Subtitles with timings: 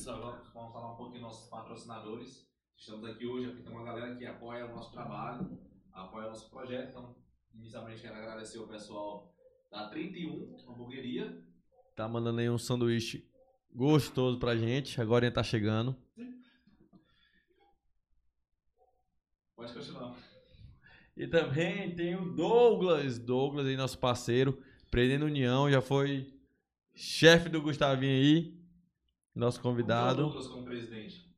[0.00, 2.50] isso, agora vamos falar um pouquinho dos nossos patrocinadores.
[2.74, 5.60] Estamos aqui hoje, aqui tem uma galera que apoia o nosso trabalho,
[5.92, 6.88] apoia o nosso projeto.
[6.88, 7.14] Então,
[7.54, 9.30] inicialmente quero agradecer o pessoal
[9.70, 11.44] da 31 Hamburgueria.
[11.94, 13.30] Tá mandando aí um sanduíche
[13.70, 14.98] gostoso pra gente.
[15.02, 15.94] Agora ele tá chegando.
[19.54, 20.16] Pode continuar.
[21.14, 23.18] E também tem o Douglas.
[23.18, 24.62] Douglas aí, nosso parceiro.
[24.90, 26.32] Presidente da União, já foi
[26.94, 28.59] chefe do Gustavinho aí.
[29.40, 30.22] Nosso convidado.
[30.22, 31.28] Douglas como presidente.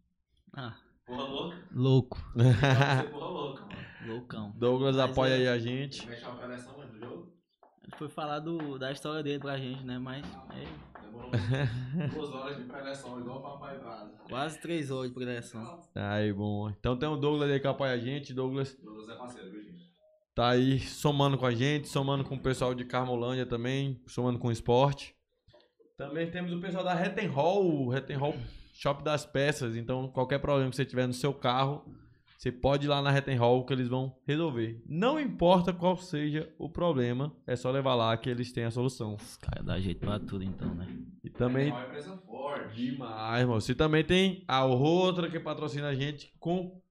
[0.55, 0.74] Ah,
[1.06, 1.56] Porra louca.
[1.73, 2.19] louco.
[2.34, 3.83] Você porra louca, mano.
[4.06, 4.52] Loucão.
[4.56, 6.06] Douglas Mas apoia é- aí a gente.
[6.09, 7.33] Mexe uma preleção antes do jogo.
[7.84, 9.98] Ele foi falar do, da história dele pra gente, né?
[9.98, 11.30] Mas é Demorou
[12.12, 14.12] duas horas de preleção, igual o Papai Brasa.
[14.28, 15.80] quase três horas de preleção.
[15.95, 16.70] Aí, bom.
[16.70, 18.33] Então tem o Douglas aí que apoia a gente.
[18.34, 19.92] Douglas Douglas é parceiro, viu, gente?
[20.34, 24.48] tá aí somando com a gente, somando com o pessoal de Carmolândia também, somando com
[24.48, 25.14] o esporte.
[26.03, 28.34] Também temos o pessoal da Retten Hall, Retten Hall
[28.75, 29.77] Shop das Peças.
[29.77, 31.84] Então, qualquer problema que você tiver no seu carro,
[32.36, 34.83] você pode ir lá na Retten Hall que eles vão resolver.
[34.84, 39.14] Não importa qual seja o problema, é só levar lá que eles têm a solução.
[39.14, 40.89] Os caras dão jeito pra tudo então, né?
[41.22, 42.75] E também É uma empresa forte.
[42.75, 43.61] Demais, mano.
[43.61, 46.83] Você também tem a outra que patrocina a gente com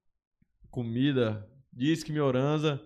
[0.70, 1.46] comida.
[1.70, 2.82] Diz que Mioranza.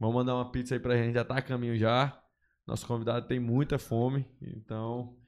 [0.00, 1.14] Vamos mandar uma pizza aí pra gente.
[1.14, 2.20] Já tá a caminho já.
[2.66, 4.26] Nosso convidado tem muita fome.
[4.42, 5.19] Então,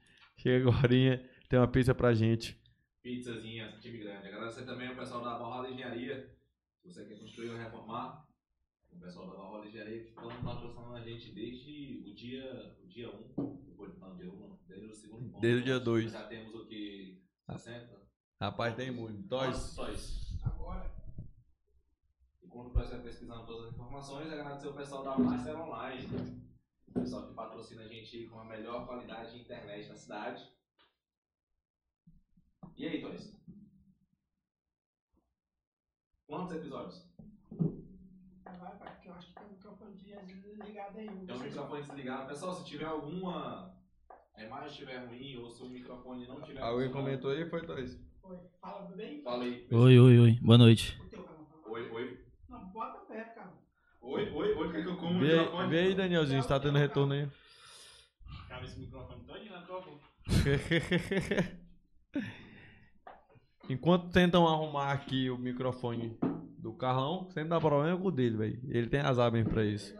[0.43, 0.87] chega agora,
[1.47, 2.61] tem uma pizza pra gente.
[3.01, 4.27] Pizzazinha, time grande.
[4.27, 6.35] Agradecer também ao pessoal da Valhalla Engenharia.
[6.81, 8.27] Se você quer construir ou reformar,
[8.91, 13.09] o pessoal da Valhalla Engenharia que estão patrocinando a gente desde o dia, o dia
[13.09, 13.65] 1.
[13.65, 15.41] Depois, não, dia 1, não, desde o segundo ponto.
[15.41, 16.11] Desde o dia dois.
[16.11, 17.21] Já temos o que?
[17.49, 18.01] 60?
[18.41, 19.27] Rapaz, tem muito.
[19.29, 20.39] Só isso.
[20.43, 20.93] Agora.
[22.41, 26.52] Enquanto o pessoal pesquisando todas as informações, agradecer o pessoal da Master Online.
[26.95, 30.47] O pessoal que patrocina a gente com a melhor qualidade de internet na cidade.
[32.77, 33.35] E aí, Toys?
[36.27, 37.11] Quantos episódios?
[38.45, 41.07] Vai, pai, porque eu acho que tem um microfone desligado aí.
[41.07, 42.27] Tem um microfone desligado.
[42.27, 43.75] Pessoal, se tiver alguma.
[44.35, 46.61] A imagem estiver ruim ou se o microfone não tiver.
[46.61, 47.99] Alguém funcionando, comentou aí, foi Toys?
[48.21, 49.21] Oi, fala bem?
[49.23, 49.67] Fala aí.
[49.71, 50.39] Oi, oi, oi.
[50.41, 50.99] Boa noite.
[51.11, 51.71] O.
[51.71, 52.25] Oi, oi.
[52.47, 53.63] Não, bota perto, cara.
[54.03, 54.71] Oi, oi, oi.
[54.71, 55.69] Quer que eu como o Vê, microfone?
[55.69, 57.27] vê aí, Danielzinho, se tá tendo retorno aí.
[58.49, 60.03] Cabe esse microfone todinho na tua boca.
[63.69, 66.17] Enquanto tentam arrumar aqui o microfone
[66.57, 68.59] do Carlão, sempre dá problema com o dele, velho.
[68.69, 69.93] Ele tem as abas pra isso.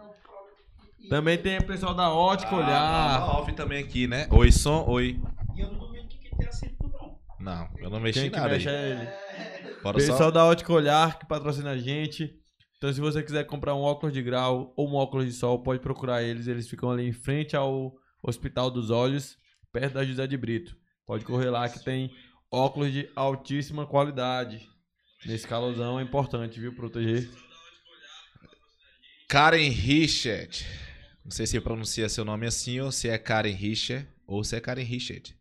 [1.10, 3.22] Também tem o pessoal da Ótica Olhar.
[3.22, 4.28] Ah, off também aqui, né?
[4.32, 5.20] Oi, som, oi.
[5.56, 7.20] E eu não duvido que tem assento não.
[7.40, 8.76] Não, eu não mexi Quem que nada mexe aí.
[8.76, 9.02] é ele.
[9.02, 10.32] É, Bora Pessoal só.
[10.32, 12.34] da Ótica Olhar que patrocina a gente.
[12.84, 15.80] Então, se você quiser comprar um óculos de grau ou um óculos de sol, pode
[15.80, 16.48] procurar eles.
[16.48, 19.38] Eles ficam ali em frente ao Hospital dos Olhos,
[19.72, 20.76] perto da José de Brito.
[21.06, 22.14] Pode correr lá que tem
[22.52, 24.70] óculos de altíssima qualidade.
[25.26, 26.76] Nesse calorzão é importante, viu?
[26.76, 27.30] Proteger.
[29.30, 30.66] Karen Richard.
[31.24, 34.60] Não sei se pronuncia seu nome assim ou se é Karen Richard ou se é
[34.60, 35.34] Karen Richard.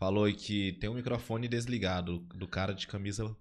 [0.00, 3.36] Falou que tem um microfone desligado do cara de camisa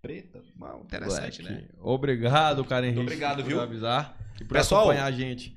[0.00, 0.42] preta.
[0.56, 1.62] Mal, interessante, Black.
[1.62, 1.68] né?
[1.80, 3.60] Obrigado, Karen Rich, obrigado, por viu?
[3.60, 5.56] avisar e por Pessoal, acompanhar a gente.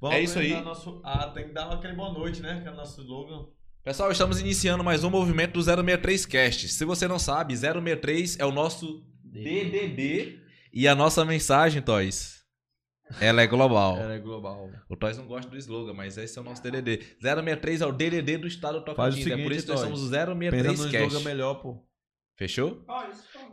[0.00, 0.60] Vamos é isso aí.
[0.62, 1.00] Nosso...
[1.04, 2.60] Ah, tem que dar aquele boa noite, né?
[2.60, 3.46] Que é o nosso slogan.
[3.84, 6.68] Pessoal, estamos iniciando mais um movimento do 063 Cast.
[6.68, 10.40] Se você não sabe, 063 é o nosso DDD
[10.72, 12.42] e a nossa mensagem, Toys,
[13.20, 13.98] ela é global.
[13.98, 14.70] Ela é global.
[14.88, 17.16] O Toys não gosta do slogan, mas esse é o nosso DDD.
[17.20, 19.26] 063 é o DDD do estado do Tocantins.
[19.26, 21.06] é por isso que nós somos o Pensa 063 no Cast.
[21.08, 21.84] slogan melhor, pô.
[22.36, 22.84] Fechou?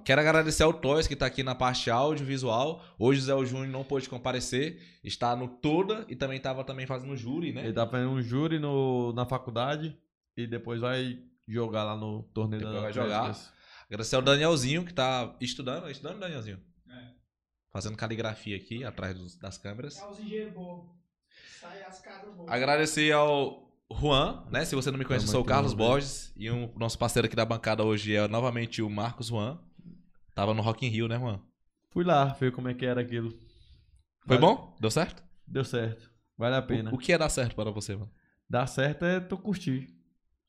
[0.06, 2.84] Quero agradecer ao Toys que está aqui na parte audiovisual.
[2.98, 4.82] Hoje o Zé o Júnior não pôde comparecer.
[5.04, 7.66] Está no Toda e também estava também fazendo júri, né?
[7.66, 9.98] Ele tá fazendo um júri no, na faculdade
[10.36, 13.36] e depois vai jogar lá no torneio Depois da vai jogar.
[13.88, 15.90] Agradecer ao Danielzinho que está estudando.
[15.90, 16.60] Estudando, Danielzinho?
[16.90, 17.10] É.
[17.72, 19.98] Fazendo caligrafia aqui atrás dos- das câmeras.
[19.98, 20.90] É os engenheiros bons.
[21.60, 22.50] Sai as casas boas.
[22.50, 24.64] Agradecer ao Juan, né?
[24.66, 25.74] Se você não me conhece, eu sou o Carlos.
[25.74, 26.32] Borges.
[26.36, 29.58] E o nosso parceiro aqui da bancada hoje é novamente o Marcos Juan.
[30.36, 31.40] Tava no Rock in Rio, né, Juan?
[31.92, 33.30] Fui lá ver como é que era aquilo.
[34.28, 34.76] Foi Vale- bom?
[34.80, 35.24] Deu certo?
[35.48, 36.10] Deu certo.
[36.38, 36.92] Vale a pena.
[36.92, 38.12] O, o que é dar certo para você, mano?
[38.50, 39.88] Dá certo é tu curtir.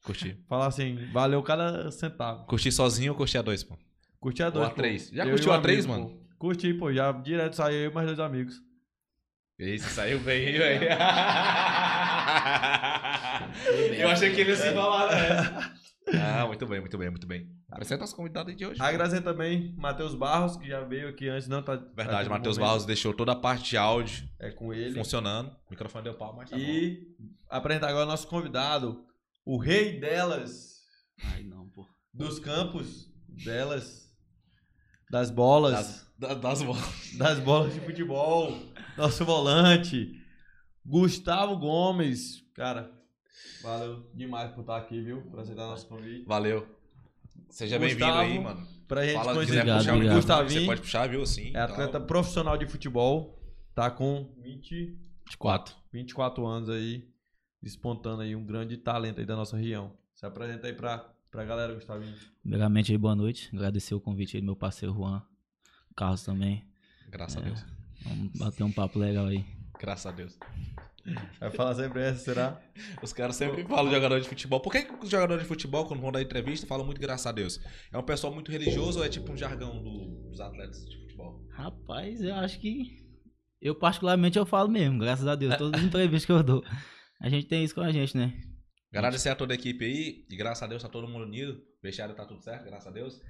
[0.04, 0.38] Curtir.
[0.48, 2.44] Falar assim, valeu cada centavo.
[2.46, 3.76] Curtir sozinho ou curtir a dois, pô?
[4.20, 4.76] Curti a Ou dois, a pô.
[4.76, 5.08] três.
[5.08, 6.14] Já Eu curtiu a três, amigo, mano?
[6.14, 6.36] pô.
[6.38, 6.92] Curti, pô.
[6.92, 8.60] Já direto saiu eu e mais dois amigos.
[9.58, 10.88] Esse saiu bem, velho?
[13.98, 15.72] Eu achei que ele ia se falar, né?
[16.14, 17.48] Ah, muito bem, muito bem, muito bem.
[17.70, 18.82] Apresenta as convidadas de hoje.
[18.82, 21.76] Agradecer também Matheus Barros, que já veio aqui antes, não tá.
[21.78, 22.58] tá Verdade, no Matheus.
[22.58, 24.94] Barros deixou toda a parte de áudio É com ele.
[24.94, 25.50] funcionando.
[25.68, 26.62] O microfone deu pau, mas tá bom.
[26.62, 27.06] E
[27.48, 29.04] apresentar agora o nosso convidado,
[29.44, 30.80] o rei delas.
[31.22, 31.86] Ai, não, pô.
[32.12, 33.06] dos campos
[33.44, 34.10] delas,
[35.10, 37.16] das bolas, Das, da- das bolas.
[37.18, 38.52] das bolas de futebol,
[38.96, 40.12] nosso volante,
[40.84, 42.40] Gustavo Gomes.
[42.54, 42.90] Cara,
[43.62, 45.22] valeu demais por estar aqui, viu?
[45.22, 46.24] Por aceitar nosso convite.
[46.26, 46.66] Valeu.
[47.48, 48.66] Seja bem-vindo Gustavo, aí, mano.
[48.86, 50.16] Pra gente Fala, conhecer quiser Obrigado, puxar o obrigado.
[50.16, 51.22] microfone, você pode puxar, viu?
[51.22, 51.52] Assim.
[51.54, 53.40] É atleta profissional de futebol,
[53.74, 54.98] tá com 20,
[55.38, 55.74] 4.
[55.92, 57.08] 24 anos aí,
[57.62, 59.92] despontando aí um grande talento aí da nossa região.
[60.14, 60.98] Se apresenta aí pra,
[61.30, 62.14] pra galera, Gustavinho.
[62.42, 63.50] Primeiramente aí, boa noite.
[63.54, 65.22] Agradecer o convite aí do meu parceiro Juan.
[65.96, 66.64] Carlos também.
[67.08, 67.64] Graças a Deus.
[68.02, 69.44] Vamos bater um papo legal aí.
[69.78, 70.38] Graças a Deus.
[71.40, 72.60] Vai falar sempre essa, será?
[73.02, 74.60] Os caras sempre falam de jogador de futebol.
[74.60, 77.32] Por que, que os jogadores de futebol, quando vão dar entrevista, falam muito graças a
[77.32, 77.60] Deus?
[77.92, 81.44] É um pessoal muito religioso ou é tipo um jargão do- dos atletas de futebol?
[81.50, 82.98] Rapaz, eu acho que.
[83.60, 85.56] Eu, particularmente, eu falo mesmo, graças a Deus.
[85.56, 86.64] Todas as entrevistas que eu dou.
[87.20, 88.32] A gente tem isso com a gente, né?
[88.92, 91.52] Agradecer a toda a equipe aí e graças a Deus tá todo mundo unido.
[91.52, 93.20] O vestiário tá tudo certo, graças a Deus.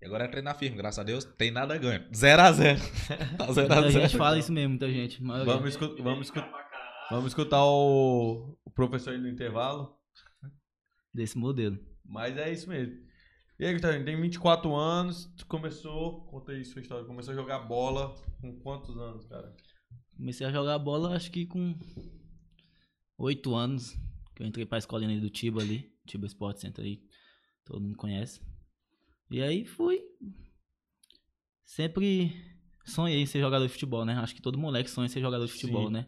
[0.00, 1.24] E agora é treinar firme, graças a Deus.
[1.24, 2.02] Tem nada ganho.
[2.10, 2.78] 0x0.
[3.36, 3.68] Tá 0x0.
[3.82, 5.22] Muita gente fala isso mesmo, muita gente.
[5.22, 6.40] Vamos, escu- vamos, escu-
[7.16, 9.96] vamos escutar o, o professor aí no intervalo.
[11.12, 11.78] Desse modelo.
[12.04, 13.00] Mas é isso mesmo.
[13.58, 17.60] E aí, Gustavinho, tem 24 anos, tu começou, conta aí sua história, começou a jogar
[17.60, 19.54] bola com quantos anos, cara?
[20.16, 21.78] Comecei a jogar bola, acho que com
[23.18, 23.96] 8 anos.
[24.34, 25.92] Que eu entrei pra escolinha do Tiba ali.
[26.06, 27.02] Tiba Sport Center aí.
[27.64, 28.40] Todo mundo conhece.
[29.30, 30.02] E aí fui.
[31.64, 32.34] Sempre
[32.84, 34.14] sonhei em ser jogador de futebol, né?
[34.14, 35.92] Acho que todo moleque sonha em ser jogador de futebol, Sim.
[35.92, 36.06] né?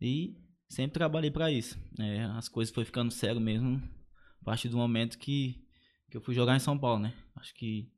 [0.00, 0.36] E
[0.68, 1.78] sempre trabalhei pra isso.
[1.98, 3.82] É, as coisas foi ficando sério mesmo.
[4.40, 5.64] A partir do momento que,
[6.10, 7.14] que eu fui jogar em São Paulo, né?
[7.34, 7.90] Acho que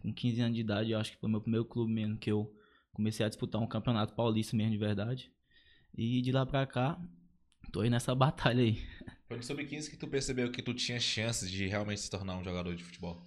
[0.00, 2.52] com 15 anos de idade, acho que foi meu primeiro clube mesmo que eu
[2.92, 5.32] comecei a disputar um campeonato paulista mesmo de verdade.
[5.96, 7.00] E de lá pra cá,
[7.72, 8.82] tô aí nessa batalha aí.
[9.26, 12.44] Foi no Sub-15 que tu percebeu que tu tinha chances de realmente se tornar um
[12.44, 13.20] jogador de futebol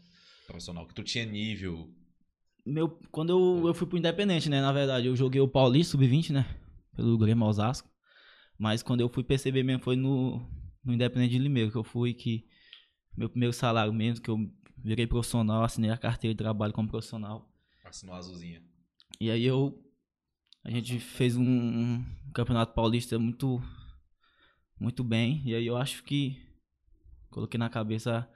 [0.47, 0.87] profissional.
[0.87, 1.93] Que tu tinha nível.
[2.65, 4.61] Meu, quando eu, eu fui pro Independente, né?
[4.61, 6.60] Na verdade, eu joguei o Paulista Sub-20, né?
[6.95, 7.89] Pelo Grêmio Osasco.
[8.57, 10.39] Mas quando eu fui perceber mesmo foi no,
[10.83, 12.47] no Independente de Limeiro, que eu fui que
[13.15, 14.37] meu primeiro salário mesmo, que eu
[14.77, 17.49] virei profissional, assinei a carteira de trabalho como profissional.
[17.83, 18.63] Assinou a azulzinha.
[19.19, 19.77] E aí eu.
[20.63, 23.61] A gente fez um, um campeonato paulista muito.
[24.79, 25.41] Muito bem.
[25.45, 26.41] E aí eu acho que.
[27.29, 28.29] Coloquei na cabeça.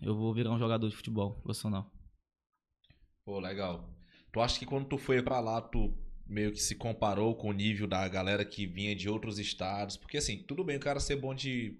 [0.00, 1.90] Eu vou virar um jogador de futebol profissional.
[3.24, 3.88] Pô, legal.
[4.32, 5.94] Tu acha que quando tu foi pra lá, tu
[6.26, 9.96] meio que se comparou com o nível da galera que vinha de outros estados?
[9.96, 11.70] Porque assim, tudo bem o cara ser bom de,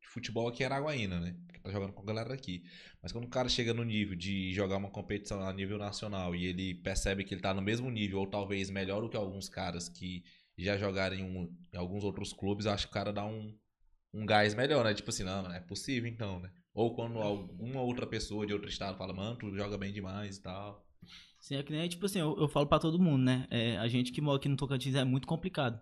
[0.00, 1.36] de futebol aqui em Araguaína, né?
[1.46, 2.64] Porque tá jogando com a galera daqui.
[3.02, 6.46] Mas quando o cara chega no nível de jogar uma competição a nível nacional e
[6.46, 9.88] ele percebe que ele tá no mesmo nível, ou talvez melhor do que alguns caras
[9.88, 10.24] que
[10.56, 13.56] já jogaram em, um- em alguns outros clubes, acho que o cara dá um,
[14.14, 14.94] um gás melhor, né?
[14.94, 16.50] Tipo assim, não, não é possível então, né?
[16.74, 20.42] Ou quando alguma outra pessoa de outro estado fala, mano, tu joga bem demais e
[20.42, 20.87] tal.
[21.48, 23.46] Sim, é que nem, tipo assim, eu, eu falo pra todo mundo, né?
[23.50, 25.80] É, a gente que mora aqui no Tocantins é muito complicado.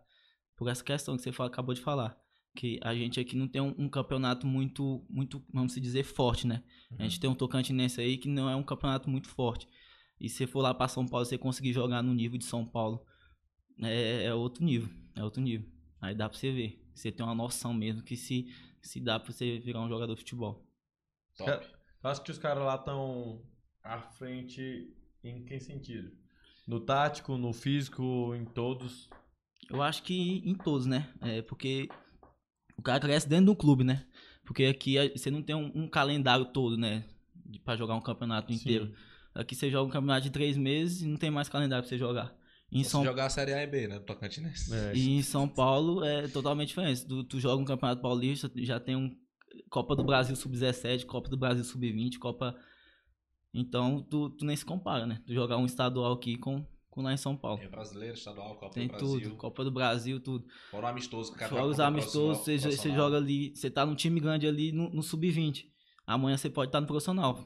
[0.55, 2.17] Por essa questão que você fala- acabou de falar.
[2.55, 6.63] Que a gente aqui não tem um, um campeonato muito, muito, vamos dizer, forte, né?
[6.97, 9.67] A gente tem um Tocantinense aí que não é um campeonato muito forte.
[10.21, 12.65] E se você for lá pra São Paulo, você conseguir jogar no nível de São
[12.65, 13.05] Paulo,
[13.83, 14.89] é, é outro nível.
[15.17, 15.69] É outro nível.
[16.01, 16.81] Aí dá pra você ver.
[16.95, 18.47] Você tem uma noção mesmo que se,
[18.81, 20.65] se dá pra você virar um jogador de futebol.
[21.37, 21.67] Top.
[22.05, 23.43] Eu acho que os caras lá estão
[23.83, 24.95] à frente
[25.29, 26.11] em que sentido?
[26.67, 29.09] No tático, no físico, em todos.
[29.71, 31.09] Eu acho que em todos, né?
[31.21, 31.89] É porque
[32.77, 34.07] o cara cresce dentro do clube, né?
[34.45, 37.05] Porque aqui você não tem um, um calendário todo, né?
[37.35, 38.59] De, pra jogar um campeonato Sim.
[38.59, 38.93] inteiro.
[39.35, 41.99] Aqui você joga um campeonato de três meses e não tem mais calendário pra você
[41.99, 42.35] jogar.
[42.71, 43.99] Em Só São, se jogar a Série A e B, né?
[43.99, 44.75] Do Tocantinense.
[44.75, 47.07] É, e em São Paulo é totalmente diferente.
[47.07, 49.15] Tu, tu joga um campeonato paulista, já tem um
[49.71, 52.57] Copa do Brasil Sub-17, Copa do Brasil Sub-20, Copa.
[53.57, 55.23] Então tu, tu nem se compara, né?
[55.27, 57.59] Tu jogar um estadual aqui com, com lá em São Paulo.
[57.59, 59.21] Tem brasileiro, estadual, Copa Tem do Brasil.
[59.21, 60.47] tudo, Copa do Brasil, tudo.
[60.71, 63.95] Fora o amistoso cara Fora joga os amistosos, você, você joga ali, você tá num
[63.95, 65.65] time grande ali no, no sub-20.
[66.07, 67.43] Amanhã você pode estar no profissional.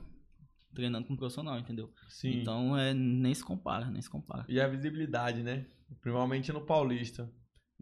[0.75, 1.93] Treinando com o profissional, entendeu?
[2.09, 2.41] Sim.
[2.41, 4.45] Então é, nem se compara, nem se compara.
[4.49, 5.67] E a visibilidade, né?
[6.01, 7.33] Principalmente no Paulista.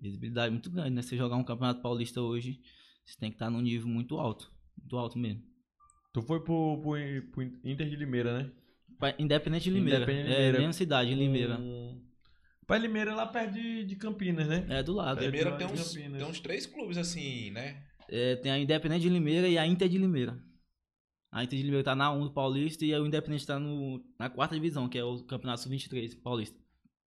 [0.01, 1.03] Visibilidade muito grande, né?
[1.03, 2.61] Você jogar um campeonato paulista hoje,
[3.05, 4.51] você tem que estar num nível muito alto.
[4.79, 5.48] Muito alto mesmo.
[6.21, 6.97] Tu foi pro, pro,
[7.33, 8.51] pro Inter de Limeira, né?
[9.19, 9.99] Independente de Limeira.
[10.03, 10.59] Independente de É, Limeira.
[10.59, 11.57] mesma cidade, em Limeira.
[11.59, 12.03] Um...
[12.67, 14.67] Pai Limeira é lá perto de, de Campinas, né?
[14.69, 15.21] É do lado.
[15.25, 16.19] Limeira É, tem de uns, Campinas.
[16.23, 17.83] tem uns três clubes assim, né?
[18.09, 20.37] É, tem a Independente de Limeira e a Inter de Limeira.
[21.31, 24.29] A Inter de Limeira tá na 1 do Paulista e o Independente tá no, na
[24.29, 26.59] quarta divisão, que é o Campeonato Sub-23 Paulista.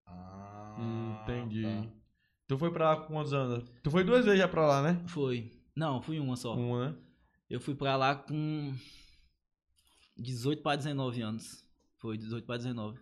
[0.05, 1.63] Ah, Hum, entendi.
[1.63, 1.87] tá.
[2.47, 3.69] Tu foi pra lá com quantos anos?
[3.83, 5.01] Tu foi duas vezes já pra lá, né?
[5.07, 5.51] Foi.
[5.75, 6.55] Não, fui uma só.
[6.55, 6.95] Uma, né?
[7.49, 8.75] Eu fui pra lá com
[10.15, 11.65] 18 para 19 anos.
[11.97, 12.99] Foi 18 para 19.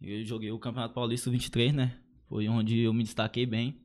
[0.00, 2.00] Eu joguei o Campeonato Paulista 23, né?
[2.28, 3.78] Foi onde eu me destaquei bem.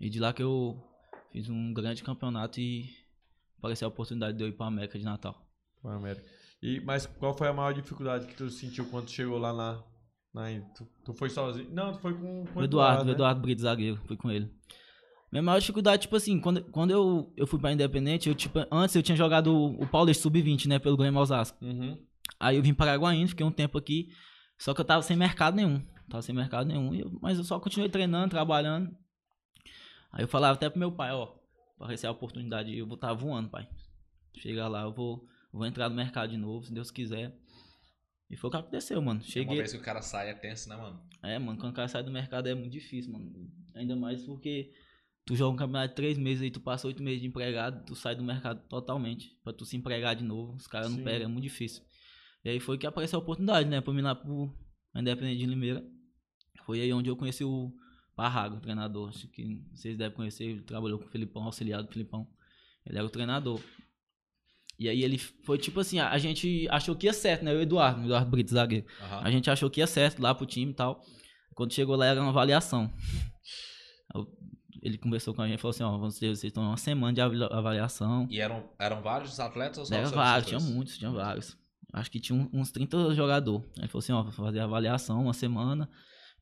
[0.00, 0.82] E de lá que eu
[1.30, 2.88] fiz um grande campeonato e
[3.58, 5.46] apareceu a oportunidade de eu ir para a América de Natal.
[5.82, 6.24] Foi América.
[6.62, 9.84] E, mas qual foi a maior dificuldade que tu sentiu quando chegou lá na.
[10.32, 11.70] na tu, tu foi sozinho?
[11.70, 13.12] Não, tu foi com, com O Eduardo, o né?
[13.12, 14.50] Eduardo Brito, zagueiro, fui com ele.
[15.30, 18.96] Minha maior dificuldade, tipo assim, quando, quando eu, eu fui pra Independente, eu, tipo, antes
[18.96, 21.62] eu tinha jogado o, o Paulista Sub-20, né, pelo Grêmio Osasco.
[21.62, 21.98] Uhum.
[22.40, 24.08] Aí eu vim para Araguaína, fiquei um tempo aqui,
[24.58, 25.84] só que eu tava sem mercado nenhum.
[26.08, 28.90] Tava sem mercado nenhum, eu- mas eu só continuei treinando, trabalhando.
[30.12, 31.34] Aí eu falava até pro meu pai, ó,
[31.76, 33.68] aparecer a oportunidade, eu vou estar voando, pai.
[34.38, 37.36] Chegar lá, eu vou, vou entrar no mercado de novo, se Deus quiser.
[38.30, 39.20] E foi o que aconteceu, mano.
[39.20, 39.56] Uma Cheguei.
[39.58, 41.00] vez que o cara sai é tenso, né, mano?
[41.22, 43.30] É, mano, quando o cara sai do mercado é muito difícil, mano.
[43.74, 44.72] Ainda mais porque
[45.28, 47.94] tu joga um campeonato de três meses aí, tu passa oito meses de empregado, tu
[47.94, 49.36] sai do mercado totalmente.
[49.44, 51.82] Pra tu se empregar de novo, os caras não pegam, é muito difícil.
[52.42, 54.50] E aí foi que apareceu a oportunidade, né, pra mim lá pro
[54.96, 55.84] Independente de Limeira.
[56.64, 57.70] Foi aí onde eu conheci o
[58.16, 59.10] Parrago, o treinador.
[59.10, 62.26] Acho que vocês devem conhecer, ele trabalhou com o Filipão, auxiliar do Filipão.
[62.86, 63.60] Ele era o treinador.
[64.78, 67.50] E aí ele foi tipo assim, a gente achou que ia certo, né?
[67.52, 68.86] Eu e o Eduardo, o Eduardo Brito, zagueiro.
[69.02, 69.20] Aham.
[69.24, 71.04] A gente achou que ia certo lá pro time e tal.
[71.54, 72.90] Quando chegou lá era uma avaliação.
[74.14, 74.26] Eu-
[74.82, 77.48] Ele conversou com a gente e falou assim, ó, vocês estão uma semana de avali-
[77.52, 78.26] avaliação.
[78.30, 81.56] E eram, eram vários os atletas ou só Era vários, tinha muitos, tinha vários.
[81.92, 83.66] Acho que tinha uns 30 jogadores.
[83.76, 85.88] Aí ele falou assim, ó, vou fazer a avaliação uma semana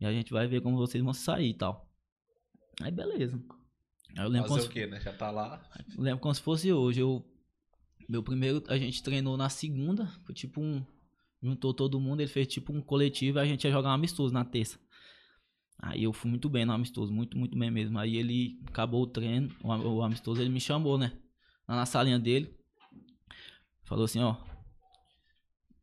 [0.01, 1.89] e a gente vai ver como vocês vão sair e tal.
[2.83, 3.41] Aí beleza.
[4.19, 5.01] Aí eu lembro como Fazer se o quê, né?
[5.01, 5.63] Já tá lá.
[5.97, 7.01] eu lembro como se fosse hoje.
[7.01, 7.25] Eu,
[8.09, 10.07] meu primeiro, a gente treinou na segunda.
[10.25, 10.85] Foi tipo um.
[11.43, 14.33] Juntou todo mundo, ele fez tipo um coletivo e a gente ia jogar um amistoso
[14.33, 14.79] na terça.
[15.79, 17.99] Aí eu fui muito bem no amistoso, muito, muito bem mesmo.
[17.99, 21.13] Aí ele acabou o treino, o, o amistoso, ele me chamou, né?
[21.69, 22.55] Lá na salinha dele.
[23.85, 24.37] Falou assim, ó.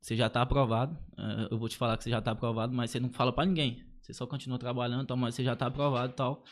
[0.02, 0.98] Você já tá aprovado.
[1.18, 3.46] eh, Eu vou te falar que você já tá aprovado, mas você não fala pra
[3.46, 3.84] ninguém.
[4.02, 6.44] Você só continua trabalhando, tal, mas você já tá aprovado e tal.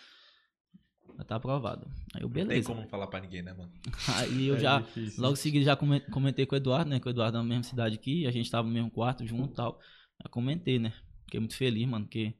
[1.17, 1.86] Já tá aprovado.
[2.13, 2.69] Aí eu, Não tem beleza.
[2.69, 3.71] como não falar pra ninguém, né, mano?
[4.17, 5.21] Aí eu É já, difícil.
[5.21, 7.00] logo em seguida, já comen- comentei com o Eduardo, né?
[7.00, 9.55] Com o Eduardo na mesma cidade aqui, a gente tava no mesmo quarto junto e
[9.55, 9.79] tal.
[10.24, 10.93] Já comentei, né?
[11.25, 12.33] Fiquei muito feliz, mano, porque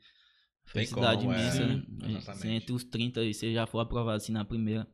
[0.72, 1.74] felicidade como, é, imensa, né?
[1.74, 2.42] A gente- exatamente.
[2.42, 4.88] se entre os 30 e você já for aprovado assim na primeira.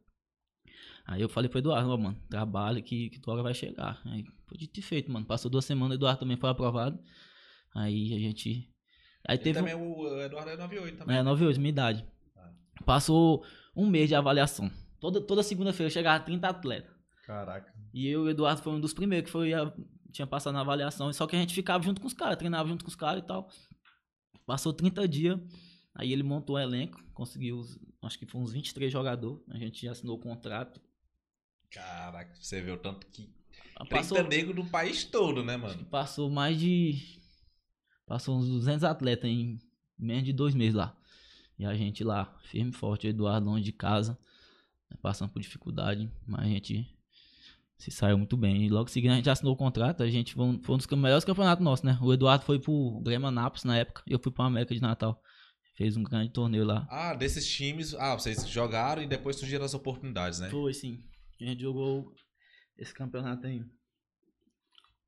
[1.05, 4.01] Aí eu falei pro Eduardo, ó, mano, trabalha que, que tua hora vai chegar.
[4.05, 5.25] Aí foi dito e feito, mano.
[5.25, 6.99] Passou duas semanas, o Eduardo também foi aprovado.
[7.73, 8.69] Aí a gente.
[9.27, 9.59] Aí Ele teve.
[9.59, 11.15] um- também, o Eduardo é 98 também.
[11.17, 12.05] é, 98, minha idade.
[12.35, 12.51] Ah.
[12.85, 14.69] Passou um mês de avaliação.
[14.99, 16.91] Toda, toda segunda-feira chegava 30 atletas.
[17.25, 17.73] Caraca.
[17.93, 19.71] E eu e o Eduardo foi um dos primeiros que foi a-
[20.11, 21.11] tinha passado na avaliação.
[21.13, 23.25] Só que a gente ficava junto com os caras, treinava junto com os caras e
[23.25, 23.49] tal.
[24.45, 25.37] Passou 30 dias,
[25.97, 27.61] aí ele montou o elenco, conseguiu,
[28.03, 29.43] acho que foi uns 23 jogadores.
[29.49, 30.79] A gente já assinou o contrato.
[31.71, 33.35] Caraca, você vê o tanto que.
[33.89, 35.85] Passou, 30 negros do país todo, né, mano?
[35.85, 37.19] passou mais de.
[38.05, 39.59] Passou uns 200 atletas em
[39.97, 40.95] menos de dois meses lá.
[41.59, 44.17] E a gente lá, firme e forte, o Eduardo longe de casa,
[44.89, 46.95] né, passando por dificuldade, mas a gente
[47.77, 48.65] se saiu muito bem.
[48.65, 50.77] E logo em seguida a gente assinou o contrato, a gente foi um, foi um
[50.77, 51.97] dos melhores campeonatos nossos, né?
[52.01, 55.21] O Eduardo foi pro Grêmio Anápolis na época, e eu fui pro América de Natal.
[55.77, 56.87] Fez um grande torneio lá.
[56.89, 57.93] Ah, desses times.
[57.93, 60.49] Ah, vocês jogaram e depois surgiram as oportunidades, né?
[60.49, 61.03] Foi sim.
[61.39, 62.11] A gente jogou
[62.77, 63.63] esse campeonato aí.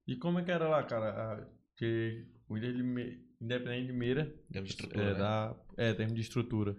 [0.07, 1.09] E como é que era lá, cara?
[1.09, 1.47] Ah,
[1.77, 5.19] Que o Ilha de Me- Independente de Meira de estrutura, é, né?
[5.19, 6.75] da, é, termo de estrutura.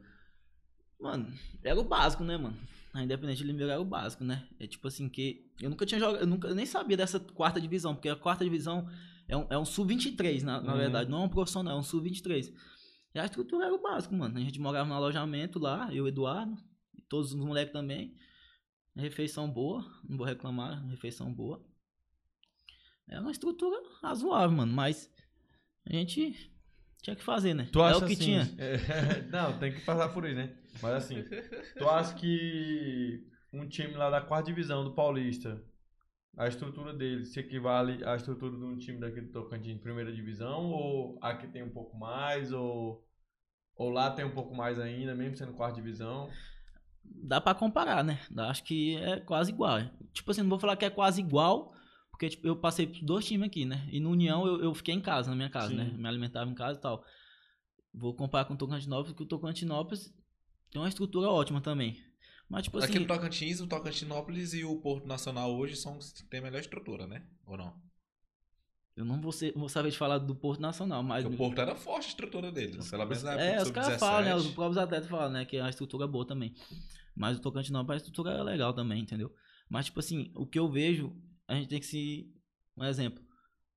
[1.01, 1.33] Mano,
[1.65, 2.57] era o básico, né, mano?
[2.93, 4.47] A Independente de Limeira era o básico, né?
[4.59, 5.51] É tipo assim que.
[5.61, 6.21] Eu nunca tinha jogado.
[6.21, 8.87] Eu nunca eu nem sabia dessa quarta divisão, porque a quarta divisão
[9.27, 10.79] é um, é um sub-23, na, na Uhum.
[10.79, 11.09] verdade.
[11.11, 12.53] Não é um profissional, é um sub-23.
[13.15, 14.39] E a estrutura era o básico, mano.
[14.39, 16.57] A gente morava no alojamento lá, eu e o Eduardo,
[16.95, 18.17] e todos os moleques também.
[18.97, 21.65] Refeição boa, não vou reclamar, refeição boa.
[23.09, 25.13] É uma estrutura razoável, mano, mas
[25.85, 26.53] a gente
[27.03, 27.69] tinha que fazer, né?
[27.73, 28.55] Tu é acha o que assim, tinha.
[28.59, 30.57] é, não, tem que passar por isso, né?
[30.83, 31.25] Mas assim,
[31.77, 35.61] tu acha que um time lá da quarta divisão do Paulista,
[36.37, 40.71] a estrutura dele se equivale à estrutura de um time daqui do Tocantins primeira divisão?
[40.71, 42.53] Ou aqui tem um pouco mais?
[42.53, 43.05] Ou,
[43.77, 46.29] ou lá tem um pouco mais ainda, mesmo sendo quarta divisão?
[47.05, 48.21] dá pra comparar, né?
[48.37, 49.81] Acho que é quase igual.
[50.13, 51.73] Tipo assim, não vou falar que é quase igual,
[52.11, 53.89] porque tipo, eu passei por dois times aqui, né?
[53.91, 55.77] E no União eu, eu fiquei em casa, na minha casa, Sim.
[55.77, 55.93] né?
[55.97, 57.05] Me alimentava em casa e tal.
[57.93, 60.13] Vou comparar com o Tocantinópolis, porque o Tocantinópolis
[60.71, 62.01] tem uma estrutura ótima também.
[62.51, 66.13] Mas tipo assim, Aqui no Tocantins, o Tocantinópolis e o Porto Nacional hoje são os
[66.13, 67.25] que têm a melhor estrutura, né?
[67.47, 67.73] Ou não?
[68.97, 71.23] eu não vou, ser, vou saber de falar do Porto Nacional, mas...
[71.23, 72.91] Porque o Porto era forte a estrutura deles.
[72.91, 73.99] Pelo menos na época É, os caras Sub-17.
[73.99, 74.35] falam, né?
[74.35, 75.45] Os próprios atletas falam, né?
[75.47, 76.53] Que a estrutura é boa também.
[77.17, 79.33] Mas o Tocantinópolis, a estrutura é legal também, entendeu?
[79.71, 81.17] Mas, tipo assim, o que eu vejo,
[81.49, 82.31] a gente tem que se...
[82.77, 83.25] Um exemplo.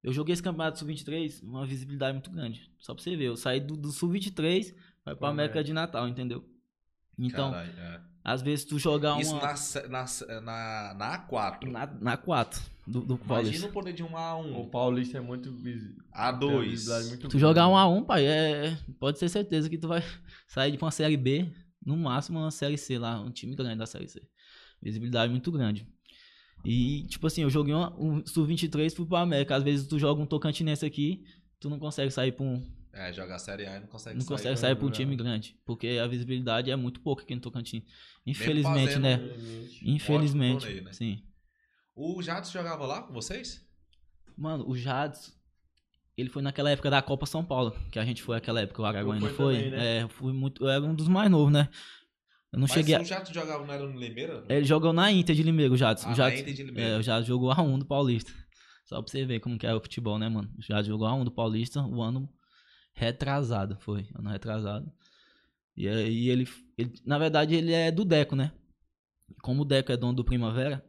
[0.02, 2.70] Eu joguei esse campeonato sub-23, uma visibilidade muito grande.
[2.80, 4.74] Só pra você ver, eu saí do, do sub-23,
[5.06, 5.64] vai pra Pra América América.
[5.64, 6.44] de Natal, entendeu?
[7.18, 8.02] Então, Caralho, é.
[8.24, 9.42] Às vezes tu jogar Isso uma.
[9.42, 11.70] na, se- na, se- na, na A4.
[11.70, 13.68] Na, na 4 do, do Imagina Paulista.
[13.68, 14.70] o poder de um O A1.
[14.70, 15.52] Paulista é muito.
[15.52, 17.08] vis- tem uma visibilidade A2.
[17.10, 20.02] muito Tu jogar um a um, pai, é, pode ter certeza que tu vai
[20.48, 21.52] sair de uma série B,
[21.86, 24.22] no máximo uma série C lá, um time grande da série C.
[24.82, 25.88] Visibilidade muito grande.
[26.66, 29.56] E, tipo assim, eu joguei uma, um Sub-23 fui pro América.
[29.56, 31.24] Às vezes tu joga um Tocantinense aqui,
[31.60, 32.62] tu não consegue sair pra um.
[32.94, 34.30] É, jogar Série A e não consegue Não sair.
[34.30, 34.56] consegue né?
[34.56, 34.94] sair pra um Não.
[34.94, 35.58] time grande.
[35.66, 37.84] Porque a visibilidade é muito pouca aqui no Tocantins.
[38.26, 39.20] Infelizmente, né?
[39.82, 40.62] Infelizmente.
[40.62, 40.94] Torneio, né?
[40.94, 41.24] Sim.
[41.96, 43.66] O Jadson jogava lá com vocês?
[44.38, 45.34] Mano, o Jades,
[46.18, 48.86] ele foi naquela época da Copa São Paulo, que a gente foi naquela época, o
[48.86, 49.98] Araguaia não foi também, né?
[49.98, 51.70] É, fui muito, eu era um dos mais novos, né?
[52.52, 53.02] Eu não Mas cheguei a...
[53.02, 54.44] o Jadson jogava, não era no Limeira?
[54.48, 56.10] Ele jogou na Inter de Limeira, o Jadson.
[56.10, 56.90] Ah, o Inter de Limeira.
[56.92, 58.32] É, o Jadson jogou a 1 do Paulista.
[58.86, 60.52] Só pra você ver como que é o futebol, né, mano?
[60.58, 62.30] O Jadson jogou a 1 do Paulista, o ano
[62.94, 64.08] retrasado, foi.
[64.16, 64.92] Ano retrasado.
[65.76, 66.48] E aí ele,
[66.78, 68.54] ele, na verdade, ele é do Deco, né?
[69.42, 70.86] Como o Deco é dono do Primavera,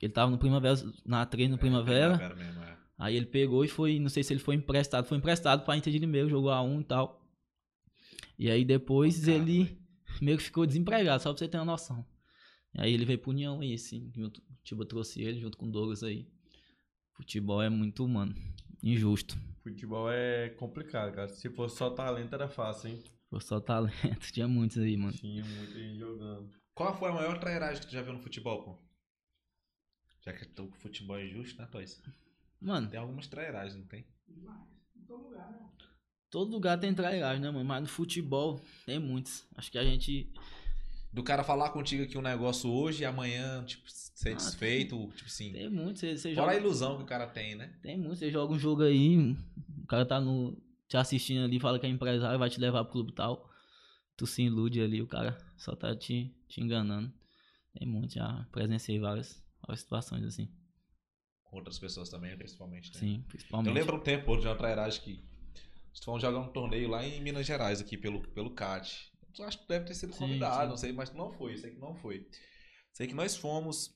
[0.00, 2.16] ele tava no Primavera, na treino no Primavera.
[2.16, 2.78] Primavera mesmo, é.
[2.98, 5.92] Aí ele pegou e foi, não sei se ele foi emprestado, foi emprestado pra Inter
[5.92, 7.24] de Limeira, jogou a 1 e tal.
[8.36, 9.78] E aí depois ele
[10.20, 12.04] meio que ficou desempregado, só pra você ter uma noção.
[12.74, 15.66] E aí ele veio pro União aí, assim, junto, o Tiba trouxe ele junto com
[15.66, 16.28] o Douglas aí.
[17.14, 18.34] Futebol é muito, mano,
[18.82, 19.36] injusto.
[19.68, 21.28] Futebol é complicado, cara.
[21.28, 23.02] Se fosse só talento era fácil, hein?
[23.28, 23.92] Foi só talento,
[24.32, 25.12] tinha muitos aí, mano.
[25.12, 26.50] Tinha muita gente jogando.
[26.74, 28.78] Qual foi a maior trairagem que tu já viu no futebol, pô?
[30.22, 32.02] Já que o futebol é injusto, né, Toys?
[32.60, 34.06] Mano, Tem algumas trairagens, não tem?
[34.26, 34.66] Demais.
[34.96, 35.68] Em todo lugar, né?
[36.30, 37.64] todo lugar tem trairagem, né, mano?
[37.64, 39.46] Mas no futebol tem muitos.
[39.54, 40.32] Acho que a gente
[41.12, 45.26] Do cara falar contigo aqui um negócio hoje e amanhã, tipo, ser Ah, desfeito, tipo
[45.28, 45.52] assim.
[45.52, 46.00] tem muitos.
[46.00, 46.66] Você, você Fora a joga...
[46.66, 47.74] ilusão que o cara tem, né?
[47.82, 49.16] Tem muito, você joga um jogo aí,
[49.82, 50.56] o cara tá no,
[50.86, 53.48] te assistindo ali, fala que é empresário, vai te levar pro clube tal.
[54.16, 57.12] Tu se ilude ali, o cara só tá te, te enganando.
[57.72, 60.50] Tem muito, já presenciei várias, várias situações assim.
[61.44, 63.00] Com outras pessoas também, principalmente, né?
[63.00, 63.68] Sim, principalmente.
[63.68, 65.24] Eu lembro um tempo de uma trairagem que
[66.04, 69.10] fomos jogar um torneio lá em Minas Gerais, aqui pelo, pelo CAT.
[69.40, 70.68] Acho que deve ter sido Sim, convidado, sim.
[70.70, 72.26] não sei, mas não foi, sei que não foi.
[72.92, 73.94] Sei que nós fomos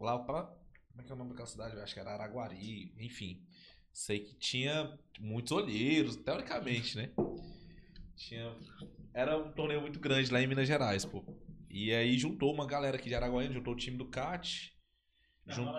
[0.00, 0.44] lá pra.
[0.44, 1.76] Como é que é o nome daquela cidade?
[1.76, 3.44] Eu acho que era Araguari, enfim.
[3.92, 7.10] Sei que tinha muitos olheiros, teoricamente, né?
[8.16, 8.54] Tinha.
[9.12, 11.24] Era um torneio muito grande lá em Minas Gerais, pô.
[11.68, 14.72] E aí juntou uma galera aqui de Araguaiana, juntou o time do CAT.
[15.46, 15.72] jun-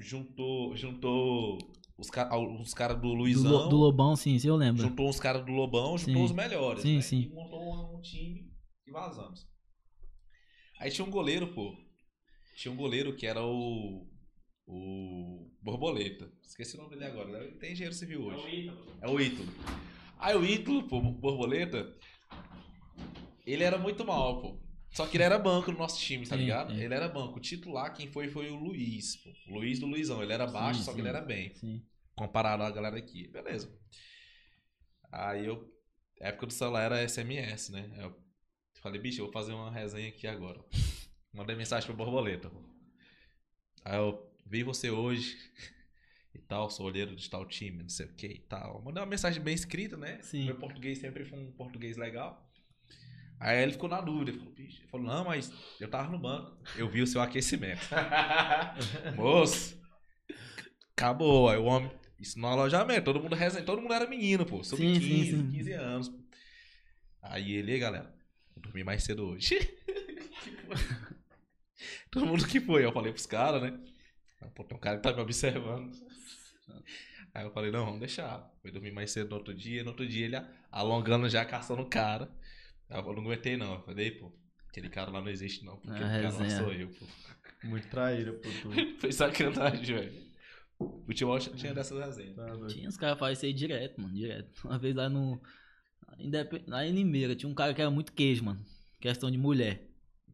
[0.00, 1.58] juntou, juntou
[1.98, 3.50] os, ca- uns caras do do, Luizão.
[3.64, 4.82] Lo- do Lobão, sim, sim, eu lembro.
[4.82, 6.24] Juntou uns caras do Lobão, juntou Sim.
[6.24, 6.82] os melhores.
[6.82, 7.02] Sim, né?
[7.02, 7.20] sim.
[7.22, 8.50] E montou um time
[8.86, 9.46] e vazamos.
[10.78, 11.76] Aí tinha um goleiro, pô.
[12.56, 14.06] Tinha um goleiro que era o.
[14.66, 15.50] O.
[15.60, 16.30] Borboleta.
[16.42, 17.44] Esqueci o nome dele agora.
[17.44, 18.70] Ele tem engenheiro civil hoje.
[19.00, 19.48] É o Ítalo.
[20.18, 21.94] Aí o Ítalo, pô, Borboleta.
[23.46, 24.60] Ele era muito mal, pô.
[24.90, 26.72] Só que ele era banco no nosso time, tá Sim, ligado?
[26.74, 26.80] sim.
[26.80, 27.38] Ele era banco.
[27.38, 29.30] O titular, quem foi, foi o Luiz, pô.
[29.48, 30.22] O Luiz do Luizão.
[30.22, 31.82] Ele era baixo, Sim, só que ele era bem Sim.
[32.16, 33.28] comparado à galera aqui.
[33.28, 33.70] Beleza.
[35.12, 35.72] Aí eu.
[36.20, 37.90] A época do celular era SMS, né?
[37.98, 38.16] Eu
[38.82, 40.60] falei, bicho, eu vou fazer uma resenha aqui agora.
[41.32, 42.50] Mandei mensagem pro borboleta.
[43.84, 45.36] Aí eu vi você hoje
[46.34, 48.82] e tal, sou olheiro de tal time, não sei o que e tal.
[48.82, 50.20] Mandei uma mensagem bem escrita, né?
[50.22, 50.46] Sim.
[50.46, 52.47] Meu português sempre foi um português legal.
[53.40, 56.18] Aí ele ficou na dúvida, ele falou, bicho, ele falou, não, mas eu tava no
[56.18, 56.56] banco.
[56.76, 57.86] Eu vi o seu aquecimento.
[59.14, 59.80] Moço,
[60.96, 61.48] acabou.
[61.48, 64.64] Aí o homem, isso no alojamento, todo mundo resenha, todo mundo era menino, pô.
[64.64, 65.50] Sub Sim, 15, sim, sim.
[65.52, 66.08] 15 anos.
[66.08, 66.18] pô.
[67.22, 68.12] Aí ele, "Ei, galera,
[68.54, 69.56] vou dormir mais cedo hoje.
[72.10, 72.84] todo mundo que foi.
[72.84, 73.78] Eu falei pros caras, né?
[74.54, 75.92] Pô, tem um cara que tá me observando.
[77.34, 78.50] Aí eu falei, não, vamos deixar.
[78.62, 79.82] Foi dormir mais cedo no outro dia.
[79.84, 80.36] No outro dia ele
[80.70, 82.30] alongando já, caçando o cara.
[82.90, 83.74] Aí Eu não aguentei, não.
[83.74, 84.32] Eu falei, pô,
[84.68, 85.76] aquele cara lá não existe, não.
[85.76, 86.62] Porque Ah, o cara lá resenha.
[86.62, 87.06] sou eu, pô.
[87.64, 88.70] Muito traíra, pô, tu.
[89.00, 90.28] Foi sacanagem, velho.
[91.06, 92.36] Futebol tinha dessas resenhas.
[92.36, 92.66] Tá.
[92.68, 94.60] Tinha os caras fazem isso aí direto, mano, direto.
[94.66, 95.40] Uma vez lá no.
[96.66, 98.64] Lá em Limeira, tinha um cara que era muito queijo, mano.
[99.00, 99.86] Questão de mulher.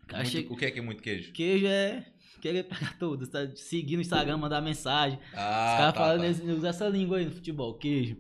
[0.03, 1.33] O cara Muito- chega- O que é que é muito queijo?
[1.33, 2.07] Queijo é
[2.41, 3.25] querer pegar tudo.
[3.25, 5.19] Você tá seguindo o Instagram, mandar mensagem.
[5.33, 6.69] Ah, Os caras tá, falam, tá.
[6.69, 8.17] essa língua aí no futebol, queijo.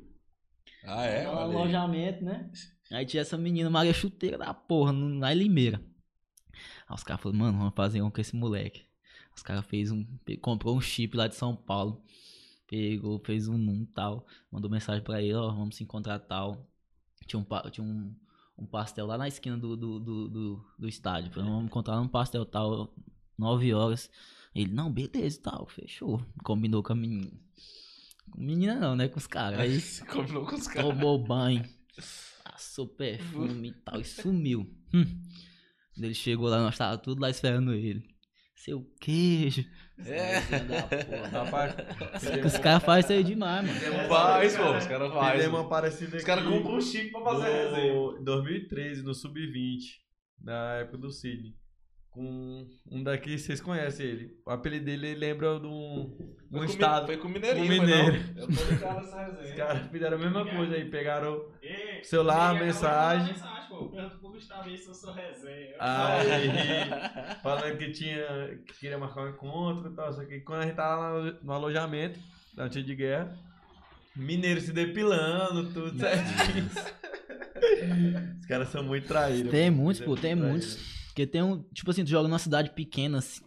[0.84, 1.24] Ah, é?
[1.24, 1.54] no Olha aí.
[1.62, 2.50] alojamento, né?
[2.94, 5.80] Aí tinha essa menina, Maria Chuteira da porra, em Limeira.
[6.88, 8.82] Aí os caras falaram, mano, vamos fazer um com esse moleque.
[9.34, 10.06] Os caras fez um.
[10.40, 12.02] Comprou um chip lá de São Paulo.
[12.68, 14.26] Pegou, fez um num tal.
[14.50, 16.66] Mandou mensagem pra ele, ó, vamos se encontrar tal.
[17.26, 18.14] Tinha um, tinha um,
[18.56, 21.32] um pastel lá na esquina do, do, do, do, do estádio.
[21.32, 22.94] Falei, vamos encontrar num pastel tal,
[23.36, 24.10] 9 horas.
[24.54, 26.24] Ele, não, beleza e tal, fechou.
[26.44, 27.32] Combinou com a menina.
[28.30, 29.08] Com menina não, né?
[29.08, 29.58] Com os caras.
[29.58, 30.90] Aí combinou com os caras.
[30.90, 31.68] tomou banho,
[32.54, 34.60] passou perfume e tal, e sumiu.
[34.94, 35.04] Hum.
[35.94, 38.04] Quando Ele chegou lá, nós tava tudo lá esperando ele.
[38.54, 39.64] Seu queijo.
[39.98, 40.40] É.
[40.40, 41.28] Filho da porra.
[41.44, 41.74] Rapaz,
[42.44, 44.08] Os caras fazem isso aí demais, mano.
[44.08, 44.76] Faz, pô.
[44.76, 45.36] Os caras fazem.
[45.36, 47.94] fizemos uma parecida Os caras compram um chip pra fazer resenha.
[47.94, 49.78] no, em 2013, no Sub-20,
[50.40, 51.54] na época do Sidney.
[52.14, 54.38] Com um daqui, vocês conhecem ele.
[54.46, 56.16] O apelido dele lembra de um,
[56.48, 57.06] um Foi com, estado.
[57.06, 58.12] Foi com o Mineirinho, com foi mineiro.
[58.36, 58.42] não?
[58.42, 59.56] Eu tô ligado nessa Os resenha.
[59.56, 63.32] caras fizeram a mesma coisa aí, pegaram Ei, celular, mensagem.
[63.32, 63.88] mensagem, pô.
[63.88, 65.74] Pergunta pro Gustavo aí se eu sou resenha.
[65.80, 66.48] Aí,
[67.42, 70.12] falando que tinha que queria marcar um encontro e tal.
[70.12, 72.20] Só que quando a gente tava lá no- no alojamento,
[72.56, 73.36] na antiga de guerra,
[74.14, 76.70] mineiro se depilando, tudo certinho.
[78.38, 79.50] Os caras são muito traídos.
[79.50, 80.93] Tem muitos, pô, tem muito muitos.
[81.14, 81.62] Porque tem um.
[81.72, 83.44] Tipo assim, tu joga numa cidade pequena, assim.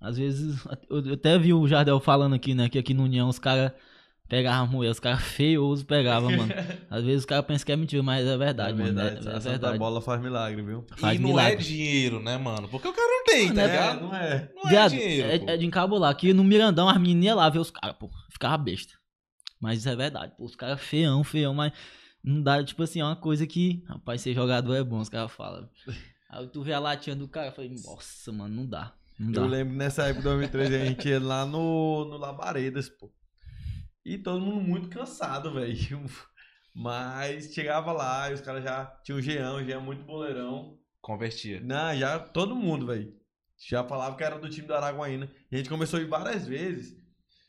[0.00, 0.64] Às vezes.
[0.88, 2.68] Eu até vi o Jardel falando aqui, né?
[2.68, 3.72] Que aqui no União os caras
[4.28, 6.52] pegavam mulher, os caras feiosos pegavam, mano.
[6.88, 8.84] Às vezes os caras pensam que é mentira, mas é verdade, É mano.
[8.94, 9.78] verdade, É, a é Santa verdade.
[9.78, 10.86] bola faz milagre, viu?
[10.96, 11.54] Faz e não milagre.
[11.54, 12.68] é dinheiro, né, mano?
[12.68, 14.00] Porque o cara não tem, Mano, tá é- ligado?
[14.02, 14.50] não é.
[14.54, 15.50] Não é Viado, dinheiro, é, pô.
[15.50, 16.10] é de encabular.
[16.12, 18.08] Aqui no Mirandão as meninas iam lá ver os caras, pô.
[18.30, 18.94] Ficava besta.
[19.60, 20.44] Mas isso é verdade, pô.
[20.44, 21.72] Os caras feião, feião, mas
[22.22, 25.32] não dá, tipo assim, é uma coisa que, rapaz, ser jogador é bom, os caras
[25.32, 25.68] falam.
[26.30, 28.94] Aí tu vê a latinha do cara, eu falei, nossa, mano, não dá.
[29.18, 29.40] Não dá.
[29.40, 33.12] Eu lembro nessa época de 2013 a gente ia lá no, no Labaredas, pô.
[34.04, 36.04] E todo mundo muito cansado, velho.
[36.72, 40.78] Mas chegava lá e os caras já tinham o Jean, o Jean é muito boleirão.
[41.00, 41.60] Convertia.
[41.60, 43.12] Não, já todo mundo, velho.
[43.58, 45.30] Já falava que era do time do Araguaína.
[45.50, 46.96] E a gente começou a ir várias vezes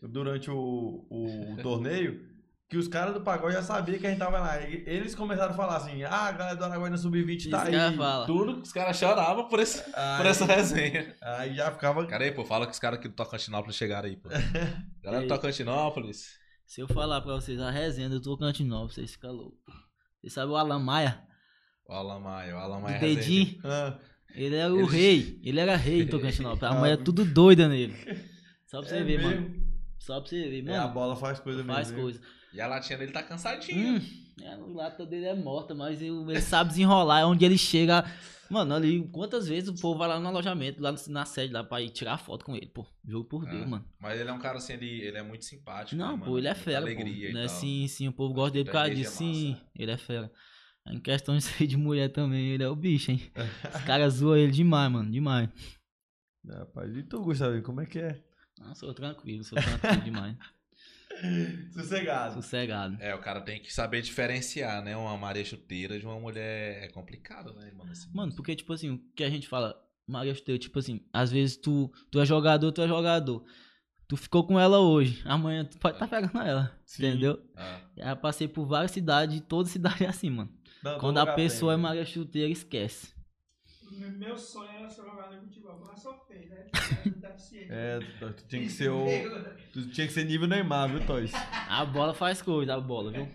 [0.01, 2.30] durante o, o, torneio.
[2.71, 4.61] Que os caras do pagode já sabiam que a gente tava lá.
[4.61, 7.97] E Eles começaram a falar assim: ah, a galera do Araguaína Sub-20 tá Isso aí.
[7.97, 8.25] falar.
[8.25, 8.61] Tudo.
[8.61, 11.13] Os caras choravam por, esse, por Aí, essa resenha.
[11.21, 12.05] aí já ficava.
[12.07, 14.29] Cara aí, pô, fala que os caras aqui do Tocantinópolis chegaram aí, pô.
[15.03, 15.27] Galera do.
[15.27, 16.39] Tocantinópolis.
[16.65, 19.59] Se eu falar pra vocês a resenha do Tocantinópolis, vocês ficam loucos.
[20.21, 21.21] Vocês sabem o Alan Maia,
[21.85, 23.59] O Alan Maia, o Alan do Maia dedinho?
[23.65, 23.97] Ah,
[24.33, 25.39] Ele era o Ele- rei.
[25.43, 26.63] Ele era rei do Tocantinópolis.
[26.63, 27.93] A Ah, mulher tudo doida nele.
[28.65, 29.29] Só pra você é ver, mesmo?
[29.41, 29.61] mano.
[29.99, 30.93] Só pra você ver, É, a mano.
[30.93, 31.73] bola faz coisa mesmo.
[31.73, 32.01] faz viu?
[32.01, 32.21] coisa.
[32.53, 33.93] E a latinha dele tá cansadinha.
[33.93, 34.01] Hum,
[34.41, 37.21] é, a lata dele é morta, mas ele, sabe desenrolar.
[37.21, 38.03] É onde ele chega.
[38.49, 41.81] Mano, ali, quantas vezes o povo vai lá no alojamento, lá na sede, lá pra
[41.81, 42.85] ir tirar foto com ele, pô.
[43.07, 43.85] Jogo por Deus, Ah, mano.
[43.97, 45.95] Mas ele é um cara assim, ele, ele é muito simpático.
[45.95, 46.37] Não, né, pô, mano?
[46.37, 47.47] ele é fera, alegria Né?
[47.47, 49.23] Sim, sim, o povo gosta dele por causa igreja disso.
[49.23, 50.29] é Sim, ele é fera.
[50.85, 53.21] Em questão de ser de mulher também, ele é o bicho, hein?
[53.73, 55.49] Os caras zoam ele demais, mano, demais.
[56.45, 58.21] Rapaz, e tu, Gustavo, como é que é?
[58.59, 60.35] Não, sou tranquilo, sou tranquilo demais.
[61.73, 62.33] Sossegado.
[62.35, 62.97] Sossegado.
[62.99, 64.95] É, o cara tem que saber diferenciar, né?
[64.95, 66.83] Uma Maria chuteira de uma mulher.
[66.83, 67.91] É complicado, né, mano?
[67.91, 69.75] Assim, Mano, porque, tipo assim, o que a gente fala,
[70.07, 73.43] Maria Chuteira, tipo assim, às vezes tu, tu é jogador, tu é jogador.
[74.07, 77.07] Tu ficou com ela hoje, amanhã tu pode estar tá pegando ela, Sim.
[77.07, 77.41] entendeu?
[77.55, 80.51] Ah, Já passei por várias cidades, toda cidade é assim, mano.
[80.83, 81.77] Não, Quando a pessoa é.
[81.77, 83.13] Maria Chuteira, esquece.
[83.91, 86.67] Meu- sonho era ser jogador de futebol, mas sou feio, né?
[87.05, 87.67] Deficiente.
[87.71, 89.05] É, tu, tinha que ser o.
[89.73, 91.31] Tu tinha que ser nível Neymar, viu, Toys?
[91.67, 93.27] A bola faz coisa, a bola, viu?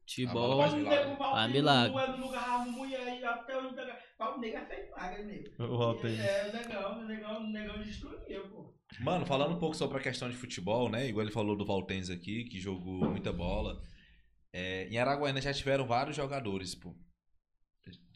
[0.00, 0.60] Futebol.
[0.60, 1.16] o milagre.
[1.16, 2.18] Faz milagre.
[2.18, 3.90] não é mulher e até o nego.
[4.20, 5.62] O nego é feio paga, nego.
[5.62, 6.18] O Rotem.
[6.18, 8.74] É, o negão, o negão, o negão destruiu, pô.
[9.00, 11.08] Mano, falando um pouco sobre a questão de futebol, né?
[11.08, 13.80] Igual ele falou do Valtens aqui, que jogou muita bola.
[14.52, 16.94] É, em Araguaína já tiveram vários jogadores, pô.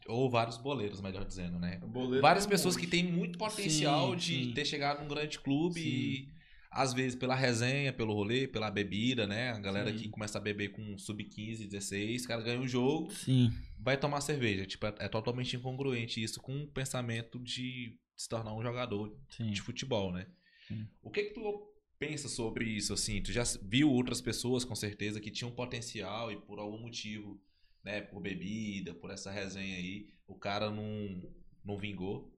[0.09, 1.79] Ou vários boleiros, melhor dizendo, né?
[2.21, 4.53] Várias pessoas que têm muito potencial Sim, de sim.
[4.53, 6.29] ter chegado num grande clube e
[6.71, 9.51] às vezes pela resenha, pelo rolê, pela bebida, né?
[9.51, 9.97] A galera Sim.
[9.97, 13.51] que começa a beber com sub-15, 16, o cara ganha um jogo, Sim.
[13.79, 14.65] vai tomar cerveja.
[14.65, 19.51] Tipo, é, é totalmente incongruente isso com o pensamento de se tornar um jogador Sim.
[19.51, 20.27] de futebol, né?
[20.67, 20.87] Sim.
[21.01, 23.21] O que que tu pensa sobre isso, assim?
[23.21, 27.41] Tu já viu outras pessoas, com certeza, que tinham potencial e por algum motivo,
[27.83, 28.01] né?
[28.01, 31.21] Por bebida, por essa resenha aí, o cara não,
[31.63, 32.33] não vingou.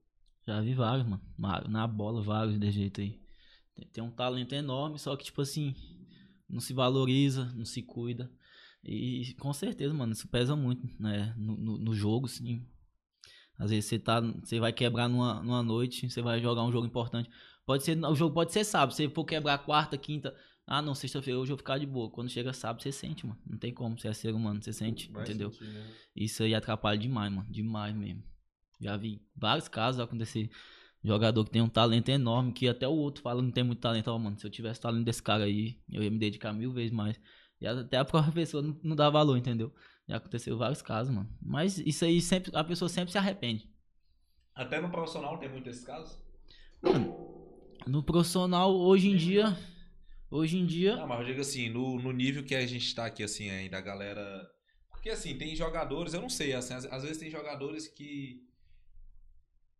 [0.46, 1.22] Já vi vários, mano.
[1.36, 3.20] Ma- Na bola, vários de jeito aí.
[3.74, 5.74] Tem, tem um talento enorme, só que, tipo assim,
[6.48, 8.30] não se valoriza, não se cuida.
[8.84, 11.32] E com certeza, mano, isso pesa muito, né?
[11.38, 12.66] No, no, no jogo, sim.
[13.58, 14.20] Às vezes você tá.
[14.20, 17.30] Você vai quebrar numa, numa noite, você vai jogar um jogo importante.
[17.64, 17.96] Pode ser.
[18.04, 18.94] O jogo pode ser sábado.
[18.94, 20.34] Se for quebrar quarta, quinta.
[20.66, 22.10] Ah, não, sexta-feira hoje eu vou ficar de boa.
[22.10, 23.38] Quando chega sábado, você sente, mano.
[23.46, 23.98] Não tem como.
[23.98, 25.50] Você é ser humano, você sente, Vai entendeu?
[25.52, 25.90] sentir, né?
[26.14, 27.46] Isso aí atrapalha demais, mano.
[27.50, 28.22] Demais mesmo.
[28.80, 30.50] Já vi vários casos acontecer.
[31.04, 34.08] Jogador que tem um talento enorme, que até o outro fala não tem muito talento.
[34.08, 36.92] Ó, mano, se eu tivesse talento desse cara aí, eu ia me dedicar mil vezes
[36.92, 37.20] mais.
[37.60, 39.74] E até a própria pessoa não, não dá valor, entendeu?
[40.08, 41.28] Já aconteceu vários casos, mano.
[41.40, 43.68] Mas isso aí sempre, a pessoa sempre se arrepende.
[44.54, 46.18] Até no profissional tem muito esses casos?
[47.86, 49.56] No profissional, hoje em dia.
[50.32, 50.96] Hoje em dia.
[50.96, 53.76] Não, mas eu digo assim, no, no nível que a gente tá aqui, assim, ainda,
[53.76, 54.50] a galera.
[54.88, 58.42] Porque assim, tem jogadores, eu não sei, assim, às, às vezes tem jogadores que.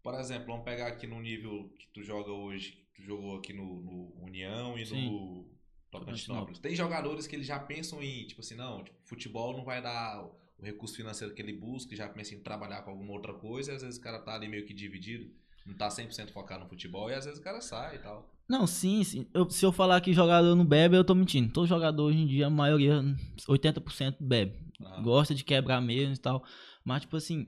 [0.03, 3.55] Por exemplo, vamos pegar aqui no nível que tu joga hoje, que tu jogou aqui
[3.55, 5.11] no, no União e Sim.
[5.11, 5.49] no
[5.91, 6.59] Tocantinópolis.
[6.59, 10.23] Tem jogadores que eles já pensam em, tipo assim, não, tipo, futebol não vai dar
[10.23, 13.75] o recurso financeiro que ele busca, já pensa em trabalhar com alguma outra coisa, e
[13.75, 15.33] às vezes o cara tá ali meio que dividido,
[15.67, 18.33] não tá 100% focado no futebol, e às vezes o cara sai e tal.
[18.49, 19.27] Não, sim, sim.
[19.33, 21.53] Eu- se eu falar que jogador não bebe, eu tô mentindo.
[21.53, 23.03] Todo jogador hoje em dia, a maioria,
[23.49, 24.59] 80% bebe.
[24.85, 25.01] Ah.
[25.01, 26.45] Gosta de quebrar mesmo e tal.
[26.85, 27.47] Mas, tipo assim,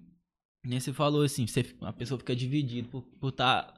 [0.65, 3.75] nem você falou assim, você, a pessoa fica dividida por estar por tá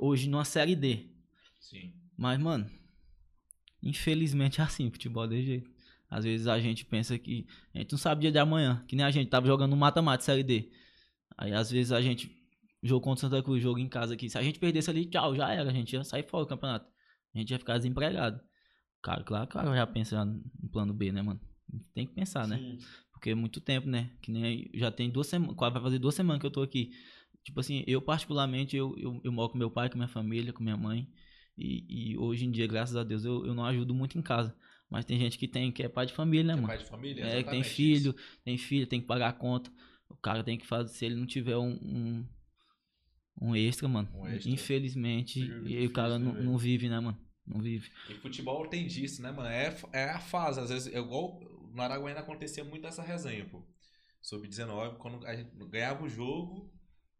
[0.00, 1.06] hoje numa série D.
[1.60, 1.94] Sim.
[2.16, 2.68] Mas, mano,
[3.82, 5.70] infelizmente é assim, futebol desse jeito.
[6.10, 9.04] Às vezes a gente pensa que a gente não sabe dia de amanhã, que nem
[9.04, 10.70] a gente tava jogando no mata-mata série D.
[11.38, 12.41] Aí às vezes a gente
[12.82, 14.28] jogo contra o Santa Cruz, jogo em casa aqui.
[14.28, 16.86] Se a gente perdesse ali, tchau, já era, a gente ia sair fora do campeonato.
[17.34, 18.40] A gente ia ficar desempregado.
[19.02, 21.40] Cara, claro, claro, já pensa no plano B, né, mano?
[21.94, 22.58] Tem que pensar, né?
[22.58, 22.78] Sim.
[23.12, 24.10] Porque é muito tempo, né?
[24.20, 26.90] Que nem já tem duas semanas, quase vai fazer duas semanas que eu tô aqui.
[27.44, 30.62] Tipo assim, eu particularmente, eu, eu, eu moro com meu pai, com minha família, com
[30.62, 31.08] minha mãe.
[31.56, 34.54] E, e hoje em dia, graças a Deus, eu, eu não ajudo muito em casa.
[34.88, 36.68] Mas tem gente que tem, que é pai de família, né, É mano?
[36.68, 37.24] pai de família?
[37.24, 38.40] É, que tem filho, isso.
[38.44, 39.70] tem filho, tem que pagar a conta.
[40.08, 42.28] O cara tem que fazer, se ele não tiver um, um,
[43.40, 44.08] um extra, mano.
[44.14, 44.50] Um extra.
[44.50, 47.18] Infelizmente, e o cara não, não vive, né, mano?
[47.46, 47.90] Não vive.
[48.08, 49.48] E futebol tem disso, né, mano?
[49.48, 50.60] É, é a fase.
[50.60, 51.40] Às vezes, é igual
[51.72, 53.66] no Araguaína acontecia muito essa resenha, pô.
[54.20, 56.72] Sub-19, quando a gente ganhava o jogo,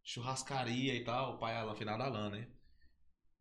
[0.05, 2.49] churrascaria e tal, o pai lá, final da LAN, né?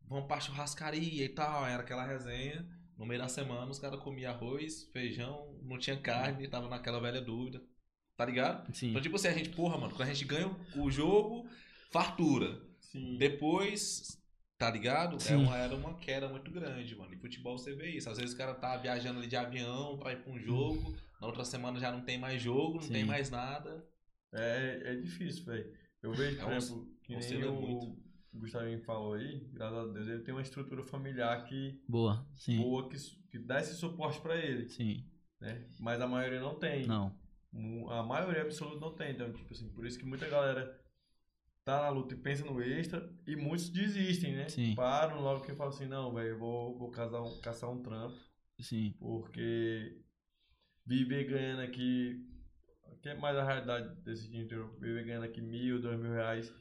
[0.08, 2.66] Vamos pra churrascaria e tal, era aquela resenha.
[2.98, 7.20] No meio da semana, os caras comiam arroz, feijão, não tinha carne, tava naquela velha
[7.20, 7.62] dúvida.
[8.16, 8.74] Tá ligado?
[8.74, 8.90] Sim.
[8.90, 11.48] Então, tipo assim, a gente, porra, mano, quando a gente ganha o jogo,
[11.92, 12.60] fartura.
[12.80, 13.16] Sim.
[13.18, 14.18] Depois,
[14.58, 15.16] tá ligado?
[15.28, 17.14] É uma, era uma queda muito grande, mano.
[17.14, 18.08] Em futebol você vê isso.
[18.10, 21.26] Às vezes o cara tá viajando ali de avião pra ir pra um jogo, na
[21.26, 22.92] outra semana já não tem mais jogo, não Sim.
[22.92, 23.86] tem mais nada.
[24.32, 25.72] É, é difícil, velho.
[26.02, 28.02] Eu vejo, por É um- exemplo, que nem oscila o muito.
[28.34, 32.56] Gustavinho falou aí, graças a Deus, ele tem uma estrutura familiar que Boa, sim.
[32.56, 32.96] boa, que,
[33.30, 35.04] que dá esse suporte pra ele, Sim.
[35.38, 35.66] né?
[35.78, 36.86] Mas a maioria não tem.
[36.86, 37.14] Não.
[37.90, 39.12] A maioria absoluta não tem.
[39.12, 40.80] Então, tipo assim, por isso que muita galera
[41.64, 44.48] tá na luta e pensa no extra e muitos desistem, né?
[44.48, 44.74] Sim.
[44.74, 48.16] Param logo que falam assim, não, velho, eu vou, vou casar um, caçar um trampo,
[48.60, 48.94] Sim.
[48.98, 50.00] porque
[50.84, 52.26] viver ganhando aqui,
[53.00, 56.52] que é mais a realidade desse dia inteiro, viver ganhando aqui mil, dois mil reais,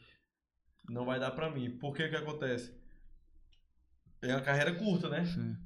[0.90, 1.78] não vai dar pra mim.
[1.78, 2.80] Por que que acontece?
[4.22, 5.26] É uma carreira curta, né?
[5.26, 5.58] Sim.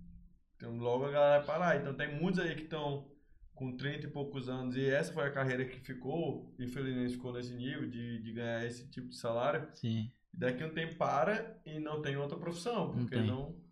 [0.55, 1.81] Então logo a galera vai parar.
[1.81, 3.05] Então tem muitos aí que estão
[3.55, 7.53] com 30 e poucos anos e essa foi a carreira que ficou, infelizmente ficou nesse
[7.53, 9.67] nível de, de ganhar esse tipo de salário.
[9.73, 10.11] Sim.
[10.31, 13.65] Daqui um tempo para e não tem outra profissão, Não porque não, jogou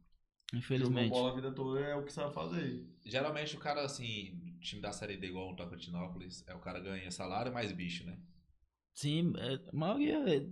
[0.54, 1.10] Infelizmente.
[1.10, 2.88] bola a vida toda é o que sabe fazer.
[3.06, 6.80] Geralmente o cara, assim, do time da Série D igual o Tocantinópolis, é o cara
[6.80, 8.18] ganha salário mais bicho, né?
[8.94, 10.46] Sim, é, a maioria é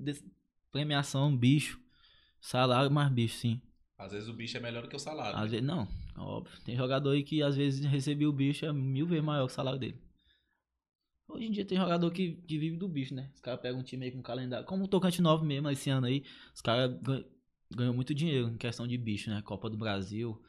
[0.71, 1.79] premiação, bicho.
[2.39, 3.61] Salário mais bicho, sim.
[3.97, 5.37] Às vezes o bicho é melhor do que o salário.
[5.37, 5.49] Às né?
[5.49, 6.59] vezes, não, óbvio.
[6.63, 9.55] Tem jogador aí que às vezes recebia o bicho é mil vezes maior que o
[9.55, 9.99] salário dele.
[11.27, 13.31] Hoje em dia tem jogador que, que vive do bicho, né?
[13.33, 14.65] Os caras pegam um time aí com calendário.
[14.65, 17.23] Como o Tocante 9 mesmo, esse ano aí, os caras gan-
[17.73, 19.41] ganhou muito dinheiro em questão de bicho, né?
[19.41, 20.41] Copa do Brasil,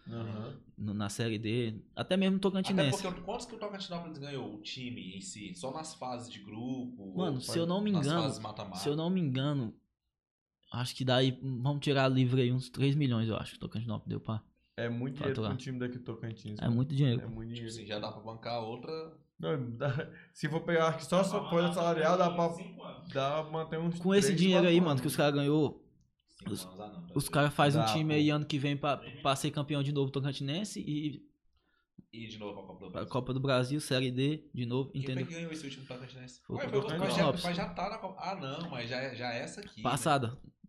[0.77, 4.57] no- na Série D, até mesmo no Até porque quantos que o Tocantinópolis ganhou?
[4.57, 5.55] O time em si?
[5.55, 7.17] Só nas fases de grupo?
[7.17, 8.77] Mano, se eu não me engano, fases mata-mata?
[8.83, 9.73] Se eu não me engano,
[10.73, 14.09] acho que daí, vamos tirar livre aí uns 3 milhões, eu acho, que o Tocantinópolis
[14.09, 14.43] deu pra...
[14.77, 16.59] É muito dinheiro para um time daqui do Tocantins.
[16.61, 17.21] É muito dinheiro.
[17.21, 17.69] É muito Tipo dinheiro.
[17.69, 18.91] assim, já dá pra bancar outra.
[19.39, 22.49] Não, dá- se for pegar acho que só sua folha salarial, dá pra,
[23.13, 25.83] dá pra manter uns Com esse dinheiro aí, mano, que os caras ganhou,
[26.39, 28.21] Cinco Os- anos, ah, não, os caras fazem um time pô.
[28.21, 31.23] aí ano que vem pra, pra ser campeão de novo Tocantinense e
[32.13, 33.09] E de novo a Copa do a Brasil.
[33.11, 35.27] Copa do Brasil, Série D, de novo, Quem entendeu?
[35.27, 36.41] que ganhou esse último Tocantinense?
[36.47, 37.45] Foi o Ué, foi já, Tocantinópolis.
[37.45, 38.21] mas já tá na Copa.
[38.21, 39.83] Ah, não, mas já, é- já é essa aqui.
[39.83, 39.83] né?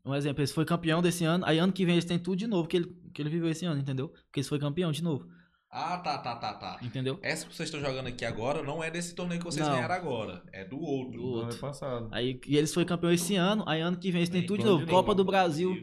[0.06, 2.46] Um exemplo, eles foi campeão desse ano, aí ano que vem eles têm tudo de
[2.48, 4.10] novo que ele, que ele viveu esse ano, entendeu?
[4.10, 5.26] Porque eles foi campeão de novo,
[5.72, 6.78] Ah, tá, tá, tá, tá.
[6.82, 7.18] entendeu?
[7.24, 9.74] Essa que vocês estão jogando aqui agora não é desse torneio que vocês Não.
[9.74, 10.44] ganharam agora.
[10.52, 11.12] É do outro.
[11.14, 11.58] Do Do ano outro.
[11.60, 12.10] passado.
[12.12, 14.66] Aí e eles foi campeão esse ano, aí ano que vem eles têm tudo de
[14.66, 14.86] novo.
[14.86, 15.74] de Copa do Brasil,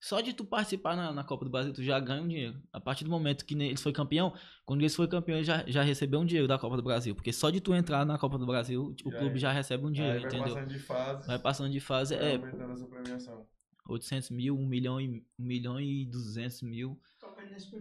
[0.00, 2.60] Só de tu participar na, na Copa do Brasil, tu já ganha um dinheiro.
[2.72, 4.32] A partir do momento que eles foi campeão,
[4.64, 7.14] quando eles foi campeão, ele já, já recebeu um dinheiro da Copa do Brasil.
[7.14, 9.38] Porque só de tu entrar na Copa do Brasil, o Já clube é.
[9.38, 10.54] já recebe um Aí dinheiro, vai entendeu?
[10.54, 11.26] passando de fase.
[11.26, 13.46] Vai passando de fase, vai é aumentando essa premiação.
[13.86, 15.08] 800 mil, 1 milhão e,
[15.38, 16.98] 1 milhão e 200 mil.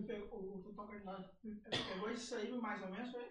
[0.05, 1.29] Pegou, o Tocantinense
[1.69, 3.21] pegou isso aí mais ou menos, foi?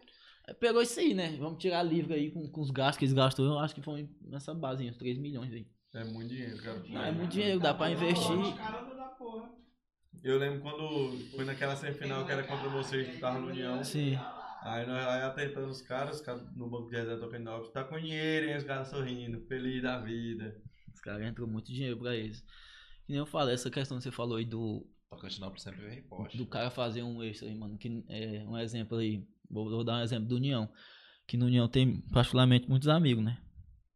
[0.47, 1.37] É, Pegou isso aí, né?
[1.37, 3.45] Vamos tirar livre aí com, com os gastos que eles gastou.
[3.45, 5.67] Eu acho que foi nessa base, uns 3 milhões aí.
[5.99, 6.83] É muito dinheiro, cara.
[6.89, 8.37] Não, é muito dinheiro, dá pra investir.
[10.23, 13.83] Eu lembro quando foi naquela semifinal que era contra vocês que tava no União.
[13.83, 14.17] Sim.
[14.63, 17.83] Aí nós aí atentando os caras, os caras no banco de reserva tocando novos, tá
[17.85, 18.57] com dinheiro, hein?
[18.57, 20.61] Os caras sorrindo, feliz da vida.
[20.93, 22.45] Os caras entrou muito dinheiro pra eles.
[23.09, 26.37] E nem eu falo, essa questão que você falou aí do, Tocantinópolis sempre vem forte.
[26.37, 27.79] do cara fazer um extra aí, mano.
[27.79, 29.27] Que é um exemplo aí.
[29.51, 30.71] Vou, vou dar um exemplo do União.
[31.27, 33.41] Que no União tem particularmente muitos amigos, né?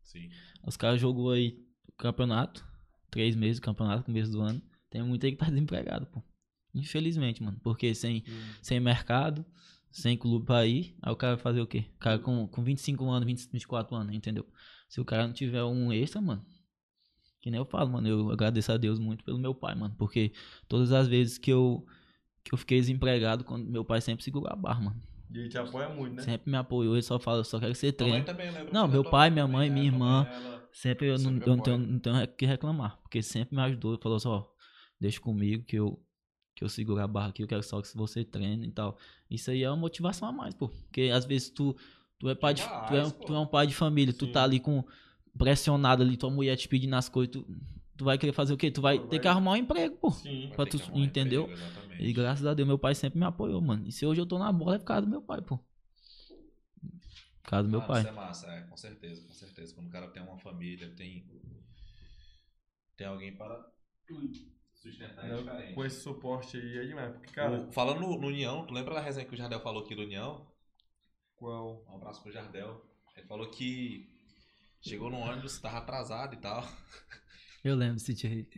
[0.02, 0.30] Sim.
[0.66, 1.61] Os caras jogou aí
[1.98, 2.66] campeonato.
[3.10, 4.62] Três meses de campeonato, começo do ano.
[4.90, 6.22] Tem muito aí que tá desempregado, pô.
[6.74, 7.58] Infelizmente, mano.
[7.62, 8.24] Porque sem,
[8.60, 9.44] sem mercado,
[9.90, 11.86] sem clube pra ir, aí o cara vai fazer o quê?
[11.96, 14.46] O cara com, com 25 anos, 20, 24 anos, entendeu?
[14.88, 16.44] Se o cara não tiver um extra, mano.
[17.40, 18.08] Que nem eu falo, mano.
[18.08, 19.94] Eu agradeço a Deus muito pelo meu pai, mano.
[19.98, 20.32] Porque
[20.68, 21.84] todas as vezes que eu,
[22.44, 25.02] que eu fiquei desempregado, quando meu pai sempre segurou a barra, mano.
[25.32, 26.22] E ele te apoia muito, né?
[26.22, 26.94] Sempre me apoiou.
[26.94, 28.22] Ele só fala, eu só quero que você treine.
[28.22, 28.72] também, lembra?
[28.72, 29.94] Não, meu pai, minha mãe, minha né?
[29.94, 30.28] Irmã.
[30.72, 32.98] Sempre eu não, eu não, tenho, não tenho o que reclamar.
[33.02, 33.98] Porque sempre me ajudou.
[34.02, 34.44] Falou assim, ó,
[35.00, 36.02] deixa comigo que eu,
[36.54, 37.42] que eu seguro a barra aqui.
[37.42, 38.98] Eu quero só que você treine e tal.
[39.30, 40.68] Isso aí é uma motivação a mais, pô.
[40.68, 41.74] Porque às vezes tu,
[42.18, 44.12] tu, é, pai de, tu, é, tu é um pai de família.
[44.12, 44.32] Tu Sim.
[44.32, 44.84] tá ali com
[45.38, 46.16] pressionado ali.
[46.16, 47.32] Tua mulher te pedindo as coisas.
[47.32, 47.46] Tu,
[48.02, 48.70] tu vai querer fazer o quê?
[48.70, 50.10] Tu vai Vai- ter que arrumar um emprego, pô.
[50.10, 50.50] Sim.
[50.56, 51.42] Pra tu- um entendeu?
[51.44, 52.02] emprego, exatamente.
[52.04, 53.86] E graças a Deus, meu pai sempre me apoiou, mano.
[53.86, 55.56] E se hoje eu tô na bola, é por causa do meu pai, pô.
[57.42, 58.00] Por causa do meu Ah, pai.
[58.00, 59.74] Isso é massa, é, com certeza, com certeza.
[59.74, 61.26] Quando o cara tem uma família, tem.
[62.96, 63.64] Tem alguém para.
[64.74, 65.74] Sustentar é Eu- diferente.
[65.74, 67.12] Com esse suporte aí é demais.
[67.12, 69.84] Porque, cara, O- falando no, no União, tu lembra da resenha que o Jardel falou
[69.84, 70.50] aqui do União?
[71.36, 71.84] qual.
[71.88, 72.84] Um abraço pro Jardel.
[73.16, 74.08] Ele falou que
[74.80, 76.62] chegou no ônibus, tava atrasado e tal.
[77.64, 78.48] Eu lembro desse dia aí.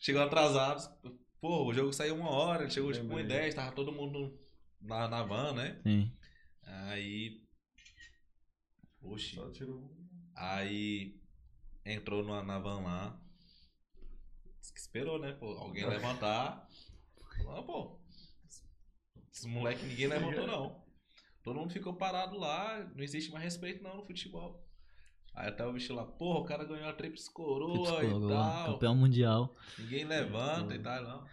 [0.00, 0.92] chegou atrasado.
[1.40, 3.40] Pô, o jogo saiu uma hora, ele chegou tipo 1 e Lembrei.
[3.42, 4.36] 10, tava todo mundo
[4.80, 5.80] na, na van, né?
[5.82, 6.12] Sim.
[6.62, 7.42] Aí.
[9.00, 9.36] Oxi.
[9.36, 9.94] Só tirou.
[10.34, 11.20] Aí
[11.84, 13.20] entrou na, na van lá.
[14.74, 15.32] Esperou, né?
[15.34, 16.66] Pô, alguém levantar.
[17.44, 18.00] Não, pô.
[19.32, 20.84] Esse moleque ninguém levantou, não.
[21.42, 22.84] Todo mundo ficou parado lá.
[22.94, 24.63] Não existe mais respeito, não, no futebol.
[25.34, 28.72] Aí até o bicho lá, porra, o cara ganhou a tríplice coroa e tal.
[28.74, 29.54] Campeão mundial.
[29.78, 31.26] Ninguém levanta e tal, não.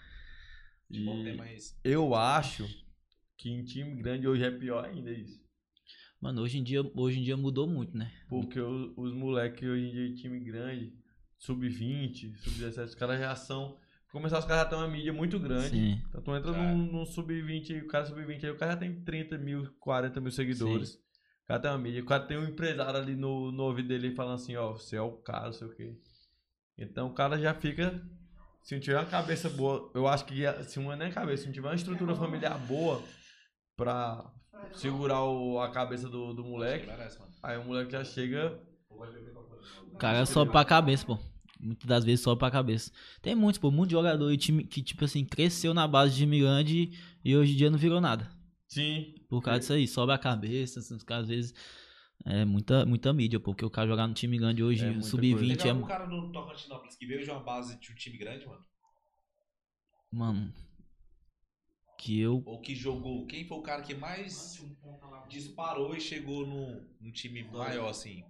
[0.90, 1.80] E- tem mais.
[1.84, 2.68] Eu acho
[3.38, 5.40] que em time grande hoje é pior ainda isso.
[6.20, 8.12] Mano, hoje em dia, hoje em dia mudou muito, né?
[8.30, 10.94] Porque o- os moleques hoje em dia de time grande,
[11.38, 13.78] sub-20, sub-17, os caras já são.
[14.12, 15.70] Começar, os caras já têm uma mídia muito grande.
[15.70, 16.02] Sim.
[16.10, 19.02] Então tu entra num, num sub-20 aí, o cara sub-20 aí, o cara já tem
[19.04, 20.96] 30 mil, 40 mil seguidores.
[20.96, 21.11] O
[21.52, 24.36] cara tem uma mídia, o cara tem um empresário ali no, no ouvido dele falando
[24.36, 25.96] assim, ó, você é o cara, não sei o quê.
[26.78, 28.02] Então o cara já fica.
[28.64, 30.36] Se não tiver uma cabeça boa, eu acho que
[30.66, 33.04] se não é nem cabeça, se não tiver uma estrutura familiar boa
[33.76, 34.32] pra
[34.74, 36.86] segurar o- a cabeça do, do moleque,
[37.44, 38.60] aí o moleque já chega.
[39.94, 41.18] O cara sobe pra cabeça, pô.
[41.60, 42.92] Muitas das vezes sobe pra cabeça.
[43.22, 46.92] Tem muitos, pô, muitos jogadores time que, tipo assim, cresceu na base de time grande
[47.24, 48.30] e hoje em dia não virou nada.
[48.72, 49.14] Sim.
[49.28, 51.54] Por causa disso aí, sobe a cabeça, assim, os caras às vezes.
[52.24, 55.08] É muita, muita mídia, pô, porque o cara jogar no time grande hoje, É muita
[55.08, 55.58] sub-20 coisa.
[55.58, 55.72] Teve é.
[55.72, 58.64] algum cara no Tocantinópolis que veio de uma base de um time grande, mano?
[60.12, 60.54] Mano.
[61.98, 62.44] Que eu.
[62.46, 63.26] Ou que jogou?
[63.26, 64.64] Quem foi o cara que mais
[65.28, 68.24] disparou e chegou num, num time maior, assim?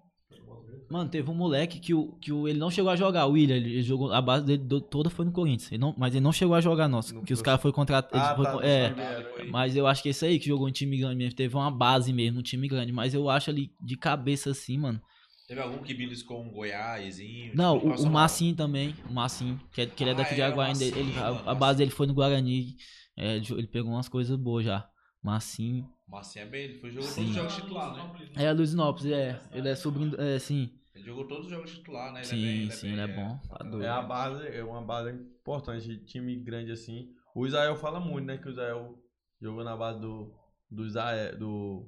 [0.89, 3.55] Mano, teve um moleque que, o, que o, ele não chegou a jogar, o William,
[3.55, 6.19] ele, ele jogou, a base dele do- toda foi no Corinthians, ele não, mas ele
[6.23, 9.23] não chegou a jogar, nossa, No que os caras foram contratados, Ah, tá, é, sabia,
[9.31, 11.71] Foi- mas eu acho que esse aí que jogou em time grande mesmo, teve uma
[11.71, 15.01] base mesmo, um time grande, mas eu acho ali de cabeça assim, mano,
[15.47, 17.53] Teve algum que beliscou um Goiásinho?
[17.53, 18.09] não, tipo, o, o?
[18.09, 20.73] Massinho também, o Massinho, que, é, que ele é Ah, daqui de é, o Aguaí,
[20.81, 22.75] ele- a, base dele foi no Guarani,
[23.17, 24.89] é, ele pegou umas coisas boas já,
[25.23, 27.15] Massinho, Massinho é bem, ele foi, jogou Sim.
[27.15, 28.27] todos os jogos titular, né?
[28.35, 32.11] é, Luiz Nópolis, é, ele é sobrinho, é, sim, Ele jogou todos os jogos titular,
[32.11, 32.19] né?
[32.21, 33.83] Ele Sim, é bem, sim, ele é bom, tá doido.
[33.85, 37.09] É a base, é uma base importante de time grande assim.
[37.35, 38.37] O Israel fala muito, né?
[38.37, 38.97] Que o Israel
[39.41, 40.33] jogou na base do,
[40.69, 41.87] do Israel, do,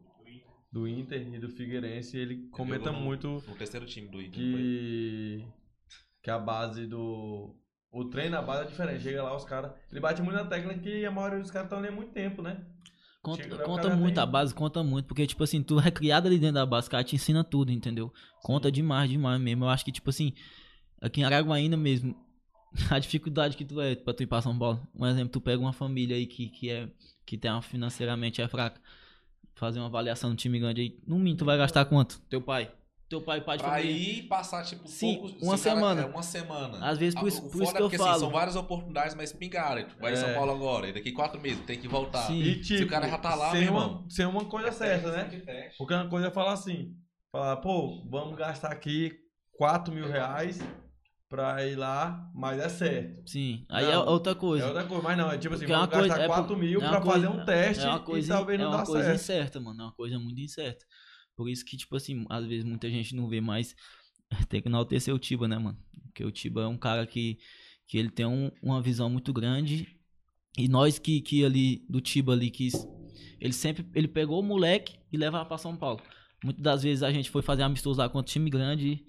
[0.71, 2.15] do Inter e do Figueirense.
[2.15, 4.31] E ele comenta no- muito No terceiro time do Inter.
[4.31, 5.45] que,
[6.21, 7.55] que a base do.
[7.91, 9.03] O treino na base é diferente.
[9.03, 9.73] Chega lá, os caras.
[9.91, 12.41] Ele bate muito na tecla que a maioria dos caras estão ali há muito tempo,
[12.41, 12.65] né?
[13.23, 16.55] Conta, conta muito, a base conta muito, porque, tipo assim, tu é criado ali dentro
[16.55, 18.13] da base, o cara te ensina tudo, entendeu?
[18.41, 19.63] Conta demais, demais mesmo.
[19.63, 20.33] Eu acho que, tipo assim,
[21.01, 22.13] aqui em Araguaína mesmo,
[22.91, 24.85] a dificuldade que tu é pra tu ir pra São Paulo.
[24.93, 26.89] Um exemplo, tu pega uma família aí que, que é,
[27.25, 28.81] que tem uma financeiramente é fraca,
[29.55, 32.19] fazer uma avaliação no time grande aí, no mínimo tu vai gastar quanto?
[32.29, 32.69] Teu pai.
[33.13, 33.91] Teu pai, pai de Pra família.
[33.91, 36.01] ir passar, tipo, Sim, poucos- uma se o cara- semana.
[36.01, 36.83] É uma semana.
[36.89, 38.09] Às vezes, por Ah, isso- por isso que é eu porque, falo.
[38.09, 39.83] Assim, são várias oportunidades, mas pingaram.
[39.87, 40.33] Tu vai em São É.
[40.33, 42.23] Paulo agora, e daqui quatro meses, tem que voltar.
[42.23, 42.41] Sim.
[42.41, 44.09] E tipo, Se o cara já tá lá, sem, meu uma, irmão.
[44.09, 45.71] sem uma coisa certa, né?
[45.77, 46.95] Porque uma coisa é falar assim,
[47.31, 49.11] falar, pô, vamos gastar aqui
[49.55, 50.59] 4 mil reais
[51.29, 53.27] pra ir lá, mas é certo.
[53.27, 53.65] Sim.
[53.69, 54.65] Aí Não, é outra coisa.
[54.65, 56.27] É outra coisa, mas não, é tipo assim, Porque é uma vamos gastar coisa- é
[56.27, 58.59] 4 por- mil é uma pra coisa- fazer um teste é uma e coisa, talvez
[58.59, 59.15] é não uma dá coisa certo.
[59.15, 59.81] incerta, mano.
[59.81, 60.85] É uma coisa muito incerta.
[61.35, 63.75] Por isso que, tipo assim, às vezes muita gente não vê, mas
[64.49, 65.77] tem que enaltecer o Tiba, né, mano?
[66.05, 67.39] Porque o Tiba é um cara que,
[67.87, 69.87] que ele tem um- uma visão muito grande.
[70.57, 72.69] E nós que, que ali, do Tiba ali, que
[73.39, 76.01] ele sempre, ele pegou o moleque e levava pra São Paulo.
[76.43, 79.03] Muitas das vezes a gente foi fazer amistoso lá contra time grande,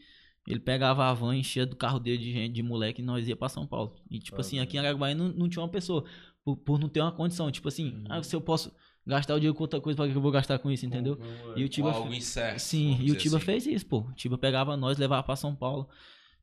[0.47, 3.37] ele pegava a van, enchia do carro dele de gente, de moleque, e nós ia
[3.37, 3.97] pra São Paulo.
[4.11, 6.05] E, tipo Ah, assim, aqui em Araguaia não, não tinha uma pessoa,
[6.45, 7.51] por, por não ter uma condição.
[7.51, 8.05] Tipo assim, Uhum.
[8.09, 8.73] ah, se eu posso
[9.07, 11.17] gastar o dinheiro com outra coisa, pra que eu vou gastar com isso, entendeu?
[11.17, 12.59] Vamos- E o Tiba, Algo incerto.
[12.61, 13.47] sim, e o Tiba assim.
[13.47, 13.99] fez isso, pô.
[14.01, 15.89] O Tiba pegava nós, levava pra São Paulo.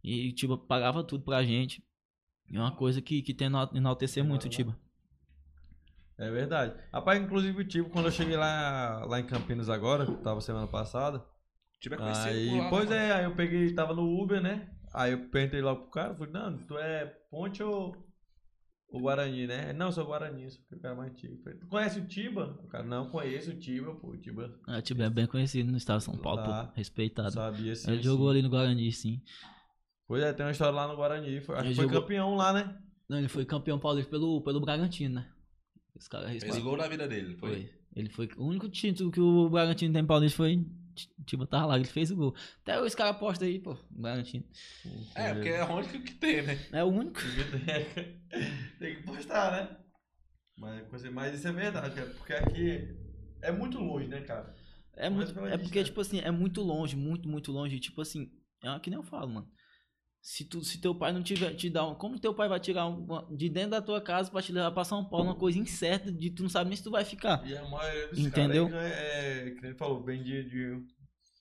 [0.03, 1.83] E o Tiba pagava tudo pra gente.
[2.53, 4.77] É uma coisa que, que tem enaltecer muito o Tiba.
[6.17, 6.75] É verdade.
[6.93, 10.67] Rapaz, inclusive o Tibo, quando eu cheguei lá, lá em Campinas agora, que tava semana
[10.67, 11.23] passada,
[11.79, 14.69] Tiba é conhecido aí, lá, pois né, é, aí eu peguei, tava no Uber, né?
[14.93, 17.95] Aí eu perguntei logo pro cara, falei, não, tu é Ponte ou,
[18.91, 19.73] ou Guarani, né?
[19.73, 21.37] Não, sou Guarani, sou o cara mais antigo.
[21.59, 22.59] Tu conhece o Tiba?
[22.63, 25.71] O cara, não, conheço o Tiba, pô, o Tiba Ah, O Tiba é bem conhecido
[25.71, 26.65] no estado de São Paulo, Tá.
[26.65, 26.73] pô.
[26.75, 27.31] Respeitado.
[27.31, 27.87] sabia sim.
[27.89, 28.03] Ele sim.
[28.03, 29.21] jogou ali no Guarani, sim.
[30.07, 32.35] Pois é, tem uma história lá no Guarani, foi, acho Ele que foi jogou- campeão
[32.35, 32.77] lá, né?
[33.07, 35.27] Não, ele foi campeão paulista pelo, pelo Bragantino, né?
[35.97, 36.69] Esse cara Fez o respeitou.
[36.71, 37.49] gol na vida dele, foi?
[37.49, 37.69] Foi.
[37.95, 38.29] Ele foi.
[38.37, 40.65] O único título que o Bragantino tem paulista foi.
[41.25, 42.35] Tipo, tava lá, ele fez o gol.
[42.61, 43.77] Até os caras postam aí, pô.
[43.89, 44.45] Bragantino.
[45.15, 46.59] É, porque é o único que tem, né?
[46.71, 47.19] É o único.
[48.79, 49.77] Tem que postar, né?
[50.57, 52.09] Mas, mas isso é verdade, cara.
[52.09, 52.95] Porque aqui
[53.41, 54.55] é muito longe, né, cara?
[54.95, 57.79] É, muito, é porque, tipo assim, é muito longe, muito, muito longe.
[57.79, 58.31] Tipo assim,
[58.63, 59.51] é que nem eu falo, mano.
[60.21, 61.95] Se, tu, se teu pai não tiver, te dar um.
[61.95, 64.71] Como teu pai vai tirar um, uma- de dentro da tua casa pra te levar
[64.71, 67.41] pra São Paulo, uma coisa incerta de tu não sabe nem se tu vai ficar.
[67.47, 68.69] E a maioria dos Entendeu?
[68.69, 70.85] caras aí ganha, é, que nem ele falou, vem de, de-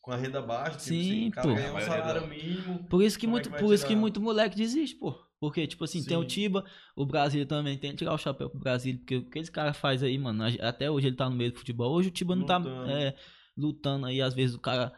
[0.00, 0.78] com a renda baixa.
[0.78, 1.54] tipo Sim, assim, o cara pô.
[1.54, 2.84] ganha um salário mínimo.
[2.88, 5.14] Por isso que, é muito, que vai por isso que muito moleque desiste, pô.
[5.38, 6.26] Porque, tipo assim, tem o Sim.
[6.28, 6.64] Tiba,
[6.96, 8.96] o Brasil também tem que tirar o chapéu pro Brasil.
[8.98, 11.58] Porque o que esse cara faz aí, mano, até hoje ele tá no meio do
[11.58, 11.92] futebol.
[11.94, 12.68] Hoje o Tiba não Lutando.
[12.86, 13.14] tá é,
[13.56, 14.92] lutando aí, às vezes o cara.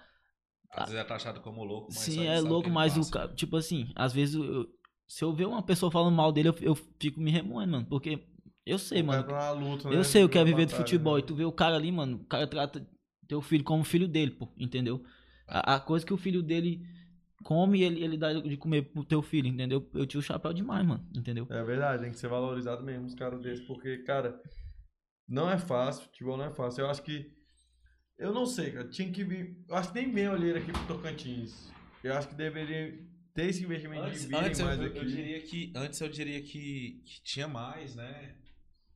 [0.73, 3.91] Às vezes é taxado como louco, mas Sim, é louco, mas o cara, tipo assim,
[3.95, 4.69] às vezes eu- eu-
[5.07, 7.87] se eu ver uma pessoa falando mal dele, eu, eu fico me remoendo, mano.
[7.87, 8.19] Porque
[8.65, 9.27] eu sei, mano.
[9.59, 9.97] luta, né?
[9.97, 11.15] Eu sei o que é viver batalha, futebol.
[11.15, 11.21] né?
[11.21, 12.87] E tu vê o cara ali, mano, o cara trata
[13.29, 15.05] teu filho como filho dele, pô, entendeu?
[15.47, 16.81] A, a coisa que o filho dele
[17.45, 19.87] come, ele, ele dá de comer pro teu filho, entendeu?
[19.93, 21.47] Eu tiro o chapéu demais, mano, entendeu?
[21.51, 24.41] É verdade, tem que ser valorizado mesmo os caras desses, porque, cara,
[25.29, 26.83] não é fácil, futebol não é fácil.
[26.83, 27.31] Eu acho que.
[28.23, 29.57] Eu não sei, cara, tinha que vir.
[29.69, 31.71] Eu acho que nem vem olheiro aqui pro Tocantins.
[32.05, 32.99] Eu acho que deveria
[33.35, 34.99] ter esse investimento Antes, de antes eu, mais eu- aqui.
[34.99, 38.37] eu diria que antes eu diria que, que tinha mais, né?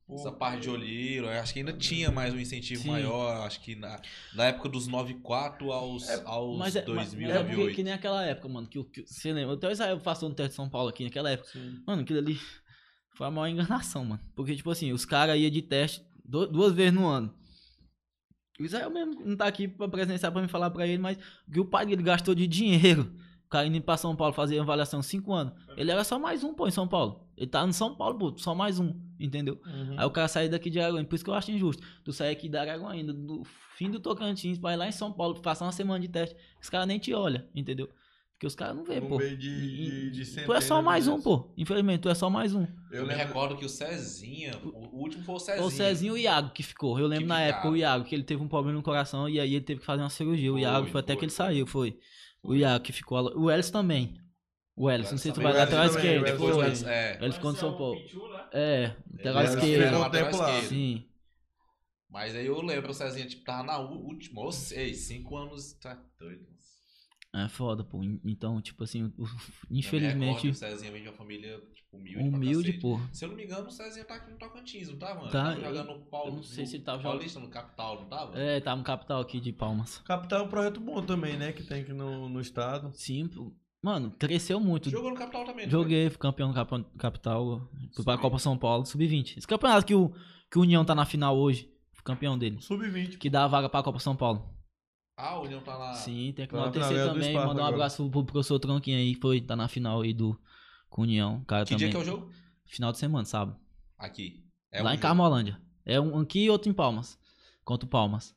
[0.09, 2.91] Essa parte de olheiro, eu acho que ainda tinha mais um incentivo Sim.
[2.91, 3.99] maior, acho que na,
[4.33, 7.75] na época dos 94 aos, É, aos Mas é, mas, 2000, é porque 2008.
[7.75, 9.55] que nem aquela época, mano, que, que você lembra?
[9.55, 11.49] Até o Israel passou no teste de São Paulo aqui naquela época.
[11.49, 11.83] Sim.
[11.85, 12.39] Mano, aquilo ali
[13.17, 14.21] foi a maior enganação, mano.
[14.33, 17.35] Porque, tipo assim, os caras iam de teste du- duas vezes no ano.
[18.59, 21.51] O Israel mesmo não tá aqui pra presenciar pra me falar pra ele, mas o
[21.51, 23.13] que o pai dele gastou de dinheiro.
[23.45, 25.53] O cara indo pra São Paulo fazer avaliação cinco anos.
[25.77, 27.25] Ele era só mais um, pô, em São Paulo.
[27.37, 29.61] Ele tá em São Paulo, pô, só mais um, entendeu?
[29.65, 29.95] Uhum.
[29.97, 31.81] Aí o cara sair daqui de Araguaína, por isso que eu acho injusto.
[32.03, 33.43] Tu sair aqui da Araguaína, do
[33.75, 36.35] fim do Tocantins, pra ir lá em São Paulo, passar uma semana de teste.
[36.61, 37.89] Os caras nem te olham, entendeu?
[38.37, 39.17] Porque os caras não vê, No pô.
[39.17, 41.51] de, de, de tu é só mais um, pô.
[41.57, 42.67] Infelizmente, tu é só mais um.
[42.91, 45.65] Eu, Eu me recordo que o Cezinha, o último foi o Cezinha.
[45.65, 46.99] O Cezinho e o Iago que ficou.
[46.99, 49.39] Eu lembro Que na época o Iago, que ele teve um problema no coração e
[49.39, 50.51] aí ele teve que fazer uma cirurgia.
[50.51, 51.45] O Foi, Iago foi até foi, que ele foi.
[51.45, 51.99] saiu, foi.
[52.43, 52.57] O Foi.
[52.59, 53.39] Iago que ficou.
[53.39, 54.21] O Elis também.
[54.75, 55.65] O Elis, não sei se tu vai também.
[55.65, 56.01] lateral Foi.
[56.03, 56.67] também.
[56.67, 57.95] Elis- é, Ele ficou no São é Paulo.
[57.95, 58.49] Né?
[58.53, 58.95] É,
[59.33, 60.61] lateral um lateral.
[60.61, 61.07] Sim.
[62.07, 65.99] Mas aí eu lembro, o Cezinha, tipo, tava na última, ou seis, cinco anos, tá
[66.19, 66.56] doido.
[67.45, 68.01] É foda, pô.
[68.25, 69.11] Então, tipo assim,
[69.69, 72.23] infelizmente, que O Cezinha vem de uma família, tipo, humilde.
[72.29, 72.99] humilde, pô.
[73.11, 75.29] Se eu não me engano, o Cezinha tá aqui no Tocantins, não tá, mano?
[75.29, 76.31] Tá, Ele tava jogando no Paulo.
[76.31, 78.39] eu não sei no se ele tava Paulista, no Capital, não tava?
[78.39, 79.99] É, tá no capital aqui de Palmas.
[79.99, 81.51] Capital é um projeto bom também, né?
[81.51, 82.91] Que tem aqui no, no estado.
[82.93, 83.53] Sim, pô.
[83.81, 84.89] Mano, cresceu muito.
[84.89, 87.69] Jogou no Capital também, Joguei, fui campeão no capital.
[87.93, 89.37] Fui pra Copa São Paulo, sub-20.
[89.37, 90.11] Esse campeonato que o,
[90.51, 91.71] que o União tá na final hoje.
[91.93, 92.57] Fui campeão dele.
[92.59, 93.17] Sub-20.
[93.17, 94.56] Que dá a vaga pra Copa São Paulo.
[95.17, 95.93] Ah, o União tá lá.
[95.95, 97.33] Sim, tem que Tá na enaltecer é também.
[97.33, 97.67] Mandar um agora.
[97.75, 99.15] abraço pro professor Tronquinho aí.
[99.15, 100.39] Foi, tá na final aí do
[100.89, 101.43] com o União.
[101.45, 101.79] Cara Que também.
[101.79, 102.31] dia que é o jogo?
[102.65, 103.55] Final de semana, sabe?
[103.97, 104.43] Aqui.
[104.71, 105.01] É Lá um em jogo.
[105.01, 105.59] Carmolândia.
[105.85, 107.17] É um aqui e outro em Palmas.
[107.65, 108.35] Contra o Palmas.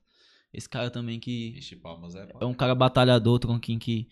[0.53, 2.29] Esse cara também que Ixi, Palmas é.
[2.41, 4.09] é um cara batalhador, Tronquinho, que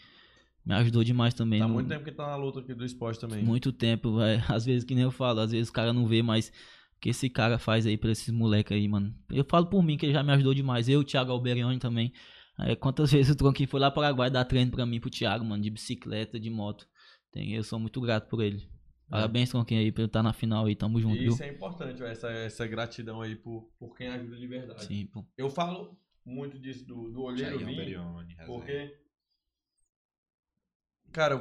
[0.65, 1.59] me ajudou demais também.
[1.61, 3.43] Tá no- muito tempo que tá na luta aqui do esporte também.
[3.43, 4.37] Muito tempo, vai.
[4.49, 6.49] Às vezes, que nem eu falo, às vezes o cara não vê, mas
[6.97, 9.13] o que esse cara faz aí pra esses moleques aí, mano.
[9.31, 10.89] Eu falo por mim que ele já me ajudou demais.
[10.89, 12.13] Eu, o Thiago Alberione também.
[12.61, 15.45] É, quantas vezes o Tronquinho foi lá para Paraguai dar treino pra mim, pro Thiago,
[15.45, 16.89] mano, de bicicleta, de moto.
[17.31, 18.69] Tem, eu sou muito grato por ele.
[19.09, 20.75] Parabéns, Conquinha, aí, por ele estar na final aí.
[20.75, 21.33] Tamo junto, E viu?
[21.33, 24.85] isso é importante, essa, essa gratidão aí por, por quem ajuda de verdade.
[24.85, 25.25] Sim, pô.
[25.37, 28.03] Eu falo muito disso do, do olheiro Vinho,
[28.47, 28.99] porque...
[31.11, 31.37] Cara,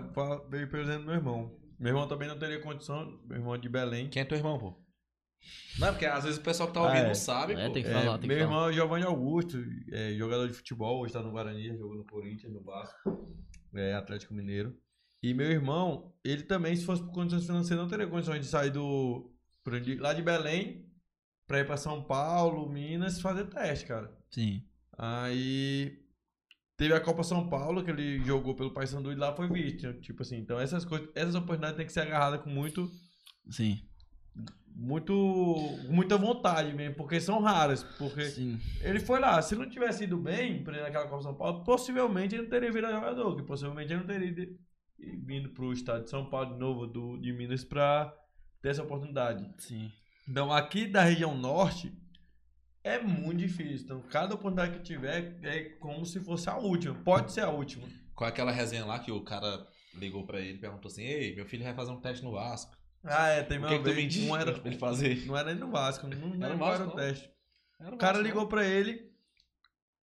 [0.49, 1.59] veio por exemplo do meu irmão.
[1.77, 4.09] Meu irmão também não teria condição, meu irmão é de Belém.
[4.09, 4.86] Quem é teu irmão, pô?
[5.79, 7.07] Não, porque às vezes o pessoal que tá Ah, ouvindo é.
[7.07, 7.73] não sabe, É, pô.
[7.73, 8.55] tem que É, falar, tem meu que falar.
[8.55, 9.57] irmão é Giovanni Augusto,
[9.91, 13.27] é, jogador de futebol, hoje tá no Guarani, jogou no Corinthians, no Vasco,
[13.75, 14.75] é, Atlético Mineiro.
[15.21, 18.71] E meu irmão, ele também, se fosse por condições financeiras, não teria condições de sair
[18.71, 19.31] do
[19.99, 20.85] lá de Belém
[21.45, 24.15] pra ir pra São Paulo, Minas, fazer teste, cara.
[24.31, 24.63] Sim.
[24.97, 25.99] Aí
[26.77, 29.93] teve a Copa São Paulo, que ele jogou pelo Paysandu e lá foi visto.
[30.01, 32.89] Tipo assim, então essas coisas, essas oportunidades têm que ser agarradas com muito
[33.49, 33.81] Sim.
[34.79, 35.13] Muito
[35.89, 38.59] muita vontade mesmo, porque são raras, porque Sim.
[38.81, 42.49] ele foi lá, se não tivesse ido bem naquela Copa São Paulo, possivelmente ele não
[42.49, 44.55] teria virado jogador, que possivelmente ele não teria ido-
[45.25, 48.13] vindo pro estado de São Paulo de novo, do, de Minas, pra
[48.61, 49.47] ter essa oportunidade.
[49.57, 49.91] Sim.
[50.29, 51.91] Então, aqui da região norte,
[52.83, 53.85] é muito difícil.
[53.85, 56.93] Então, cada oportunidade que tiver é como se fosse a última.
[56.95, 57.87] Pode ser a última.
[58.13, 59.65] Com aquela resenha lá que o cara
[59.95, 62.75] ligou pra ele e perguntou assim: Ei, meu filho vai fazer um teste no Vasco.
[63.09, 65.23] Ah, é, tem O uma que, que tu vez, mentiu não era, pra ele fazer?
[65.27, 66.95] não era nem no Vasco, não, não Era no qual era Vasco, o não?
[67.07, 67.31] teste.
[67.79, 68.49] Era O cara Vasco, ligou não?
[68.49, 69.11] pra ele,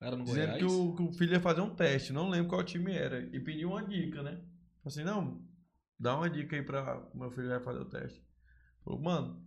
[0.01, 0.59] Era no dizendo Goiás?
[0.59, 3.41] que o, que o filho ia fazer um teste, não lembro qual time era, e
[3.41, 4.33] pediu uma dica, né?
[4.83, 5.43] Falei assim, não,
[5.99, 8.23] dá uma dica aí pra meu filho vai fazer o teste.
[8.85, 9.43] Falou, mano,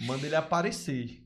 [0.00, 1.22] manda ele aparecer.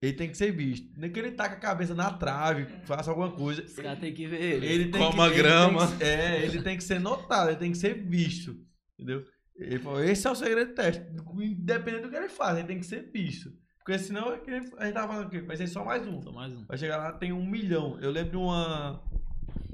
[0.00, 0.98] Ele tem que ser visto.
[0.98, 3.62] Nem que ele taca a cabeça na trave, faça alguma coisa.
[3.62, 4.66] Os caras têm que ver ele.
[4.66, 5.86] Ele tem Coma que, ele grama.
[5.86, 8.58] tem que- é, ele tem que ser notado, ele tem que ser visto.
[8.98, 9.24] Entendeu?
[9.62, 11.02] Ele falou, esse é o segredo do teste.
[11.40, 13.52] Independente do que ele faz, ele tem que ser visto.
[13.78, 14.40] Porque senão é
[14.78, 16.22] a gente tava falando aqui, vai ser só mais um.
[16.22, 16.64] Só mais um.
[16.66, 17.98] Vai chegar lá, tem um milhão.
[18.00, 19.02] Eu lembro de uma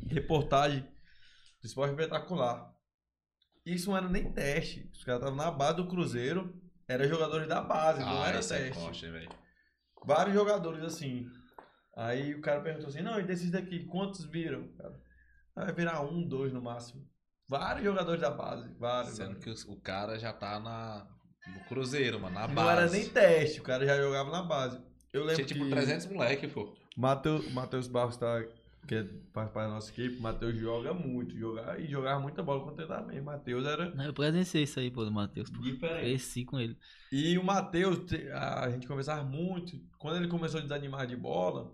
[0.09, 0.81] reportagem
[1.61, 2.75] do esporte espetacular.
[3.67, 4.89] Isso não era nem teste.
[4.95, 6.55] Os caras estavam na base do Cruzeiro,
[6.87, 8.81] eram jogadores da base, não Ah, era esse é teste.
[8.83, 9.29] forte, velho.
[10.07, 11.27] Vários jogadores assim.
[11.95, 14.69] Aí o cara perguntou assim: não, e desses daqui, quantos viram?
[14.79, 14.99] Cara?
[15.55, 17.07] Vai virar um, dois no máximo.
[17.49, 18.69] Vários jogadores da base.
[18.79, 19.15] Vários.
[19.15, 19.45] Sendo vários.
[19.45, 21.07] que os- o cara já tá na,
[21.55, 22.71] no Cruzeiro, mano, na Não base.
[22.83, 24.81] era nem teste, o cara já jogava na base.
[25.13, 26.75] Eu lembro Tinha tipo que 300 moleque, pô.
[26.97, 28.45] Matheus, Matheus Barros tá,
[28.87, 30.21] que é- faz parte da nossa equipe.
[30.21, 33.21] Matheus joga muito, joga, e jogava muita bola contra ele também.
[33.23, 35.51] Matheus era Não, eu presenciei isso aí, pô, do Matheus.
[35.51, 36.01] diferente.
[36.03, 36.77] Cresci com ele.
[37.11, 38.01] E o Matheus,
[38.35, 39.79] a gente conversava muito.
[39.99, 41.73] Quando ele começou a desanimar de bola,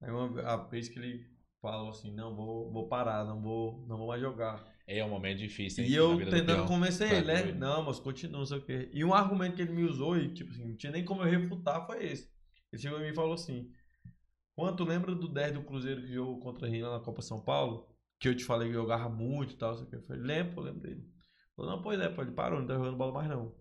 [0.00, 1.26] aí uma a vez que ele
[1.60, 4.64] falou assim, não, vou, vou parar, não vou, não vou mais jogar.
[4.86, 5.90] É um momento difícil, hein?
[5.90, 7.42] E eu tentando convencer Tá ele, né?
[7.42, 7.58] doido.
[7.58, 8.90] Não, mas continua, não sei o quê.
[8.92, 11.30] E um argumento que ele me usou, e tipo assim, não tinha nem como eu
[11.30, 12.30] refutar, foi esse.
[12.70, 13.70] Ele chegou em mim e falou assim:
[14.54, 17.40] Quando tu lembra do 10 do Cruzeiro que jogou contra a lá na Copa São
[17.40, 17.88] Paulo?
[18.20, 19.96] Que eu te falei que jogava muito e tal, não sei o quê.
[19.96, 20.94] Eu falei, lembro, eu lembro dele.
[21.00, 21.06] Ele
[21.56, 23.54] Falou, não, pois é, pô, ele parou, não tá jogando bola mais não.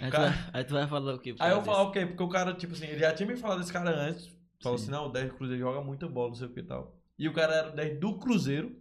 [0.00, 1.34] Aí, tu Cara- vai, aí tu vai falar o quê?
[1.38, 3.58] Aí eu causa falo, ok, porque o cara, tipo assim, ele já tinha me falado
[3.60, 4.28] desse cara antes.
[4.62, 4.84] Falou Sim.
[4.84, 6.96] assim, não, o 10 do Cruzeiro joga muita bola, não sei o que e tal.
[7.18, 8.80] E o cara era o 10 do Cruzeiro.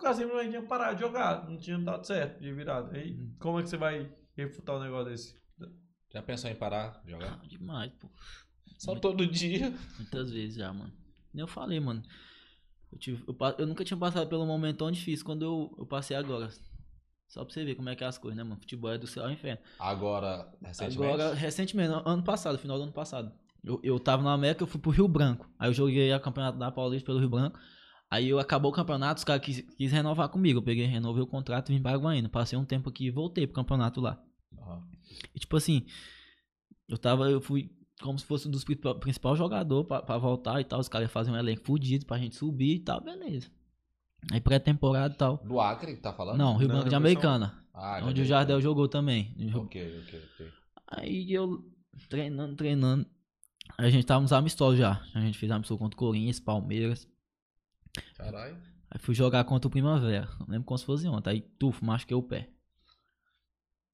[0.00, 1.46] O cara simplesmente tinha parado de jogar.
[1.48, 2.96] Não tinha dado certo de virada.
[2.96, 3.34] Aí, Uhum.
[3.38, 5.38] como é que você vai refutar um negócio desse?
[6.12, 7.38] Já pensou em parar de jogar?
[7.42, 8.08] Ah, demais, pô.
[8.78, 9.72] Só todo dia.
[9.98, 10.90] Muitas vezes já, mano.
[11.34, 12.02] Nem eu falei, mano.
[12.90, 16.16] Eu, tive, eu, eu nunca tinha passado pelo momento tão difícil quando eu, eu passei
[16.16, 16.48] agora.
[17.28, 18.56] Só pra você ver como é que é as coisas, né, mano?
[18.60, 19.60] Futebol é do céu ao inferno.
[19.78, 20.96] Agora, recentemente.
[21.04, 23.30] Agora, recentemente, an- ano passado, final do ano passado.
[23.62, 25.46] Eu, eu tava na América, eu fui pro Rio Branco.
[25.58, 27.58] Aí eu joguei a campeonato da Paulista pelo Rio Branco.
[28.10, 30.58] Aí eu acabou o campeonato, os caras quis, quis renovar comigo.
[30.58, 32.28] Eu peguei, renovei o contrato e vim pra Aguaína.
[32.28, 34.20] Passei um tempo aqui e voltei pro campeonato lá.
[34.58, 34.82] Aham.
[35.34, 35.86] E tipo assim,
[36.88, 37.70] eu tava, eu fui
[38.02, 40.80] como se fosse um dos principal, principal jogador pra, pra voltar e tal.
[40.80, 43.48] Os caras iam fazer um elenco fudido pra gente subir e tal, beleza.
[44.32, 45.36] Aí pré-temporada e tal.
[45.38, 46.36] Do Acre, que tá falando?
[46.36, 47.64] Não, Rio Branco de Americana.
[47.72, 49.34] Ah, onde o Jardel jogou também.
[49.54, 50.52] Ok, ok, ok.
[50.88, 51.64] Aí eu
[52.08, 53.06] treinando, treinando.
[53.78, 55.00] A gente tava nos amistosos já.
[55.14, 57.08] A gente fez amistoso contra o Corinthians, Palmeiras.
[58.16, 58.56] Caralho.
[58.90, 60.28] Aí fui jogar contra o Primavera.
[60.40, 61.30] Não lembro como se fosse ontem.
[61.30, 62.50] Aí, tufo, machuquei o pé.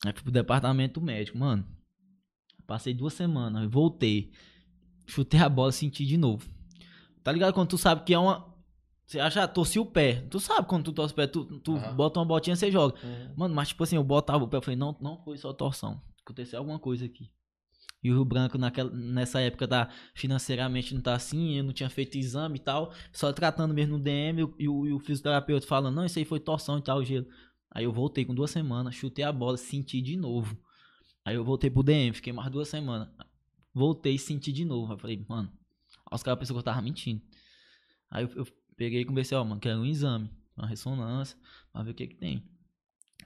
[0.04, 1.66] Aí fui pro departamento médico, mano.
[2.66, 4.32] Passei duas semanas, voltei.
[5.06, 6.48] Chutei a bola, senti de novo.
[7.22, 8.54] Tá ligado quando tu sabe que é uma.
[9.04, 10.22] Você acha, ah, torci o pé.
[10.30, 11.94] Tu sabe quando tu torce o pé, tu, tu Aham.
[11.94, 12.98] bota uma botinha, você joga.
[13.36, 16.02] Mano, mas tipo assim, eu botava o pé, eu falei, não, não foi só torção.
[16.24, 17.30] Aconteceu alguma coisa aqui.
[18.06, 21.90] E o Rio Branco naquela, nessa época tá, financeiramente não tá assim, eu não tinha
[21.90, 25.96] feito exame e tal, só tratando mesmo no DM e o, e o fisioterapeuta falando,
[25.96, 27.26] não, isso aí foi torção e tal, gelo.
[27.68, 30.56] Aí eu voltei com duas semanas, chutei a bola, senti de novo.
[31.24, 33.08] Aí eu voltei pro DM, fiquei mais duas semanas.
[33.74, 34.92] Voltei e senti de novo.
[34.92, 35.52] Aí eu falei, mano,
[36.12, 37.20] os caras pensaram que eu tava mentindo.
[38.08, 38.46] Aí eu, eu
[38.76, 41.36] peguei e conversei, ó, mano, quero um exame, uma ressonância,
[41.72, 42.48] pra ver o que que tem.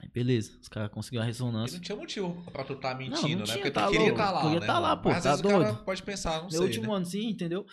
[0.01, 1.75] Aí beleza, os caras conseguiram a E ressonância.
[1.77, 3.43] não tinha motivo pra tu tá mentindo, Não, não né?
[3.45, 4.13] tinha, Porque tu tá queria louco.
[4.13, 4.65] estar lá, Queria né?
[4.65, 5.83] tá lá, pô, Mas tá doido.
[5.83, 6.95] pode pensar, não Meu sei, último né?
[6.95, 7.65] ano, sim, entendeu?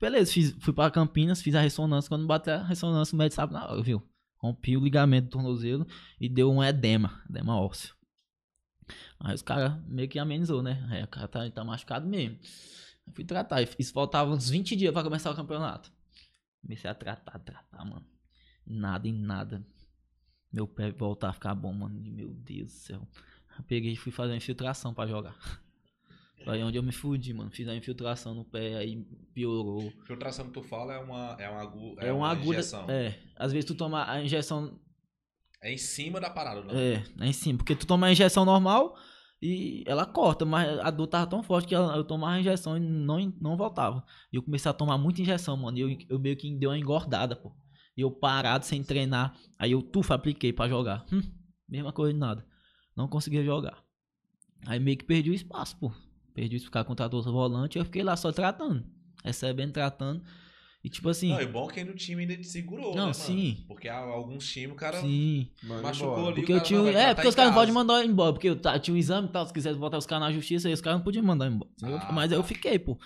[0.00, 2.08] Beleza, fiz, fui pra Campinas, fiz a ressonância.
[2.08, 4.02] Quando bateu a ressonância, o médico sabe na hora, viu?
[4.38, 5.86] Rompi o ligamento do tornozelo
[6.20, 7.94] e deu um edema, edema ósseo.
[9.20, 10.86] Aí os caras meio que amenizou, né?
[10.90, 12.38] Aí o cara tá, tá machucado mesmo.
[13.06, 13.62] Eu fui tratar.
[13.62, 15.90] e Isso faltava uns 20 dias pra começar o campeonato.
[16.62, 18.04] Comecei a tratar, tratar, mano.
[18.66, 19.64] Nada em nada.
[20.54, 22.00] Meu pé voltar a ficar bom, mano.
[22.00, 23.08] Meu Deus do céu.
[23.58, 25.34] Eu peguei e fui fazer uma infiltração pra jogar.
[26.44, 27.50] Foi onde eu me fudi, mano.
[27.50, 29.02] Fiz a infiltração no pé, aí
[29.32, 29.90] piorou.
[30.06, 32.58] Filtração que tu fala é uma, é uma, agu, É, uma agulha.
[32.58, 32.88] injeção.
[32.88, 34.78] É, às vezes tu toma a injeção.
[35.62, 36.74] É em cima da parada, não?
[36.74, 37.58] É, é em cima.
[37.58, 38.94] Porque tu toma a injeção normal
[39.42, 42.76] e ela corta, mas a dor tava tão forte que ela- eu tomava a injeção
[42.76, 44.04] e não, não voltava.
[44.32, 45.78] E eu comecei a tomar muita injeção, mano.
[45.78, 47.52] E eu, eu meio que dei uma engordada, pô.
[47.96, 49.36] E eu parado sem treinar.
[49.58, 51.04] Aí eu tufa, apliquei pra jogar.
[51.12, 51.22] Hum,
[51.68, 52.44] mesma coisa de nada.
[52.96, 53.82] Não conseguia jogar.
[54.66, 55.92] Aí meio que perdi o espaço, pô.
[56.32, 57.78] Perdi o ficar contra outro volante.
[57.78, 58.84] Eu fiquei lá só tratando.
[59.24, 60.22] Recebendo, tratando.
[60.82, 61.30] E tipo assim.
[61.30, 63.14] Não, é bom que no time ainda te segurou, Não, né, mano?
[63.14, 63.64] sim.
[63.66, 65.48] Porque há alguns times o cara sim.
[65.62, 66.34] Machucou ali.
[66.34, 66.80] Porque o eu tinha.
[66.90, 68.32] É, porque os caras não podem mandar eu embora.
[68.34, 69.46] Porque eu tinha um exame e tal.
[69.46, 71.70] Se quisesse botar os caras na justiça, aí os caras não podiam mandar eu embora.
[71.82, 72.48] Ah, Mas aí eu tá.
[72.48, 72.98] fiquei, pô.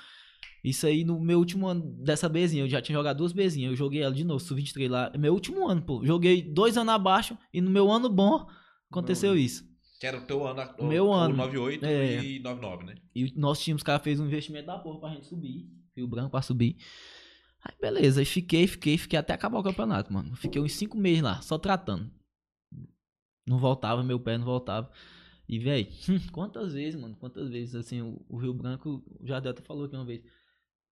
[0.64, 2.64] Isso aí no meu último ano dessa Bzinha.
[2.64, 3.70] Eu já tinha jogado duas Bzinhas.
[3.70, 5.10] Eu joguei ela de novo, sub-23 lá.
[5.14, 6.04] É meu último ano, pô.
[6.04, 7.38] Joguei dois anos abaixo.
[7.52, 8.46] E no meu ano bom
[8.90, 9.66] aconteceu isso.
[10.00, 11.34] Que era o teu ano, o, Meu o ano.
[11.36, 12.22] 98 É.
[12.24, 12.94] e 99, né?
[13.14, 15.68] E o nosso time, os caras fez um investimento da porra pra gente subir.
[15.96, 16.76] Rio Branco pra subir.
[17.64, 20.36] Aí beleza, aí fiquei, fiquei, fiquei até acabar o campeonato, mano.
[20.36, 22.08] Fiquei uns cinco meses lá, só tratando.
[23.44, 24.88] Não voltava, meu pé não voltava.
[25.48, 25.88] E, velho,
[26.30, 29.96] quantas vezes, mano, quantas vezes, assim, o, o Rio Branco, o Jardel até falou aqui
[29.96, 30.22] uma vez.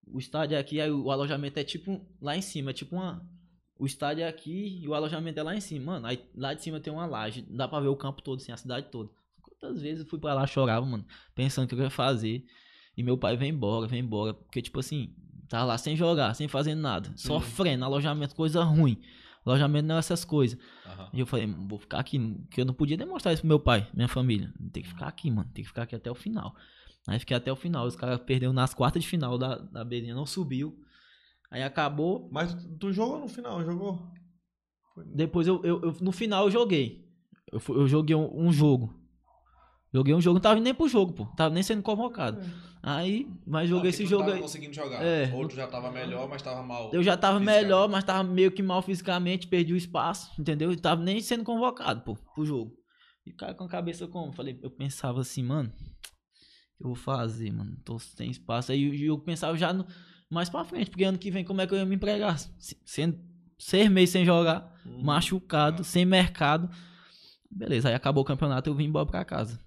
[0.06, 3.28] O estádio é aqui, aí o alojamento é tipo lá em cima, é tipo uma.
[3.78, 6.06] O estádio é aqui e o alojamento é lá em cima, mano.
[6.06, 8.56] Aí lá de cima tem uma laje, dá pra ver o campo todo, assim, a
[8.56, 9.10] cidade toda.
[9.42, 11.04] Quantas vezes eu fui pra lá, chorava, mano,
[11.34, 12.46] pensando o que eu ia fazer.
[12.96, 14.32] E meu pai vem embora, vem embora.
[14.32, 15.14] Porque, tipo assim,
[15.48, 17.12] tá lá sem jogar, sem fazer nada.
[17.16, 18.98] Sofrendo, alojamento, coisa ruim.
[19.50, 20.58] Alojamento não é essas coisas.
[20.86, 21.10] Aham.
[21.12, 22.18] E eu falei, "Mano, vou ficar aqui.
[22.18, 24.52] Porque eu não podia demonstrar isso pro meu pai, minha família.
[24.72, 25.48] Tem que ficar aqui, mano.
[25.54, 26.54] Tem que ficar aqui até o final.
[27.08, 27.86] Aí fiquei até o final.
[27.86, 30.76] Os caras perderam nas quartas de final da, da Beirinha, não subiu.
[31.50, 32.28] Aí acabou.
[32.32, 34.10] Mas tu, jogou no final, jogou?
[35.14, 37.06] Depois eu, eu, eu- no final eu joguei.
[37.52, 38.92] Eu, eu joguei um, um jogo.
[39.96, 41.24] Joguei um jogo, não tava nem pro jogo, pô.
[41.36, 42.38] Tava nem sendo convocado.
[42.82, 44.42] Aí, mas joguei Não, esse jogo não tava aí.
[44.42, 45.02] conseguindo jogar.
[45.02, 45.32] É.
[45.34, 46.90] Ou tu já tava melhor, mas tava mal.
[46.92, 50.70] Eu já tava melhor, mas tava meio que mal fisicamente, perdi o espaço, entendeu?
[50.70, 52.74] E tava nem sendo convocado, pô, pro jogo.
[53.24, 54.32] E cara com a cabeça como?
[54.32, 57.74] Falei, eu pensava assim, mano, o que eu vou fazer, mano?
[57.82, 58.70] Tô sem espaço.
[58.70, 59.86] Aí eu, eu pensava já no,
[60.30, 62.38] mais pra frente, porque ano que vem como é que eu ia me empregar?
[62.38, 63.18] Se- Sendo
[63.58, 65.02] seis meses sem jogar, Uhum.
[65.02, 66.68] machucado, sem mercado.
[67.50, 69.58] Beleza, aí acabou o campeonato, eu vim embora pra casa.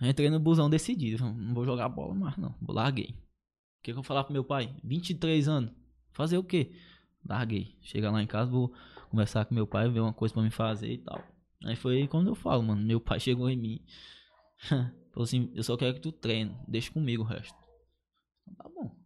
[0.00, 3.10] Entrei no busão decidido, não vou jogar bola mais não, larguei.
[3.10, 4.74] O que, que eu vou falar pro meu pai?
[4.84, 5.72] 23 anos.
[6.12, 6.72] Fazer o quê?
[7.24, 7.76] Larguei.
[7.80, 8.72] Chegar lá em casa, vou
[9.10, 11.22] conversar com meu pai, ver uma coisa pra me fazer e tal.
[11.64, 12.84] Aí foi quando eu falo, mano.
[12.84, 13.80] Meu pai chegou em mim.
[15.12, 16.56] Falou assim, eu só quero que tu treine.
[16.66, 17.56] Deixa comigo o resto.
[18.56, 18.96] Tá bom.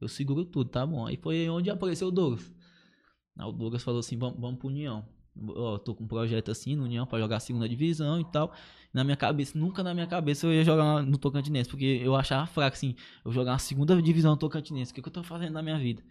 [0.00, 1.06] Eu seguro tudo, tá bom.
[1.06, 2.52] Aí foi onde apareceu o Douglas.
[3.38, 5.06] Aí o Douglas falou assim, vamos, vamos pro União.
[5.48, 8.52] Ó, tô com um projeto assim no União pra jogar segunda divisão e tal.
[8.92, 12.46] Na minha cabeça, nunca na minha cabeça eu ia jogar no Tocantinense, porque eu achava
[12.46, 14.92] fraco, assim, eu jogar na segunda divisão no Tocantinense.
[14.92, 16.02] O que, que eu tô fazendo na minha vida?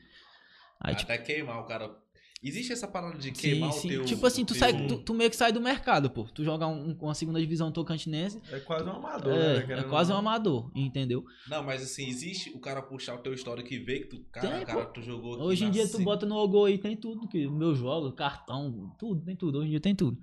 [0.79, 2.02] Aí, tipo, Até queimar o cara.
[2.43, 3.87] Existe essa parada de sim, queimar sim.
[3.87, 4.05] o teu.
[4.05, 6.25] tipo assim, tu, teu- sai, tu, tu meio que sai do mercado, pô.
[6.25, 9.79] Tu jogar um, um- uma segunda divisão tocantinense, É quase um amador, é, né?
[9.79, 11.23] é quase um amador, entendeu?
[11.47, 14.25] Não, mas assim, existe o cara puxar o teu histórico e ver que tu.
[14.31, 15.35] Cara, Tem, cara, tu jogou.
[15.35, 18.93] aqui Hoje em dia tu bota no logo aí, tem tudo, que meu jogo, cartão,
[18.99, 20.19] tudo, tem tudo, hoje em dia tem tudo.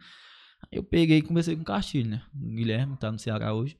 [0.70, 2.22] Aí eu peguei e conversei com o Castilho, né?
[2.34, 3.78] O Guilherme tá no Ceará hoje.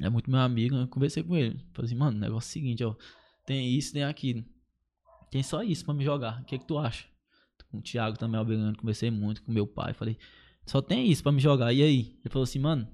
[0.00, 1.60] É muito meu amigo, eu conversei com ele.
[1.74, 2.94] Falei assim, mano, o negócio é o seguinte, ó.
[3.44, 4.42] Tem isso, tem aquilo.
[5.30, 6.40] Tem só isso pra me jogar.
[6.40, 7.04] O que que tu acha?
[7.70, 9.94] Com o Thiago também, Alberano, conversei muito com meu pai.
[9.94, 10.18] Falei,
[10.66, 11.72] só tem isso pra me jogar.
[11.72, 12.18] E aí?
[12.20, 12.88] Ele falou assim, mano,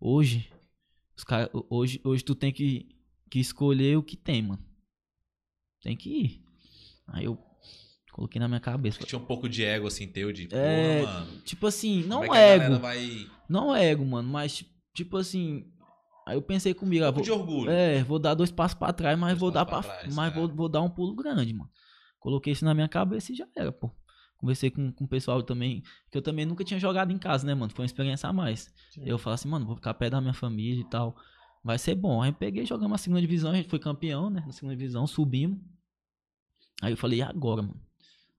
[0.00, 0.50] hoje,
[1.16, 2.88] os cara, hoje, hoje tu tem que,
[3.30, 4.64] que escolher o que tem, mano.
[5.82, 6.44] Tem que ir.
[7.08, 7.38] Aí eu
[8.12, 9.04] coloquei na minha cabeça.
[9.04, 10.48] Tinha um pouco de ego assim teu, de.
[10.50, 11.40] É, mano.
[11.42, 12.78] Tipo assim, não é ego.
[12.78, 13.26] vai.
[13.48, 15.70] Não ego, mano, mas ti- tipo assim.
[16.26, 17.70] Aí eu pensei comigo, Um ah, vou, de orgulho.
[17.70, 20.34] é, vou dar dois passos pra trás, mas Dois vou dar trás, mas é.
[20.34, 21.70] vou, vou dar um pulo grande, mano.
[22.24, 23.90] Coloquei isso na minha cabeça e já era, pô.
[24.38, 27.54] Conversei com, com o pessoal também, que eu também nunca tinha jogado em casa, né,
[27.54, 27.70] mano?
[27.70, 28.72] Foi uma experiência a mais.
[28.92, 29.02] Sim.
[29.04, 31.14] Eu falei assim, mano, vou ficar perto da minha família e tal.
[31.62, 32.22] Vai ser bom.
[32.22, 34.42] Aí eu peguei, jogamos a segunda divisão, a gente foi campeão, né?
[34.46, 35.58] Na segunda divisão, subimos.
[36.80, 37.78] Aí eu falei, e agora, mano?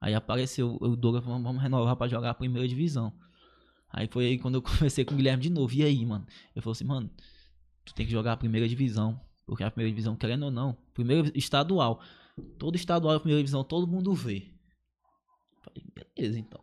[0.01, 3.13] Aí apareceu o Douglas, vamos, renovar pra jogar a primeira divisão.
[3.87, 5.71] Aí foi aí quando eu conversei com o Guilherme de novo.
[5.75, 6.25] E aí, mano?
[6.55, 7.07] Ele falou assim, mano,
[7.85, 9.21] tu tem que jogar a primeira divisão.
[9.45, 12.01] Porque a primeira divisão, querendo ou não, primeiro estadual.
[12.57, 14.51] Todo estadual, a primeira divisão, todo mundo vê.
[15.63, 15.83] Falei,
[16.15, 16.61] beleza, então.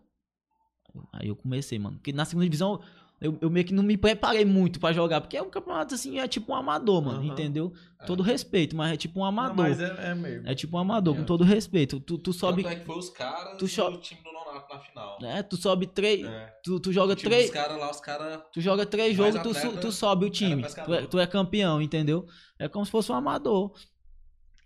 [1.12, 1.96] Aí eu comecei, mano.
[1.96, 2.80] Porque na segunda divisão,
[3.20, 5.22] eu, eu meio que não me preparei muito pra jogar.
[5.22, 7.20] Porque é um campeonato assim, é tipo um amador, mano.
[7.20, 7.26] Aham.
[7.32, 7.72] Entendeu?
[8.06, 9.56] Todo respeito, mas é tipo um Não, amador.
[9.56, 10.46] mas é, é mesmo.
[10.48, 11.18] É tipo um amador, É.
[11.20, 11.98] com todo respeito.
[12.00, 12.62] Tu, tu sobe.
[12.62, 15.18] Tanto é que foi os caras tu e o time do Nonato na final.
[15.22, 16.26] É, tu sobe três.
[16.26, 16.46] É.
[16.62, 17.44] Tu, tu joga três.
[17.46, 18.42] dos caras lá, os caras.
[18.52, 20.62] Tu joga três jogos, tu, su- atleta, tu sobe o time.
[20.84, 22.26] Tu é, tu é campeão, entendeu?
[22.58, 23.72] É como se fosse um amador.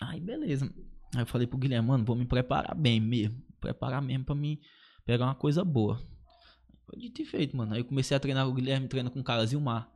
[0.01, 0.69] Aí, beleza.
[1.15, 3.41] Aí eu falei pro Guilherme, mano, vou me preparar bem mesmo.
[3.61, 4.59] Preparar mesmo pra mim
[5.05, 6.01] pegar uma coisa boa.
[6.85, 7.75] Foi dito e feito, mano.
[7.75, 9.91] Aí eu comecei a treinar com o Guilherme, treino com o cara Zilmar.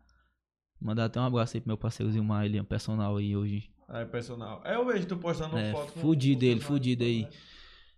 [0.81, 3.71] Mandar até um abraço aí pro meu parceiro Zilmar, ele é um personal aí hoje.
[3.89, 4.63] Aí, personal.
[4.65, 7.23] É, eu vejo tu postando É, foto fudido ele, fudido aí.
[7.23, 7.31] né?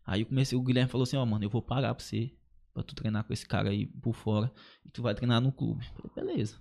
[0.07, 2.33] Aí eu comecei, o Guilherme falou assim, ó, mano, eu vou pagar pra você,
[2.75, 4.51] pra tu treinar com esse cara aí por fora,
[4.85, 5.87] e tu vai treinar no clube.
[6.03, 6.57] Eu falei, beleza.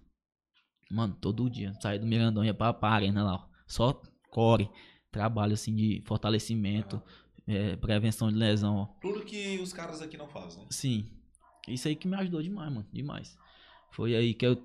[0.91, 3.45] Mano, todo dia, saí do Mirandão, ia pra, pra arena lá, ó.
[3.65, 3.99] Só
[4.29, 4.69] core,
[5.11, 7.01] trabalho assim de fortalecimento,
[7.47, 8.85] é, prevenção de lesão, ó.
[9.01, 10.65] Tudo que os caras aqui não fazem.
[10.69, 11.05] Sim,
[11.67, 13.37] isso aí que me ajudou demais, mano, demais.
[13.91, 14.57] Foi aí que eu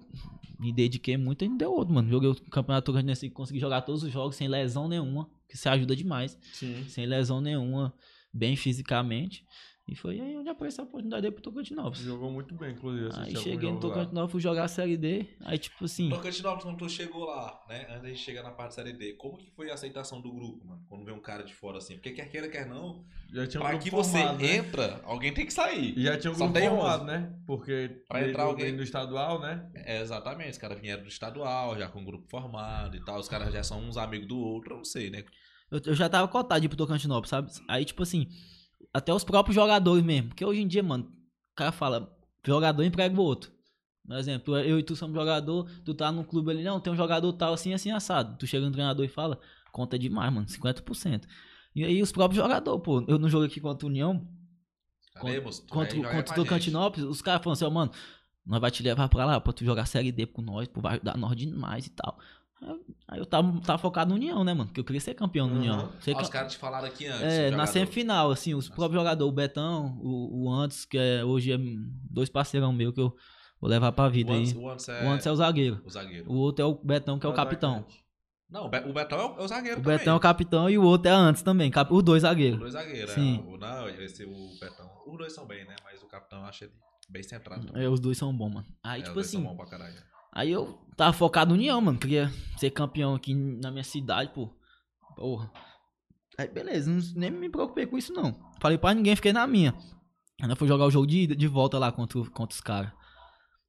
[0.58, 2.08] me dediquei muito e não deu outro, mano.
[2.08, 5.96] Joguei o campeonato Tocantins, consegui jogar todos os jogos sem lesão nenhuma, que isso ajuda
[5.96, 6.84] demais Sim.
[6.88, 7.92] sem lesão nenhuma,
[8.32, 9.44] bem fisicamente.
[9.88, 12.00] E foi aí onde apareceu a oportunidade aí pro Tocantinópolis.
[12.00, 13.08] Jogou muito bem, inclusive.
[13.14, 13.78] Aí cheguei no.
[13.78, 15.26] Tocantinópolis, fui jogar a Série D.
[15.44, 17.86] Aí, tipo assim, Tocantinópolis, quando tu chegou lá, né?
[17.90, 20.66] Antes de chegar na parte da série D, como que foi a aceitação do grupo,
[20.66, 20.82] mano?
[20.88, 21.94] Quando vê um cara de fora assim?
[21.94, 24.56] Porque quer queira, quer não, Já tinha um pra grupo que você formado, né?
[24.56, 25.96] entra, alguém tem que sair.
[25.96, 27.06] E já tinha um Só grupo tem formado, 11.
[27.12, 27.34] né?
[27.46, 29.70] Porque Pra entrar alguém- do estadual, né?
[29.72, 33.20] É, exatamente, os caras vieram do estadual, já com um grupo formado e tal.
[33.20, 35.22] Os caras já são uns amigos do outro, eu não sei, né?
[35.70, 37.52] eu, eu já tava cotado de ir pro Tocantinópolis, sabe?
[37.68, 38.26] Aí, tipo assim,
[38.96, 40.28] até os próprios jogadores mesmo.
[40.28, 43.52] Porque hoje em dia, mano, o cara fala, jogador emprega o outro.
[44.06, 46.96] Por exemplo, eu e tu somos jogador, tu tá num clube ali, não, tem um
[46.96, 48.38] jogador tal assim, assim, assado.
[48.38, 49.38] Tu chega no treinador e fala,
[49.72, 51.24] conta demais, mano, 50%.
[51.74, 54.26] E aí os próprios jogadores, pô, eu não jogo aqui contra o União?
[55.60, 56.44] Tu contra, contra com o.
[56.44, 57.90] Tocantinópolis, os caras falam assim, ó, mano,
[58.46, 60.94] nós vai te levar pra lá pra tu jogar Série D com nós, pô, vai
[60.94, 62.18] ajudar nós demais e tal.
[63.08, 64.66] Aí- eu tava, tava focado no União, né, mano?
[64.66, 65.58] Porque eu queria ser campeão no Uhum.
[65.60, 65.92] União.
[66.00, 67.22] Ser Ah, os caras te falaram aqui antes.
[67.22, 71.24] é, o na semifinal, assim, os próprios jogadores, o Betão, o, o Antes, que é,
[71.24, 71.58] hoje é
[72.10, 73.14] dois parceirão meu que eu
[73.60, 74.40] vou levar pra vida O aí.
[74.40, 75.82] Antes, o Antes é, O Antes é o zagueiro.
[75.84, 76.32] o zagueiro.
[76.32, 77.76] O outro é o Betão, que é o capitão.
[77.76, 78.04] Atacante.
[78.48, 79.98] Não, o Be- o Betão é o, é o zagueiro O também.
[79.98, 81.70] Betão é o capitão e o outro é Antes também.
[81.70, 82.58] cap- Os dois Os zagueiros.
[82.60, 83.10] dois zagueiros.
[83.12, 83.44] Sim.
[83.44, 84.88] É, o, não, esse o Betão.
[85.06, 85.76] Os dois são bem, né?
[85.84, 86.72] Mas o capitão eu acho ele
[87.08, 87.76] bem centrado.
[87.78, 88.66] É, os dois são bons, mano.
[88.82, 89.94] Aí, É, os tipo dois assim, são bons pra caralho.
[90.36, 91.98] Aí eu tava focado no União, mano.
[91.98, 94.50] Queria ser campeão aqui na minha cidade, pô.
[95.16, 95.50] Porra.
[96.36, 98.38] Aí beleza, não- nem me preocupei com isso não.
[98.60, 99.74] Falei pra ninguém, fiquei na minha.
[100.38, 102.92] Ainda fui jogar o jogo de, de volta lá contra, contra os caras.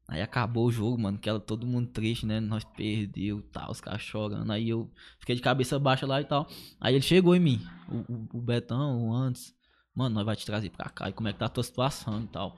[0.10, 1.18] Aí acabou o jogo, mano.
[1.18, 2.42] Que era todo mundo triste, né?
[2.42, 4.52] Nós perdeu tal, os caras chorando.
[4.52, 4.92] Aí eu
[5.22, 6.48] fiquei de cabeça baixa lá e tal.
[6.82, 9.56] Aí ele chegou em mim, o, o, o Betão, o antes.
[9.96, 11.08] Mano, nós vai te trazer pra cá.
[11.08, 12.58] E como é que tá a tua situação e tal.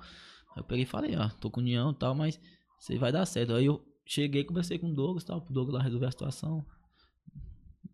[0.55, 2.39] Aí eu peguei e falei, ó, tô com união e tal, mas
[2.79, 3.53] você vai dar certo.
[3.53, 6.65] Aí eu cheguei, conversei com o Douglas tal, pro Douglas lá resolver a situação.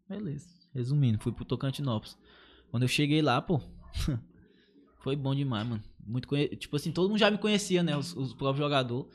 [0.07, 0.47] Beleza.
[0.74, 2.18] Resumindo, fui pro Tocantinópolis.
[2.72, 3.61] Quando eu cheguei lá, pô,
[5.03, 5.84] foi bom demais, mano.
[6.05, 6.47] Muito conhe...
[6.55, 7.97] Tipo assim, todo mundo já me conhecia, né?
[7.97, 9.11] Os, os próprios jogadores.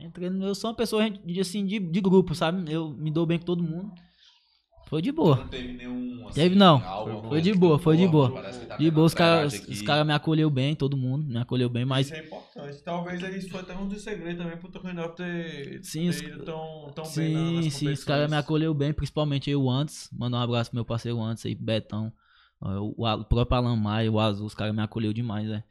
[0.00, 0.28] Entrei.
[0.28, 1.04] Eu sou uma pessoa
[1.40, 2.70] assim, de, de grupo, sabe?
[2.70, 3.92] Eu me dou bem com todo mundo.
[4.86, 5.36] Foi de boa.
[5.36, 6.26] Não teve nenhum.
[6.28, 6.80] Assim, Teve não.
[7.28, 8.30] Foi de boa, foi de boa.
[8.30, 11.84] tá De boa, os caras os cara me acolheu bem, todo mundo me acolheu bem,
[11.84, 12.82] mas Isso é importante.
[12.82, 16.44] Talvez isso foi até um dos segredos também pro Tocantinópolis ter, Sim, ter os- ido
[16.44, 20.08] tão, tão bem na, nas Sim, sim, os caras me acolheu bem, principalmente eu antes.
[20.12, 22.12] Mandar um abraço pro meu parceiro antes aí, Betão.
[22.60, 25.64] O, o próprio Alan Maia, o Azul, os caras me acolheu demais, né?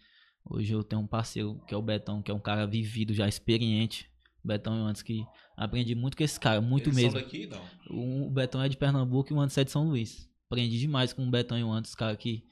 [0.46, 3.28] Hoje eu tenho um parceiro que é o Betão, que é um cara vivido, já
[3.28, 4.11] experiente.
[4.44, 5.24] Betão antes que
[5.56, 7.12] aprendi muito com esse cara, muito Eles mesmo.
[7.12, 8.26] São daqui, não.
[8.26, 10.30] O, Betão é de Pernambuco e o antes é de São Luís.
[10.48, 12.44] Aprendi demais com o Betão e o antes, cara que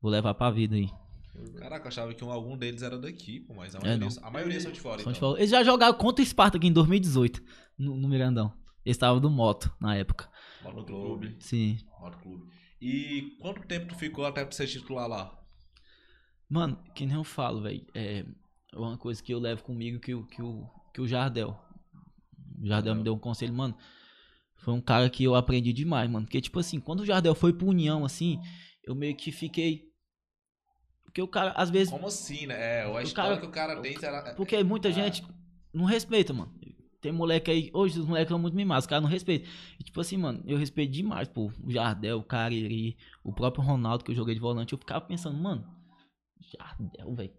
[0.00, 0.88] vou levar pra vida aí.
[1.58, 4.26] Caraca, eu achava que um- algum deles era daqui, pô, mas a É, maioria, não.
[4.26, 5.02] a maioria são de fora.
[5.02, 5.28] São de então.
[5.28, 5.38] Paulo.
[5.38, 7.40] Eles já jogaram contra o Esparta aqui em 2018,
[7.78, 8.52] no, no Mirandão.
[8.84, 10.28] Eles estavam do Moto na época.
[10.64, 11.36] Moto Clube.
[11.38, 11.78] Sim.
[12.00, 12.46] Moto Clube.
[12.80, 15.38] E quanto tempo tu ficou até pra ser titular lá?
[16.48, 17.86] Mano, que nem eu falo, velho.
[17.94, 18.24] É
[18.74, 21.58] uma coisa que eu levo comigo que, o- que, o, que o Jardel.
[22.60, 23.76] O Jardel me deu um conselho, mano.
[24.56, 26.26] Foi um cara que eu aprendi demais, mano.
[26.26, 28.40] Porque, tipo assim, quando o Jardel foi pro União, assim,
[28.84, 29.84] eu meio que fiquei.
[31.04, 31.90] Porque o cara, às vezes.
[31.90, 32.80] Como assim, né?
[32.80, 34.34] É, a O história cara- que o cara tem será.
[34.34, 34.92] Porque muita Ah.
[34.92, 35.24] gente
[35.72, 36.52] não respeita, mano.
[37.00, 39.48] Tem moleque aí, hoje os moleques são muito mimados, os caras não respeitam.
[39.78, 44.02] E, tipo assim, mano, eu respeito demais, pô, o Jardel, o Cariri, o próprio Ronaldo
[44.04, 45.64] que eu joguei de volante, eu ficava pensando, mano,
[46.40, 47.30] Jardel, velho.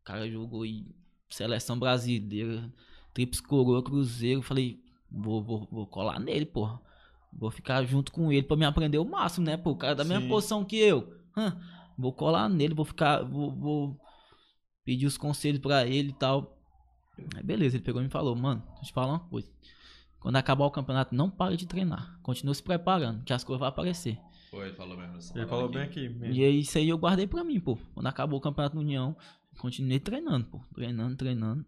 [0.00, 0.94] O cara jogou e
[1.28, 2.72] seleção brasileira,
[3.14, 4.42] Trips Coroa, Cruzeiro.
[4.42, 6.80] Falei, vou, vou, vou colar nele, porra.
[7.32, 9.56] Vou ficar junto com ele pra me aprender o máximo, né?
[9.56, 10.28] Pô, o cara da mesma Sim.
[10.28, 11.14] posição que eu.
[11.36, 11.60] Hã,
[11.96, 13.22] vou colar nele, vou ficar.
[13.22, 14.00] Vou, vou
[14.84, 16.58] pedir os conselhos pra ele e tal.
[17.36, 19.48] Aí beleza, ele pegou e me falou, mano, deixa eu te falar uma coisa.
[20.18, 22.18] Quando acabar o campeonato, não pare de treinar.
[22.22, 24.18] Continua se preparando, que as coisas vão aparecer.
[24.50, 25.38] Foi, ele falou mesmo assim.
[25.38, 26.08] Ele falou bem aqui.
[26.08, 26.34] mesmo.
[26.34, 27.78] E aí, isso aí eu guardei pra mim, pô.
[27.94, 29.16] Quando acabou o campeonato da União,
[29.58, 30.60] continuei treinando, pô.
[30.74, 31.64] Treinando, treinando.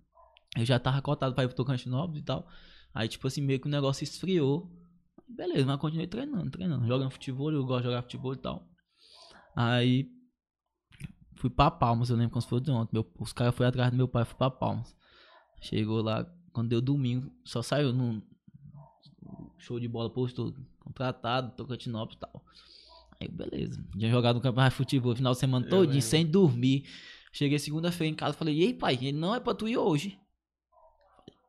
[0.57, 2.46] Eu já tava cotado pra ir pro Tocantinópolis e tal.
[2.94, 4.70] Aí, tipo assim, meio que o negócio esfriou.
[5.26, 6.86] Beleza, mas continuei treinando, treinando.
[6.86, 8.68] Jogando futebol, eu gosto de jogar futebol e tal.
[9.57, 10.11] Aí,
[11.36, 12.90] fui pra Palmas, eu lembro como se fosse de ontem.
[12.92, 14.94] Meu, os caras foram atrás do meu pai, fui pra Palmas.
[15.61, 18.22] Chegou lá, quando deu domingo, só saiu no
[19.59, 22.44] show de bola postou contratado, Tocantinópolis e tal.
[23.20, 23.82] Aí, beleza.
[23.92, 26.03] Tinha jogado no campeonato de futebol final de semana lembro.
[26.03, 26.84] sem dormir.
[27.32, 30.18] Cheguei segunda-feira em casa falei, e aí, pai, ele não é pra tu ir hoje.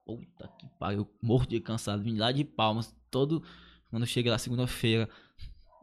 [0.05, 3.43] Puta que pariu, morto de cansado, vim lá de palmas, todo.
[3.89, 5.09] Quando eu cheguei lá segunda-feira,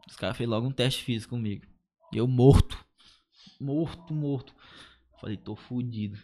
[0.07, 1.65] os caras fez logo um teste físico comigo.
[2.13, 2.77] E eu morto.
[3.59, 4.53] Morto, morto.
[5.19, 6.19] Falei, tô fudido.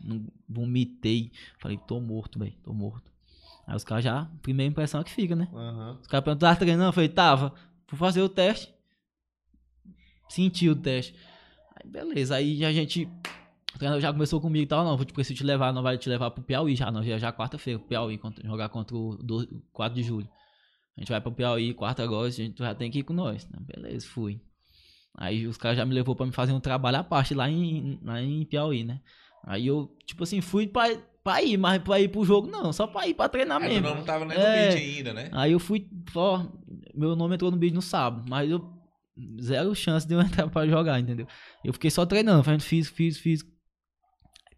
[0.00, 1.32] Não vomitei.
[1.58, 3.10] Falei, tô morto, velho, tô morto.
[3.66, 5.48] Aí os caras já, primeira impressão é que fica, né?
[5.52, 5.98] Aham.
[6.00, 6.88] Os caras perguntaram, tava treinando?
[6.88, 7.54] Eu falei, tava.
[7.86, 8.72] Fui fazer o teste.
[10.28, 11.14] Senti o teste.
[11.76, 12.36] Aí, beleza.
[12.36, 13.08] Aí a gente.
[13.78, 14.84] O treinador já começou comigo e tal.
[14.84, 16.90] Não, vou te preciso te levar, não vai te levar pro Piauí já.
[16.90, 20.28] Não, já, já quarta-feira, pro Piauí, contra- jogar contra o do, 4 de julho.
[20.96, 23.48] A gente vai pro Piauí, quarta agora, a gente já tem que ir com nós.
[23.48, 23.56] né?
[23.60, 24.40] Beleza, fui.
[25.16, 28.00] Aí os caras já me levou pra me fazer um trabalho à parte lá em,
[28.02, 29.00] lá em Piauí, né?
[29.44, 30.88] Aí eu, tipo assim, fui pra,
[31.22, 33.80] pra ir, mas pra ir pro jogo, não, só pra ir pra treinar mesmo.
[33.94, 34.40] não tava nem É.
[34.40, 35.28] no beat ainda, né?
[35.32, 36.44] Aí eu fui, ó,
[36.94, 38.68] meu nome entrou no vídeo no sábado, mas eu
[39.40, 41.28] zero chance de eu entrar pra jogar, entendeu?
[41.64, 43.57] Eu fiquei só treinando, fazendo físico, físico, físico.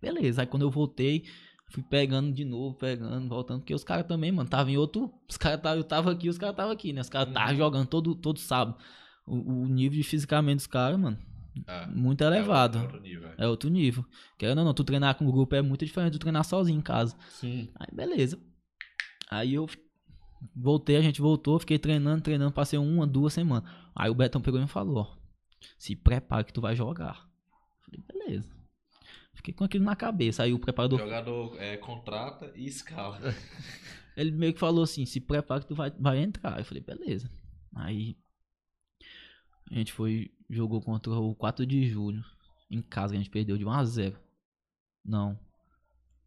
[0.01, 1.25] Beleza, aí quando eu voltei,
[1.69, 5.37] fui pegando de novo, pegando, voltando, porque os caras também, mano, tava em outro, os
[5.37, 7.01] caras tava, eu tava aqui, os caras tava aqui, né?
[7.01, 8.77] Os caras estavam jogando todo todo sábado.
[9.27, 11.19] O, o nível de fisicamente dos caras, mano,
[11.67, 12.79] Ah, muito é elevado.
[12.79, 13.35] outro- outro nível, é.
[13.45, 14.05] É outro nível.
[14.39, 17.17] Querendo ou não, tu treinar com grupo é muito diferente tu treinar sozinho em casa.
[17.29, 17.71] Sim.
[17.79, 18.39] Aí beleza.
[19.31, 19.69] Aí eu
[20.57, 23.71] voltei, a gente voltou, fiquei treinando, treinando, passei uma, duas semanas.
[23.95, 25.17] Aí o Betão pegou e me falou, ó,
[25.79, 27.29] se prepara que tu vai jogar.
[27.85, 28.51] Falei, beleza.
[29.41, 30.43] Fiquei com aquilo na cabeça.
[30.43, 33.19] Aí o O preparador, jogador é, contrata e escala.
[34.15, 36.59] ele meio que falou assim, se prepara que tu vai, vai entrar.
[36.59, 37.31] Eu falei, beleza.
[37.75, 38.19] Aí
[39.71, 42.23] a gente foi, jogou contra o 4 de julho.
[42.71, 44.19] Em casa, a gente perdeu de 1 a 0
[45.03, 45.41] Não.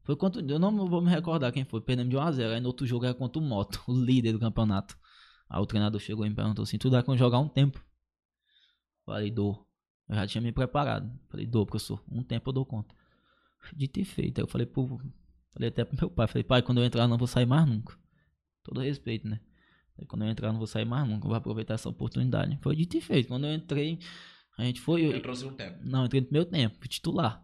[0.01, 0.41] Foi contra.
[0.41, 1.81] Eu não vou me recordar quem foi.
[1.81, 4.33] Perdemos de 1 a 0 Aí no outro jogo era contra o Moto, o líder
[4.33, 4.97] do campeonato.
[5.47, 7.79] Aí o treinador chegou e me perguntou assim: Tu dá com jogar um tempo?
[9.05, 9.67] Falei, dou.
[10.09, 11.11] Eu já tinha me preparado.
[11.29, 12.03] Falei, dou, professor.
[12.11, 12.95] Um tempo eu dou conta.
[13.75, 14.39] Dito e feito.
[14.39, 14.99] Aí eu falei, pro.
[15.53, 16.27] Falei até pro meu pai.
[16.27, 17.95] Falei, pai, quando eu entrar, não vou sair mais nunca.
[18.63, 19.39] Todo respeito, né?
[19.97, 21.25] Aí quando eu entrar, não vou sair mais nunca.
[21.25, 22.57] Eu vou aproveitar essa oportunidade.
[22.61, 23.27] Foi dito e feito.
[23.27, 23.99] Quando eu entrei,
[24.57, 25.05] a gente foi.
[25.05, 25.79] eu- Entrou segundo tempo.
[25.83, 27.43] Não, entrei no primeiro tempo, titular.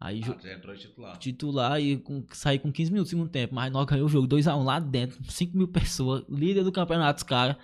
[0.00, 1.16] Aí Ah, já entrou titular.
[1.18, 3.54] titular e com, saí com 15 minutos no segundo tempo.
[3.54, 7.22] Mas nós ganhamos o jogo 2x1 lá dentro, 5 mil pessoas, líder do campeonato, os
[7.22, 7.56] caras.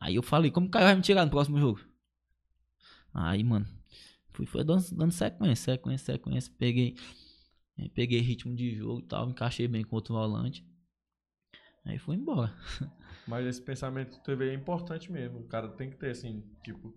[0.00, 1.80] Aí eu falei, como o cara vai me tirar no próximo jogo?
[3.12, 3.66] Aí, mano,
[4.38, 6.52] fui, foi dando, dando sequência, sequência, sequência.
[6.56, 6.94] Peguei,
[7.76, 10.64] eh, peguei ritmo de jogo e tal, encaixei bem com outro volante.
[11.84, 12.54] Aí fui embora.
[13.26, 15.40] Mas esse pensamento que tu teve é importante mesmo.
[15.40, 16.96] O cara tem que ter, assim, tipo,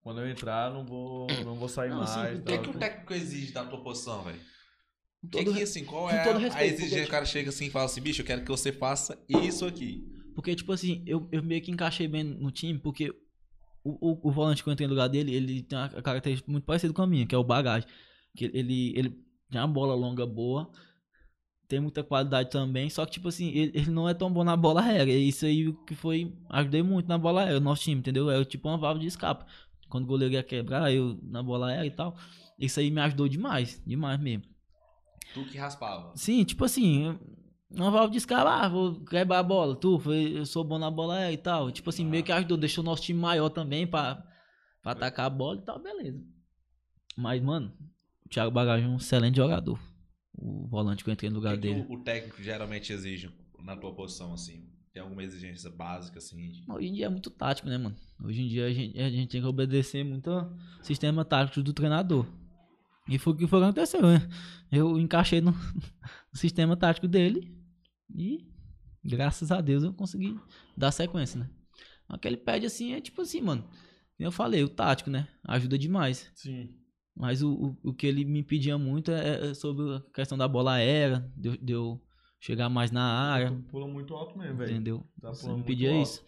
[0.00, 2.38] quando eu entrar, não vou, não vou sair Não, assim, mais.
[2.38, 4.40] O que, é que o técnico exige da tua posição, velho?
[5.22, 6.96] O que, todo que assim, qual é todo a, respeito, a exigência?
[6.98, 9.64] porque, O cara chega assim e fala assim, bicho, eu quero que você faça isso
[9.64, 10.04] aqui.
[10.34, 13.14] Porque, tipo assim, eu, eu meio que encaixei bem no time, porque
[13.84, 16.64] o, o, o volante que eu entrei no lugar dele, ele tem uma característica muito
[16.64, 17.88] parecida com a minha, que é o bagagem.
[18.36, 19.10] Que ele, ele
[19.50, 20.70] tem uma bola longa boa,
[21.68, 24.56] tem muita qualidade também, só que, tipo assim, ele, ele não é tão bom na
[24.56, 25.12] bola aérea.
[25.12, 26.32] Isso aí que foi.
[26.48, 28.30] Ajudei muito na bola aérea, o nosso time, entendeu?
[28.30, 29.44] É tipo uma válvula de escape.
[29.88, 32.16] Quando o goleiro ia quebrar, eu na bola aérea e tal.
[32.58, 34.44] Isso aí me ajudou demais, demais mesmo.
[35.34, 36.12] Tu que raspava.
[36.14, 37.18] Sim, tipo assim,
[37.74, 41.24] uma válvula de escape, ah, vou quebrar a bola, tu, eu sou bom na bola
[41.24, 41.70] é, e tal.
[41.70, 44.24] Tipo assim, meio que ajudou, deixou o nosso time maior também pra,
[44.82, 46.22] pra atacar a bola e tal, beleza.
[47.16, 47.72] Mas, mano,
[48.24, 49.78] o Thiago Bagagem é um excelente jogador.
[50.34, 51.86] O volante que eu entrei no O lugar que dele.
[51.88, 53.30] o, o técnico geralmente exige
[53.62, 54.68] na tua posição, assim?
[54.92, 56.64] Tem alguma exigência básica, assim?
[56.68, 57.96] Hoje em dia é muito tático, né, mano?
[58.22, 60.52] Hoje em dia a gente, a gente tem que obedecer muito ao
[60.82, 62.26] sistema tático do treinador.
[63.08, 64.28] E foi o que foi que aconteceu, né?
[64.70, 65.52] Eu encaixei no,
[66.32, 67.61] no sistema tático dele
[68.14, 68.46] e,
[69.04, 70.38] graças a Deus, eu consegui
[70.76, 71.50] dar sequência, né?
[72.08, 73.68] Mas o que ele pede assim é tipo assim, mano.
[74.18, 75.26] Eu falei, o tático, né?
[75.44, 76.30] Ajuda demais.
[76.34, 76.74] Sim.
[77.14, 80.46] Mas o, o, o que ele me pedia muito é, é sobre a questão da
[80.46, 82.00] bola aérea, de, de eu
[82.40, 84.70] chegar mais na área, Tu pula muito alto mesmo, velho.
[84.72, 85.06] entendeu?
[85.20, 86.02] Tá Sempre muito pedia alto.
[86.02, 86.24] isso.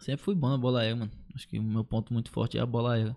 [0.00, 1.12] Sempre fui bom na bola aérea, mano.
[1.34, 3.16] Acho que o meu ponto muito forte é a bola aérea.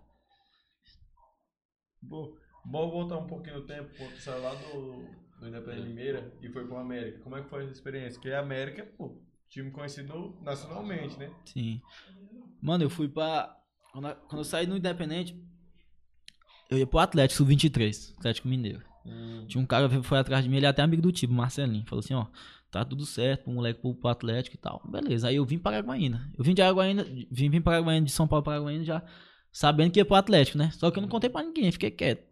[2.01, 5.05] Bom, bom voltar um pouquinho no tempo, tu saiu lá do,
[5.39, 7.19] do Independente Limeira e foi pro América.
[7.19, 8.13] Como é que foi essa experiência?
[8.19, 11.31] Porque a América, pô, time conhecido nacionalmente, né?
[11.45, 11.81] Sim.
[12.61, 13.55] Mano, eu fui pra.
[13.91, 15.39] Quando, a- eu saí no Independente,
[16.69, 18.83] eu ia pro Atlético Sub-23, Atlético Mineiro.
[19.47, 21.85] Tinha um cara que foi atrás de mim, ele é até amigo do tipo, Marcelinho.
[21.85, 22.25] Falou assim, ó,
[22.71, 24.81] tá tudo certo, o moleque pro, pro Atlético e tal.
[24.89, 26.31] Beleza, aí eu vim para Araguaína.
[26.35, 29.03] Eu vim de Araguaína, vim, vim para Araguaína, de São Paulo para Araguaína já
[29.51, 30.71] sabendo que ia pro Atlético, né?
[30.71, 32.25] Só que eu não contei pra ninguém, fiquei quieto.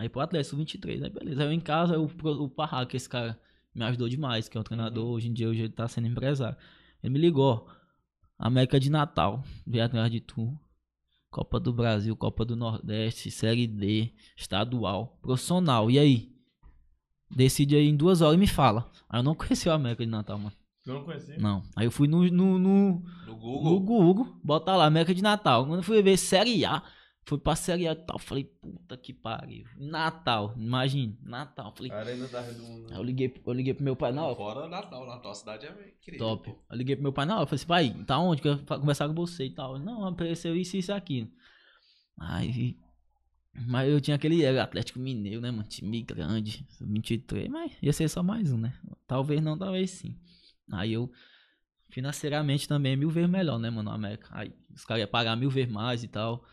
[0.00, 1.42] Aí pro Atlético Sub-23, aí beleza.
[1.42, 3.38] Aí eu em casa, o, o Parra, que esse cara
[3.74, 6.56] me ajudou demais, que é o treinador, hoje em dia hoje ele tá sendo empresário.
[7.02, 7.66] Ele me ligou, ó,
[8.38, 10.58] América de Natal, veio atrás de tu.
[11.30, 15.90] Copa do Brasil, Copa do Nordeste, Série D, estadual, profissional.
[15.90, 16.34] E aí?
[17.30, 18.90] Decide aí em duas horas e me fala.
[19.06, 20.56] Aí eu não conheci o América de Natal, mano.
[20.82, 21.36] Tu não conhecia?
[21.36, 21.62] Não.
[21.76, 23.80] Aí eu fui no, no, no, No no Google.
[23.80, 25.66] Google, bota lá, América de Natal.
[25.66, 26.82] Quando eu fui ver Série A,
[27.30, 28.18] fui pra Série A e tal.
[28.18, 29.64] Falei, puta que pariu.
[29.78, 31.72] Natal, imagine, Natal.
[31.72, 32.92] Falei, Arena da Redonda.
[32.92, 35.70] aí eu liguei, eu liguei pro meu pai, não, Fora Natal, Natal, a cidade é
[35.70, 36.18] incrível.
[36.18, 36.50] Top.
[36.50, 36.58] pô.
[36.68, 38.42] Eu liguei pro meu pai, não, eu falei assim, pai, tá onde?
[38.42, 39.76] Quero conversar com você e tal.
[39.76, 41.32] Ele, Não, apareceu isso e isso aqui.
[42.18, 42.76] Aí.
[43.54, 45.62] Mas eu tinha aquele era Atlético Mineiro, né, mano?
[45.64, 48.74] Time grande, 23, mas ia ser só mais um, né?
[49.06, 50.16] Talvez não, talvez sim.
[50.72, 51.10] Aí eu,
[51.90, 54.28] financeiramente também, mil vezes melhor, né, mano, no América.
[54.32, 56.44] Aí os caras iam pagar mil vezes mais e tal.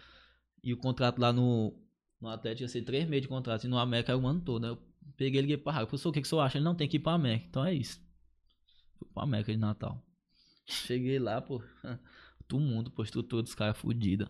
[0.63, 1.73] E o contrato lá no,
[2.19, 4.61] no Atlético ia ser três meses de contrato, e no América era o ano todo,
[4.63, 4.69] né?
[4.69, 4.77] Eu
[5.15, 5.87] peguei e liguei pra Raga.
[5.87, 6.57] Professor, o que, que o senhor acha?
[6.57, 7.45] Ele não tem que ir pra América.
[7.47, 8.01] Então é isso.
[8.97, 10.03] Fui pra América de Natal.
[10.65, 11.61] Cheguei lá, pô.
[12.47, 14.29] Todo mundo, pô, estrutura dos caras fodida.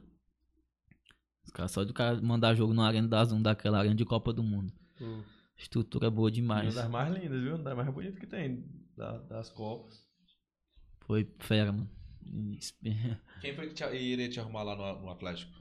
[1.44, 4.34] Os caras só de cara mandar jogo na Arena da Zoom, daquela arena de Copa
[4.34, 4.74] do Mundo.
[4.98, 5.24] Pô,
[5.56, 6.76] Estrutura boa Uma demais.
[6.76, 7.56] das mais lindas, viu?
[7.56, 8.64] Uma das mais bonitas que tem
[8.96, 10.06] da- das Copas.
[11.02, 11.90] Foi fera, mano.
[13.42, 15.52] Quem foi que te, iria te arrumar lá no, no Atlético?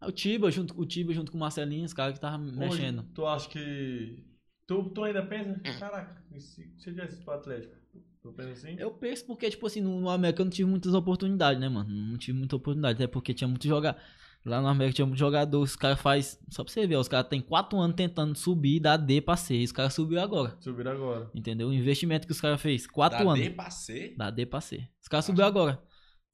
[0.00, 3.04] O Tiba junto, o Tiba junto com o Marcelinho, os caras que tava mexendo.
[3.14, 4.24] Tu acha que.
[4.66, 5.58] Tu, tu ainda pensa?
[5.78, 7.74] Caraca, e se, se eu tivesse pro Atlético?
[8.22, 8.76] Tu pensa assim?
[8.78, 11.88] Eu penso porque, tipo assim, no, no América eu não tive muitas oportunidades, né, mano?
[11.88, 13.96] Não tive muita oportunidade, até porque tinha muito jogar.
[14.44, 16.38] Lá no América tinha muito jogador, os caras faz.
[16.48, 19.56] Só pra você ver, os caras tem 4 anos tentando subir da D pra C.
[19.56, 20.56] E os caras subiu agora.
[20.60, 21.30] Subiram agora.
[21.34, 21.68] Entendeu?
[21.68, 22.86] O investimento que os caras fez.
[22.86, 23.40] 4 da anos.
[23.40, 24.14] D pra C?
[24.16, 24.88] Da D pra C.
[25.02, 25.82] Os caras subiu agora.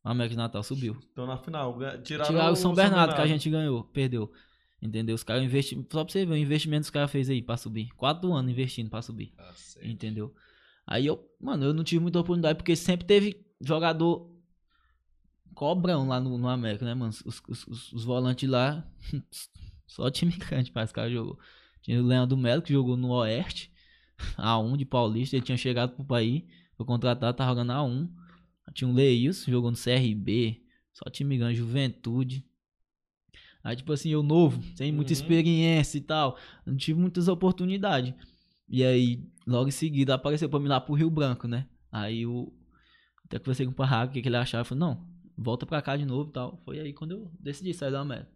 [0.04, 0.96] O América de Natal subiu.
[1.12, 1.78] Então na final.
[2.02, 4.30] Tiraram, Tiraram o São Bernardo, que a gente ganhou, perdeu.
[4.82, 5.14] Entendeu?
[5.14, 5.82] Os caras investiram.
[5.90, 7.88] Só pra você ver o investimento que os caras fez aí pra subir.
[7.96, 9.32] 4 anos investindo pra subir.
[9.38, 9.90] Ah, sei.
[9.90, 10.34] Entendeu?
[10.86, 14.30] Aí eu, mano, eu não tive muita oportunidade porque sempre teve jogador
[15.54, 17.10] cobrão lá no, no América, né, mano?
[17.24, 18.84] Os, os, os, os volantes lá,
[19.86, 21.38] só time grande, parece que o cara jogou.
[21.80, 23.72] Tinha o Leandro Melo que jogou no Oeste,
[24.36, 26.42] A1 de Paulista, ele tinha chegado pro país,
[26.76, 28.10] foi contratado, tá jogando A1.
[28.72, 30.62] Tinha o Leils, jogou no CRB,
[30.92, 32.44] só time grande, Juventude.
[33.62, 35.20] Aí, tipo assim, eu novo, sem muita Uhum.
[35.20, 36.36] experiência e tal,
[36.66, 38.12] não tive muitas oportunidades.
[38.68, 41.66] E aí, logo em seguida, apareceu pra mim lá pro Rio Branco, né?
[41.90, 42.52] Aí eu
[43.24, 44.62] até conversei com o Parraga, o que, que ele achava.
[44.62, 45.06] Eu falei, não,
[45.36, 46.60] volta pra cá de novo e tal.
[46.64, 48.30] Foi aí quando eu decidi sair da América.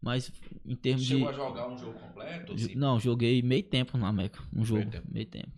[0.00, 0.32] Mas
[0.64, 1.34] em termos Chegou de.
[1.34, 2.52] a jogar um jogo completo?
[2.54, 4.42] Assim, Não, joguei meio tempo na América.
[4.54, 4.90] Um jogo.
[4.90, 5.06] tempo.
[5.10, 5.50] Meio tempo.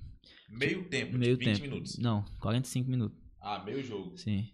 [0.48, 1.70] meio tempo, Meio de 20 tempo.
[1.70, 1.98] minutos.
[1.98, 3.21] Não, 45 minutos.
[3.42, 4.16] Ah, meio jogo.
[4.16, 4.48] Sim.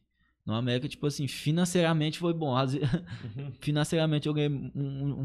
[0.47, 2.57] No América, tipo assim, financeiramente foi bom.
[2.57, 2.89] Às vezes-
[3.61, 4.71] financeiramente eu ganhei um,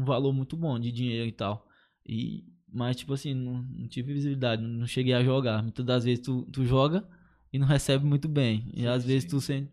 [0.00, 1.66] um- valor muito bom de dinheiro e tal.
[2.06, 5.62] E, mas, tipo assim, não, não tive visibilidade, não cheguei a jogar.
[5.62, 7.08] Muitas das vezes tu, tu joga
[7.50, 8.68] e não recebe muito bem.
[8.74, 9.28] E Sim, às vezes sim.
[9.30, 9.72] tu sente.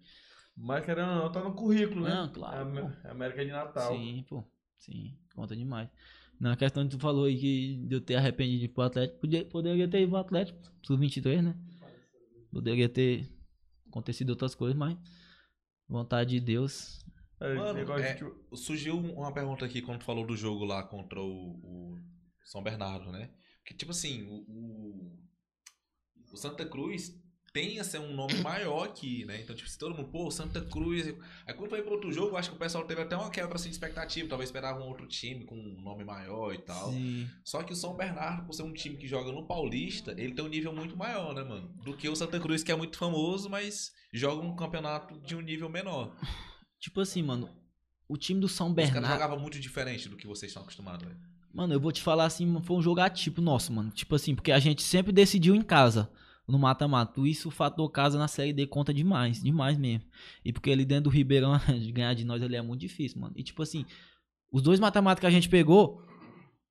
[0.55, 2.13] Mas querendo ou não, tá no currículo, né?
[2.13, 3.93] Não, claro, É Am- América de Natal.
[3.93, 4.43] Sim, pô.
[4.77, 5.89] Sim, conta demais.
[6.39, 9.19] Na questão que tu falou aí que de eu ter arrependido de ir pro Atlético,
[9.19, 11.55] podia, poderia ter ido pro Atlético, sub-23, né?
[12.51, 13.27] Poderia ter
[13.91, 14.97] acontecido outras coisas, mas
[15.87, 17.05] vontade de Deus.
[17.39, 18.19] É, Mano, é-
[18.53, 21.97] Surgiu um, uma pergunta aqui quando tu falou do jogo lá contra o, o
[22.43, 23.31] São Bernardo, né?
[23.65, 25.19] Que tipo assim, o, o,
[26.31, 27.20] o Santa Cruz
[27.53, 29.41] tem a ser um nome maior aqui, né?
[29.41, 31.13] Então, tipo, se todo mundo, pô, Santa Cruz.
[31.45, 33.69] Aí quando foi pro outro jogo, acho que o pessoal teve até uma quebra assim,
[33.69, 34.29] de expectativa.
[34.29, 36.91] Talvez esperava um outro time com um nome maior e tal.
[36.91, 37.27] Sim.
[37.43, 40.45] Só que o São Bernardo, por ser um time que joga no Paulista, ele tem
[40.45, 41.67] um nível muito maior, né, mano?
[41.83, 45.41] Do que o Santa Cruz, que é muito famoso, mas joga um campeonato de um
[45.41, 46.15] nível menor.
[46.79, 47.49] Tipo assim, mano,
[48.07, 49.13] o time do São Os caras Bernardo.
[49.13, 51.19] jogavam muito diferente do que vocês estão acostumados, velho.
[51.53, 53.91] Mano, eu vou te falar assim, foi um jogo ativo nosso, mano.
[53.91, 56.09] Tipo assim, porque a gente sempre decidiu em casa,
[56.47, 57.21] no mata-mata.
[57.21, 60.05] Isso o fator casa na série D conta demais, demais mesmo.
[60.43, 61.51] E porque ali dentro do Ribeirão,
[61.93, 63.33] ganhar de nós ali é muito difícil, mano.
[63.37, 63.85] E tipo assim,
[64.51, 66.03] Os dois matemáticos que a gente pegou,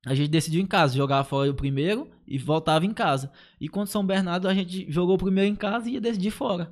[0.05, 3.31] a gente decidiu em casa, jogava fora o primeiro e voltava em casa.
[3.59, 6.71] E contra São Bernardo, a gente jogou o primeiro em casa e ia decidir fora.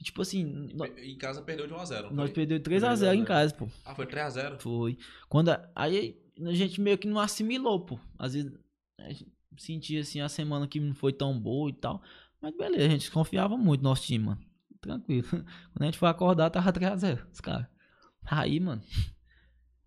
[0.00, 2.10] E, tipo assim, nó- Em casa perdeu de 1x0.
[2.12, 3.68] nós perdemos 3x0 em casa, pô.
[3.84, 4.60] Ah, foi 3x0.
[4.60, 4.96] Foi.
[5.28, 7.98] Quando a- aí a gente meio que não assimilou, pô.
[8.18, 8.52] Às vezes
[9.00, 9.26] a gente
[9.56, 12.02] sentia assim a semana que não foi tão boa e tal.
[12.44, 14.40] Mas beleza, a gente confiava muito no nosso time, mano.
[14.82, 15.26] Tranquilo.
[15.72, 17.66] Quando a gente foi acordar, tava 3x0, os caras.
[18.26, 18.82] Aí, mano.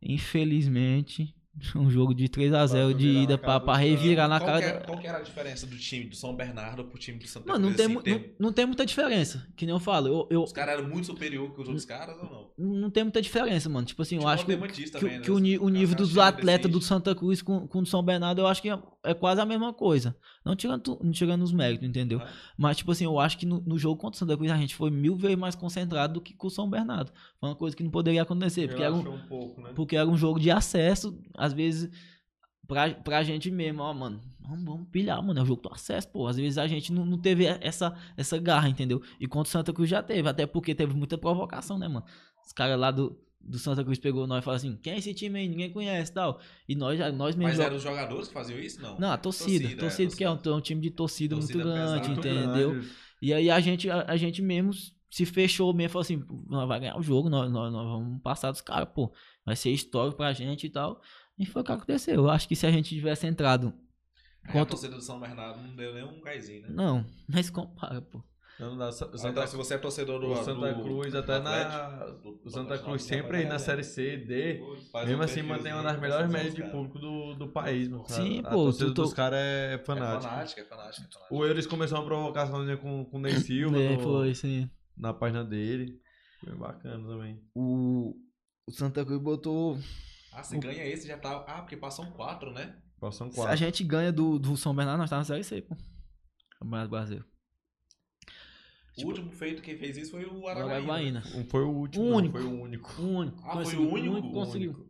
[0.02, 1.36] Infelizmente,
[1.76, 4.86] um jogo de 3x0 de ida pra, pra revirar na qual, cara que era, da-
[4.86, 7.68] qual que era a diferença do time do São Bernardo pro time do Santa Mano,
[7.68, 7.88] não Cruz?
[7.88, 9.48] tem, assim, tem- não, não tem muita diferença.
[9.56, 10.08] Que nem eu falo.
[10.08, 12.80] Eu, eu- Os caras eram muito superior que os outros caras ou não?
[12.82, 13.86] não tem muita diferença, mano.
[13.88, 15.26] Tipo assim, eu Tipo, acho que, Dematista que, o- também, né?
[15.26, 16.82] que o, ni- o Os nível dos atletas do decidem.
[16.88, 19.46] Santa Cruz com, com o do São Bernardo, eu acho que é, é quase a
[19.46, 20.16] mesma coisa.
[20.48, 22.22] Não tirando, não tirando os méritos, entendeu?
[22.22, 22.30] Ah.
[22.58, 24.74] Mas, tipo assim, eu acho que no, no jogo contra o Santa Cruz a gente
[24.76, 27.12] foi mil vezes mais concentrado do que com o São Bernardo.
[27.38, 29.72] Foi uma coisa que não poderia acontecer, porque era um, um pouco, né?
[29.76, 31.92] porque era um jogo de acesso, às vezes,
[32.66, 34.22] pra, pra gente mesmo, ó, mano.
[34.40, 35.40] Vamos, vamos pilhar, mano.
[35.40, 36.26] É o jogo do acesso, pô.
[36.26, 39.02] Às vezes a gente não, não teve essa, essa garra, entendeu?
[39.20, 42.06] E contra o Santa Cruz já teve, até porque teve muita provocação, né, mano?
[42.46, 45.14] Os caras lá do, do Santa Cruz pegou nós e falaram assim: quem é esse
[45.14, 45.48] time aí?
[45.48, 46.40] Ninguém conhece e tal.
[46.68, 47.52] E nós, já- nós mesmos.
[47.52, 48.82] Mas jo- eram os jogadores que faziam isso?
[48.82, 49.00] Não.
[49.00, 49.64] Não, a torcida.
[49.64, 52.72] Torcida, Torcida, é, porque é um, é um time de torcida, Torcida muito grande, entendeu?
[52.74, 52.90] grande.
[53.22, 54.72] E aí a gente, a, a gente mesmo
[55.10, 58.52] se fechou mesmo, falou assim, nós vai ganhar o jogo, nós, nós, nós vamos passar
[58.52, 59.12] dos caras, pô.
[59.46, 61.02] Vai ser histórico pra gente e tal.
[61.40, 62.16] E foi o que aconteceu.
[62.16, 63.74] Eu acho que se a gente tivesse entrado.
[64.44, 66.70] A torcida do São Bernardo não deu nem um gásinho, né?
[66.72, 68.24] Não, mas compara, pô.
[68.60, 71.62] Não Então, Santa, se você é torcedor do o Santa Cruz, do até na.
[71.62, 74.60] Atlético, do- O do Santa Cruz sempre aí na série C, D.
[74.62, 78.04] Um Mesmo assim, mantém uma das melhores médias de público do, do país, mano.
[78.08, 80.28] Sim, a, pô, A torcida tu- dos caras é É fanática.
[80.28, 81.08] é fanática, é fanática.
[81.30, 84.68] O Euros começou uma provocaçãozinha com, com o Ney Silva É, no- foi, sim.
[84.98, 86.00] na página dele.
[86.44, 87.40] Foi bacana também.
[87.54, 88.16] O,
[88.68, 89.78] o Santa Cruz botou.
[90.34, 91.44] Ah, se ganha esse, já tá...
[91.48, 92.76] Ah, porque passam quatro, né?
[93.00, 93.58] Passam Se a quatro.
[93.58, 95.76] gente ganha do, do São Bernardo, nós tá na série C, pô.
[96.60, 97.26] Campeonato Brasileiro.
[99.04, 100.76] O último feito quem fez isso foi o Araguaína.
[100.76, 101.24] Araguaína.
[101.36, 102.04] Um Foi o último.
[102.06, 102.38] O não, único.
[102.38, 103.02] Foi o único.
[103.02, 103.44] O único.
[103.44, 104.32] Ah, foi Conseguiu, o único?
[104.32, 104.90] conseguiu.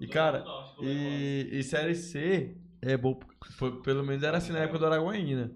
[0.00, 0.44] E, cara,
[0.80, 3.18] e, e Série C é bom.
[3.56, 5.52] Foi, pelo menos era assim na época do Araguaína.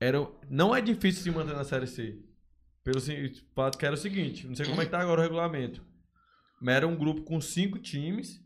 [0.00, 2.18] Era, não é difícil se manter na Série C.
[2.82, 3.00] Pelo
[3.54, 5.84] fato que era o seguinte: não sei como é que tá agora o regulamento.
[6.60, 8.42] Mas era um grupo com cinco times.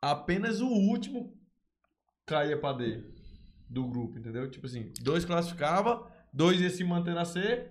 [0.00, 1.36] Apenas o último
[2.24, 3.02] caía pra D
[3.68, 4.48] do grupo, entendeu?
[4.50, 7.68] Tipo assim, dois classificava, dois ia se manter na C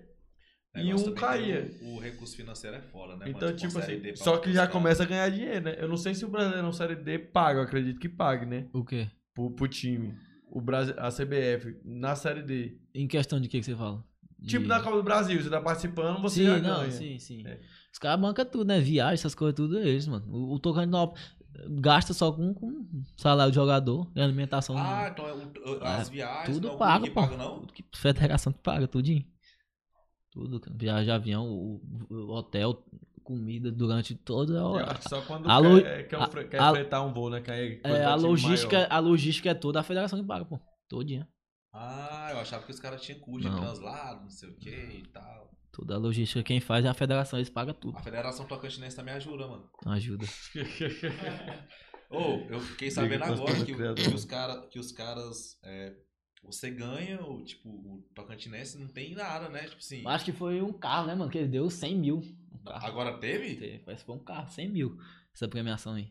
[0.74, 1.70] e um caía.
[1.82, 3.26] O, o recurso financeiro é foda, né?
[3.28, 3.56] Então, mano?
[3.56, 5.76] tipo Série assim, só que já começa a ganhar dinheiro, né?
[5.78, 8.66] Eu não sei se o Brasileirão Série D paga, eu acredito que pague, né?
[8.72, 9.08] O quê?
[9.34, 10.14] Pro, pro time.
[10.50, 12.78] O Brasil, a CBF, na Série D.
[12.94, 14.04] Em questão de que, que você fala?
[14.38, 16.90] De- Tipo da Copa do Brasil, você tá participando, você sim, já não, ganha.
[16.90, 17.46] sim, sim.
[17.46, 17.58] É.
[17.92, 18.78] Os caras bancam tudo, né?
[18.78, 20.26] Viagem, essas coisas, tudo eles, mano.
[20.30, 21.24] O, o Tocantinópolis
[21.68, 22.86] gasta só com, com
[23.16, 24.76] salário de jogador e alimentação.
[24.76, 27.20] Ah, então é as viagens tudo não é o paga, pô.
[27.22, 27.60] paga, não?
[27.60, 29.24] Tudo que federação que paga, tudinho.
[30.30, 31.80] Tudo, viagem avião, o,
[32.10, 32.84] o hotel,
[33.24, 37.30] comida durante toda a que só quando A quer, quer, quer a- fretar um voo,
[37.30, 37.40] né?
[37.40, 38.92] Que aí É, a logística, maior.
[38.92, 40.60] a logística é toda a federação que paga, pô.
[40.88, 41.26] Todinha.
[41.78, 43.60] Ah, eu achava que os caras tinham custo de Não.
[43.60, 45.54] translado, não sei o que e tal.
[45.70, 47.98] Toda a logística, quem faz é a federação, eles pagam tudo.
[47.98, 49.68] A Federação Tocantinense também ajuda, mano.
[49.84, 50.24] Ajuda.
[52.08, 55.58] Ô, eu fiquei sabendo Liga agora que, que os, cara, que os caras.
[55.62, 55.94] é,
[56.42, 59.64] você ganha, o, tipo, o Tocantinense não tem nada, né?
[59.64, 60.02] Tipo assim.
[60.06, 61.30] Acho que foi um carro, né, mano?
[61.30, 62.22] Que ele deu 100 mil.
[62.52, 62.86] Um carro.
[62.86, 63.56] Agora teve?
[63.56, 64.96] Teve, Parece que foi um carro, 100 mil.
[65.34, 66.10] Essa premiação aí.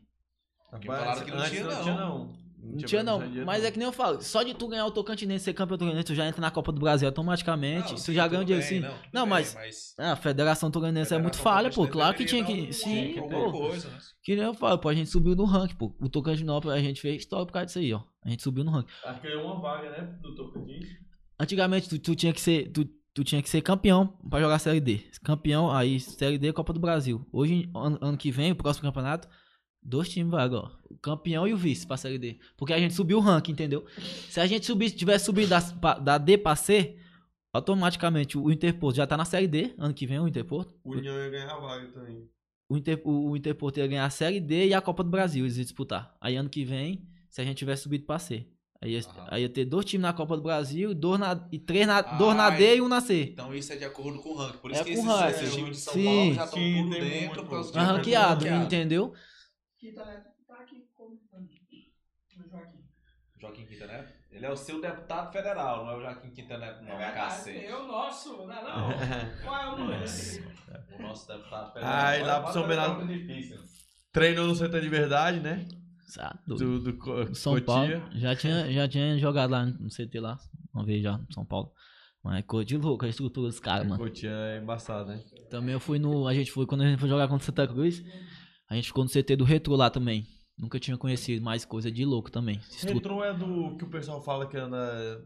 [0.69, 2.44] Porque falaram que não antes tinha, não não.
[2.65, 2.71] Não.
[2.71, 4.91] Não tinha não, mas é dinheiro, que nem eu falo, só de tu ganhar o
[4.91, 8.13] Tocantinense, ser campeão Tocantinense, tu já entra na Copa do Brasil automaticamente, Não, tu sim,
[8.13, 8.79] já ganha o dinheiro assim.
[8.79, 11.87] Não, tudo Não, bem, mas- Ah, a Federação Tocantinense é muito falha, pô.
[11.87, 12.73] Claro que tinha que.
[12.73, 13.59] Sim, alguma pô.
[13.59, 13.97] coisa, né?
[14.23, 15.95] Que nem eu falo, pô, a gente subiu no ranking, pô.
[15.99, 18.01] O Tocantinópolis a gente fez história por causa disso aí, ó.
[18.25, 18.91] A gente subiu no ranking.
[19.05, 20.17] Acho que ganhou uma vaga, né?
[20.21, 20.87] Do Tocantins.
[21.39, 22.71] Antigamente tu, tu tinha que ser.
[22.71, 25.01] Tu, tu tinha que ser campeão pra jogar Série D.
[25.23, 27.25] Campeão, aí Série D Copa do Brasil.
[27.31, 29.27] Hoje, ano, ano que vem, o próximo campeonato,
[29.85, 30.71] dois times vai agora.
[30.89, 32.39] O campeão e o vice pra Série D.
[32.57, 33.85] Porque a gente subiu o ranking, entendeu?
[34.29, 35.59] Se a gente subir, tivesse subido da,
[35.99, 36.97] da D pra C,
[37.53, 40.73] automaticamente o Interporto já tá na Série D, ano que vem o Interporto.
[40.83, 42.27] O União ia ganhar a vaga também.
[42.67, 45.45] O, Inter, o, o Interporto ia ganhar a Série D e a Copa do Brasil,
[45.45, 46.15] eles iam disputar.
[46.19, 48.45] Aí ano que vem, se a gente tivesse subido pra C.
[48.81, 51.87] Aí ia, aí ia ter dois times na Copa do Brasil, dois na, e três
[51.87, 53.29] na, dois na Ah, D e um na C.
[53.33, 54.57] Então isso é de acordo com o ranking.
[54.57, 55.43] Por isso É que com esses, ranking.
[55.45, 56.03] esses times de São Sim.
[56.05, 57.73] Paulo já estão dentro muito, por causa pô.
[57.73, 58.65] de Arranqueado, ranqueado.
[58.65, 59.13] entendeu?
[59.85, 61.49] Quinta Neto tá aqui comentando.
[62.37, 62.79] O Joaquim.
[63.39, 64.13] Joaquim Quintaneto?
[64.31, 67.65] Ele é o seu deputado federal, não é o Joaquim Quintaneto, não, verdade, cacete.
[67.65, 68.89] Eu nosso, não é não?
[69.43, 70.03] Qual é o número?
[70.97, 73.65] O nosso deputado Ah, e lá pro São Bota Bernardo-
[74.11, 75.67] treinou no CT de verdade, né?
[76.07, 76.79] Sabe, doido.
[76.79, 77.65] Do, do Co- São Cotia.
[77.65, 78.19] Paulo.
[78.19, 80.37] Já tinha, já tinha jogado lá no CT lá,
[80.73, 81.71] uma vez já, no São Paulo.
[82.23, 84.01] Mas é de louco a estrutura dos caras, mano.
[84.03, 85.23] Cotia é embaçado, né?
[85.49, 86.27] Também eu fui no.
[86.27, 88.03] A gente foi, quando a gente foi jogar contra o Santa Cruz,
[88.69, 90.25] a gente ficou no CT do Retro lá também.
[90.57, 92.59] Nunca tinha conhecido mais coisa de louco também.
[92.71, 95.17] Estru- Retro é do que o pessoal fala que é na,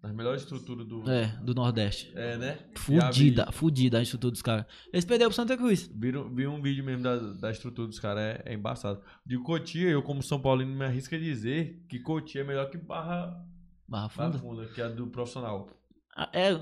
[0.00, 1.10] das melhores estruturas do.
[1.10, 2.12] É, do Nordeste.
[2.14, 2.58] É, né?
[2.76, 4.66] Fudida, fudida a estrutura dos caras.
[4.92, 5.90] Eles perderam pro Santa Cruz.
[5.92, 9.02] Vi, vi um vídeo mesmo da, da estrutura dos caras, é, é embaçado.
[9.26, 12.78] De Cotia, eu como São Paulino me arrisco a dizer que Cotia é melhor que
[12.78, 13.26] Barra,
[13.88, 14.38] Barra Barra Funda.
[14.38, 15.68] Funda, que é a do profissional.
[16.32, 16.52] É,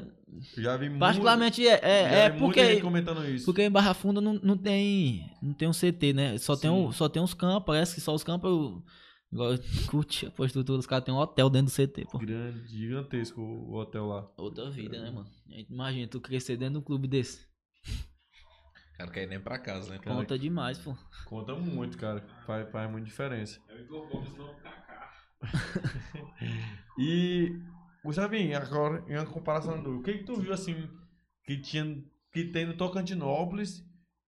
[0.56, 2.80] já vi muito- particularmente é, já é, é gente porque.
[2.80, 3.44] comentando isso.
[3.44, 5.30] Porque em Barra Funda não, não tem.
[5.42, 6.38] Não tem um CT, né?
[6.38, 8.50] Só tem, o, só tem uns campos, parece que só os campos.
[8.50, 8.82] eu-
[9.32, 9.54] Igual
[9.88, 12.18] curti a estrutura, os caras tem um hotel dentro do CT, pô.
[12.18, 14.30] Grande, gigantesco o hotel lá.
[14.36, 15.26] Outra vida, né, mano?
[15.70, 17.46] Imagina, tu crescer dentro de um clube desse.
[18.94, 19.98] O cara quer ir nem pra casa, né?
[19.98, 20.94] Cara, Conta demais, pô.
[21.24, 22.22] Conta muito, cara.
[22.46, 23.58] Faz, faz muita diferença.
[23.70, 25.10] É o Igor Gomes não Kaká.
[26.98, 27.58] E,
[28.04, 29.98] Gustavinho, agora, em uma comparação do.
[29.98, 30.88] O que, que tu viu assim
[31.44, 32.02] que tinha.
[32.32, 33.84] que tem no Tocantinópolis,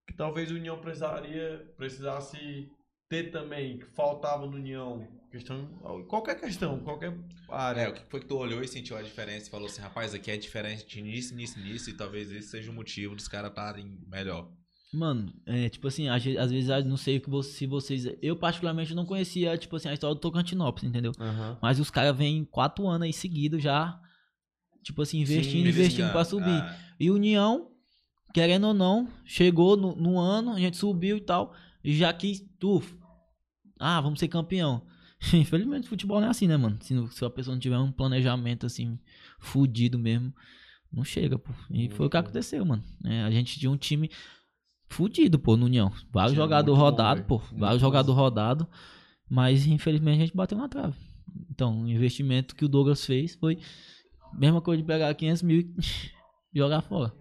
[0.06, 2.70] que talvez o União precisaria, precisasse
[3.08, 5.06] ter também, que faltava no União?
[5.30, 5.66] Questão.
[6.08, 7.12] Qualquer questão, qualquer
[7.48, 7.80] área.
[7.80, 10.14] É, o que foi que tu olhou e sentiu a diferença e falou assim, rapaz,
[10.14, 13.98] aqui é diferente nisso, nisso, nisso, e talvez esse seja o motivo dos caras estarem
[14.06, 14.48] melhor.
[14.94, 18.06] Mano, é tipo assim, às ve- às vezes eu não sei se vocês.
[18.22, 21.12] Eu, particularmente, não conhecia, tipo assim, a história do Tocantinópolis, entendeu?
[21.18, 21.58] Aham.
[21.60, 24.00] Mas os caras vêm quatro anos aí seguidos já.
[24.82, 26.44] Tipo assim, investindo, Sim, investindo pra beliscando.
[26.44, 26.60] subir.
[26.62, 27.70] Ah, E União,
[28.32, 32.40] querendo ou não, chegou no, no ano, a gente subiu e tal, e já quis,
[32.58, 32.96] tufo.
[33.80, 34.86] Ah, vamos ser campeão.
[35.32, 36.76] Infelizmente, futebol não é assim, né, mano?
[36.82, 38.98] Se, se a pessoa não tiver um planejamento assim,
[39.40, 40.32] fudido mesmo,
[40.92, 41.50] não chega, pô.
[41.70, 42.84] E foi o que aconteceu, mano.
[43.04, 44.10] É, a gente tinha um time
[44.88, 45.90] fudido, pô, no União.
[46.12, 47.38] Vários Tinha bom, rodados, pô.
[47.56, 48.66] Vários jogadores rodados.
[49.28, 50.96] Mas, infelizmente, a gente bateu na trave.
[51.50, 53.58] Então, o investimento que o Douglas fez foi
[54.32, 55.74] mesma coisa de pegar 500 mil e
[56.54, 57.12] jogar fora.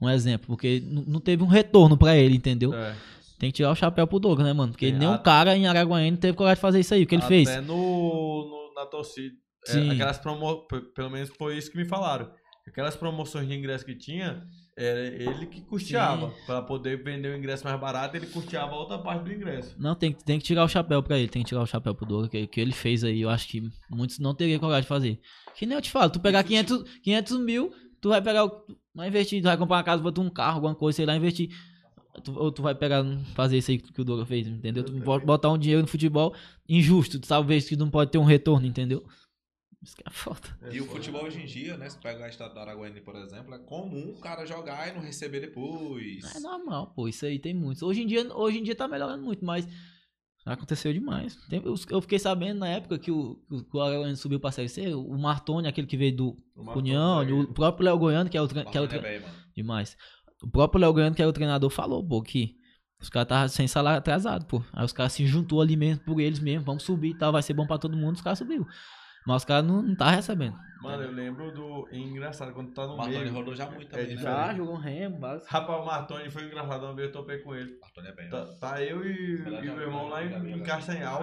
[0.00, 2.72] Um exemplo, porque não teve um retorno pra ele, entendeu?
[2.72, 2.94] É.
[3.38, 4.72] Tem que tirar o chapéu pro Douglas, né, mano?
[4.72, 7.14] Porque É, nenhum a- cara em Araguaína teve coragem de fazer isso aí, o que
[7.16, 7.66] ele Até fez.
[7.66, 9.34] no, no- na torcida.
[9.68, 10.66] É, aquelas promo...
[10.94, 12.30] Pelo menos foi isso que me falaram.
[12.66, 14.44] Aquelas promoções de ingresso que tinha,
[14.80, 16.32] era ele que custeava.
[16.46, 19.74] Pra poder vender o ingresso mais barato, ele custeava a outra parte do ingresso.
[19.78, 21.94] Não, tem, que- tem que tirar o chapéu pra ele, tem que tirar o chapéu
[21.94, 24.88] pro Douglas, que, que ele fez aí, eu acho que muitos não teriam coragem de
[24.88, 25.20] fazer.
[25.56, 28.62] Que nem eu te falo, tu pegar 500, 500 mil, tu vai pegar, o-
[28.94, 31.48] vai investir, tu vai comprar uma casa, botar um carro, alguma coisa, sei lá, investir.
[32.24, 34.82] Tu, ou tu vai pegar, fazer isso aí que o Douglas fez, entendeu?
[34.84, 36.34] Tu bota- botar um dinheiro no futebol
[36.68, 39.04] injusto, talvez que não pode ter um retorno, entendeu?
[39.82, 40.40] Isso que é foda.
[40.72, 41.88] E o futebol hoje em dia, né?
[41.88, 45.00] Se pegar o estado do Araguaína, por exemplo, é comum o cara jogar e não
[45.00, 46.34] receber depois.
[46.36, 47.82] É normal, pô, isso aí tem muitos.
[47.82, 49.68] Hoje em dia, hoje em dia tá melhorando muito, mas
[50.44, 51.36] aconteceu demais.
[51.48, 54.68] Tem- eu, eu fiquei sabendo na época que o, que o- Araguaína subiu pra Série
[54.68, 56.36] C, o Martoni, aquele que veio do
[56.78, 59.34] União, o próprio Léo Goiano, que é o, que é o é tre- bem, mano.
[59.54, 59.96] demais.
[60.42, 62.56] O próprio Léo Goiano, que é o treinador, falou, pô, que
[63.00, 64.60] os caras estavam sem salário atrasado, pô.
[64.72, 67.42] Aí os caras se juntou ali mesmo por eles mesmo, vamos subir e tal, vai
[67.42, 68.66] ser bom pra todo mundo, os caras subiu.
[69.28, 70.56] Mas os caras não, não tá recebendo.
[70.82, 71.86] Mano, eu lembro do.
[71.92, 73.32] é Engraçado, quando tu tá no O Martoni meio.
[73.34, 74.14] rodou já muito também, né?
[74.14, 74.36] diferente.
[74.38, 75.46] Já jogou um remo, vários.
[75.46, 77.78] Rapaz, o Martoni foi engraçado, uma vez eu topei com ele.
[77.80, 78.58] Martoni é bem, Tá, mano.
[78.58, 81.22] tá eu e, e meu irmão lá em, em Castanhal.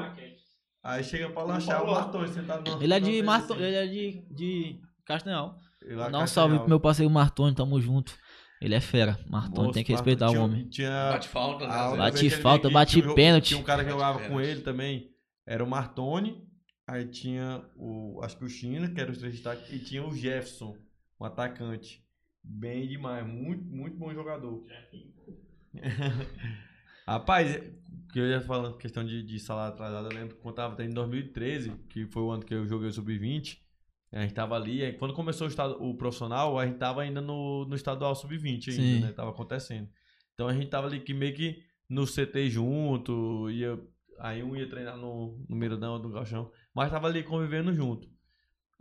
[0.84, 1.88] Aí chega pra lanchar o.
[1.91, 2.84] Martoni sentado no.
[2.84, 3.68] Ele é de Martoni, assim.
[3.68, 5.56] ele é de, de Castanhal.
[5.82, 6.27] Dá um Castanhal.
[6.27, 8.14] salve pro meu parceiro Martoni, tamo junto.
[8.61, 9.18] Ele é fera.
[9.30, 10.68] Martoni tem que Martoni respeitar tinha- o homem.
[10.69, 11.73] Tinha, Bate falta, né?
[11.73, 12.30] a às outra vezes.
[12.32, 13.48] Bate falta, bate tinha um- pênalti.
[13.49, 15.10] Tinha um cara que jogava com ele também.
[15.48, 16.44] Era o Martoni.
[16.88, 18.20] Aí tinha o.
[18.22, 19.72] Acho que o China, que era os três destaques.
[19.72, 20.78] E tinha o Jefferson,
[21.20, 22.03] um atacante.
[22.44, 23.26] Bem demais.
[23.26, 24.66] Muito, muito bom jogador.
[27.07, 27.62] Rapaz,
[28.12, 30.86] que eu ia falando questão de, de salário atrasado, eu lembro que quando tava até
[30.86, 33.60] em 2013, que foi o ano que eu joguei o Sub-20,
[34.12, 37.20] a gente tava ali, aí quando começou o, estado, o profissional, a gente tava ainda
[37.20, 38.82] no, no estadual Sub-20 Sim.
[38.82, 39.14] ainda, né?
[39.14, 39.90] Tava acontecendo.
[40.34, 43.78] Então a gente tava ali que meio que no CT junto, ia,
[44.20, 48.10] aí um ia treinar no, no Miradão, no Galchão, mas tava ali convivendo junto.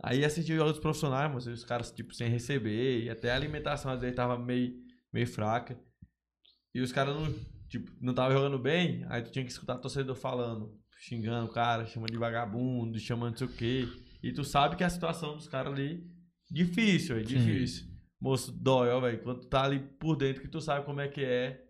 [0.01, 3.91] Aí assistia os jogos profissionais, mas os caras tipo sem receber, e até a alimentação
[3.91, 4.73] às vezes tava meio,
[5.11, 5.79] meio fraca.
[6.73, 7.33] E os caras não,
[7.69, 11.53] tipo, não tava jogando bem, aí tu tinha que escutar o torcedor falando, xingando o
[11.53, 13.87] cara, chamando de vagabundo, chamando não sei o quê.
[14.21, 16.05] E tu sabe que a situação dos caras ali
[16.49, 17.37] difícil, é Sim.
[17.37, 17.87] difícil.
[18.19, 19.21] Moço, dói, ó, velho.
[19.21, 21.64] Quando tu tá ali por dentro que tu sabe como é que é,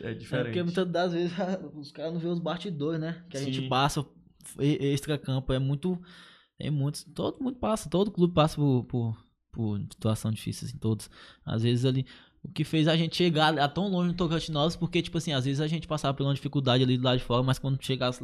[0.00, 0.44] é É diferente.
[0.46, 1.32] porque muitas das vezes
[1.74, 3.24] os caras não vê os bastidores, né?
[3.30, 3.52] Que a Sim.
[3.52, 4.04] gente passa
[4.60, 5.52] e- extra-campo.
[5.52, 6.00] É muito.
[6.58, 7.04] Tem muitos.
[7.04, 9.16] Todo mundo passa, todo clube passa por, por,
[9.52, 11.10] por situação difícil, assim, todos.
[11.44, 12.06] Às vezes ali.
[12.42, 15.44] o que fez a gente chegar a tão longe no Tocantinópolis, porque, tipo assim, às
[15.44, 18.20] vezes a gente passava por uma dificuldade ali do lado de fora, mas quando chegasse,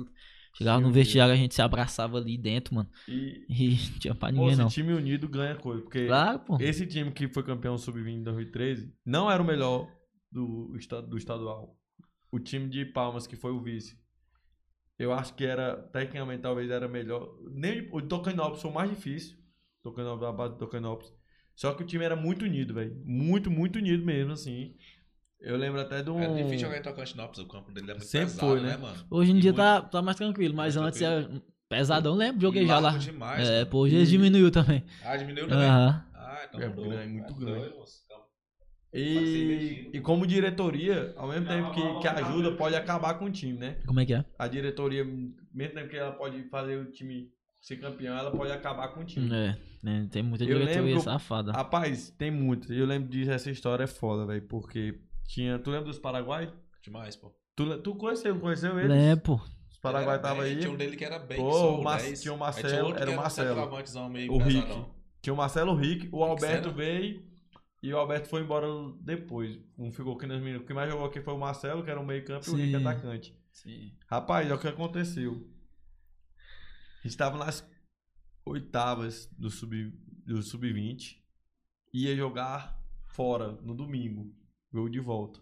[0.55, 2.89] chegava Time no vestiário, a gente se abraçava ali dentro, mano.
[3.09, 4.69] E, E não tinha pra pô, ninguém, esse não.
[4.69, 5.83] time unido ganha coisa.
[5.83, 6.57] Porque Claro, pô.
[6.61, 9.89] esse time que foi campeão sub-20 em 2013 não era o melhor
[10.33, 10.77] do,
[11.09, 11.77] do estadual.
[12.33, 13.99] O time de Palmas, que foi o vice,
[14.99, 17.35] eu acho que era, tecnicamente, talvez era melhor.
[17.51, 19.37] Nem, o Tocanópolis foi o mais difícil.
[19.83, 21.13] Tocanópolis, a base do Tocanópolis.
[21.55, 22.95] Só que o time era muito unido, velho.
[23.05, 24.75] Muito, muito unido mesmo, assim.
[25.41, 26.21] Eu lembro até de um.
[26.21, 28.77] É difícil jogar em Tocantinópolis, o campo dele é muito Sempre pesado, foi, né, né?
[28.77, 29.07] mano?
[29.11, 31.29] Hoje em E dia muito- tá, tá mais tranquilo, mas Mais antes tranquilo.
[31.35, 32.97] era pesadão, lembro, joguei e já lá.
[32.97, 34.85] demais, É, pô, hoje eles diminuiu também.
[35.03, 35.67] Ah, diminuiu também?
[35.67, 36.05] Aham.
[36.15, 36.89] Ah, então É mudou.
[36.89, 37.75] grande, muito É grande.
[38.93, 43.59] E, e como diretoria, ao mesmo tempo que, que ajuda, pode acabar com o time,
[43.59, 43.77] né?
[43.87, 44.25] Como é que é?
[44.39, 48.89] A diretoria, mesmo tempo que ela pode fazer o time ser campeão, ela pode acabar
[48.89, 49.33] com o time.
[49.35, 51.53] É, né, tem muita Eu diretoria lembro- safada.
[51.53, 52.73] Rapaz, tem muito.
[52.73, 54.43] Eu lembro disso, essa história é foda, velho.
[54.43, 55.59] Porque tinha.
[55.59, 56.53] Tu lembra dos Paraguai?
[56.83, 57.33] Demais, pô.
[57.57, 58.91] Tu, tu conheceu, conheceu eles?
[58.91, 59.41] Lembro, pô.
[59.71, 60.59] Os Paraguai Era tava bem- aí.
[60.59, 62.21] Tinha um dele que era bem Pô, só, o Mar- 10.
[62.21, 64.09] tinha o Aí Marcelo, outro era o Marcelo.
[64.11, 64.85] meio O Rick.
[65.23, 67.23] Tinha o Marcelo Rick, o Alberto veio
[67.83, 68.67] e o Alberto foi embora
[69.01, 69.59] depois.
[69.77, 70.65] Um ficou aqui nos minutos.
[70.65, 72.57] O que mais jogou aqui foi o Marcelo, que era o meio campo, e o
[72.57, 73.37] Rick atacante.
[73.51, 73.93] Sim.
[74.07, 75.51] Rapaz, olha o que aconteceu.
[77.01, 77.69] A gente tava nas
[78.45, 79.93] oitavas do sub
[80.25, 81.21] do sub-20.
[81.93, 84.33] Ia jogar fora no domingo,
[84.73, 85.41] jogo de volta.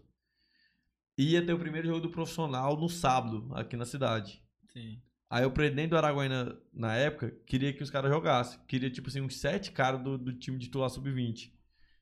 [1.19, 4.43] Ia ter o primeiro jogo do profissional no sábado, aqui na cidade.
[4.73, 5.03] Sim.
[5.29, 8.59] Aí o presidente do Araguaína, na época, queria que os caras jogassem.
[8.67, 11.53] Queria, tipo assim, uns sete caras do, do time titular sub-20.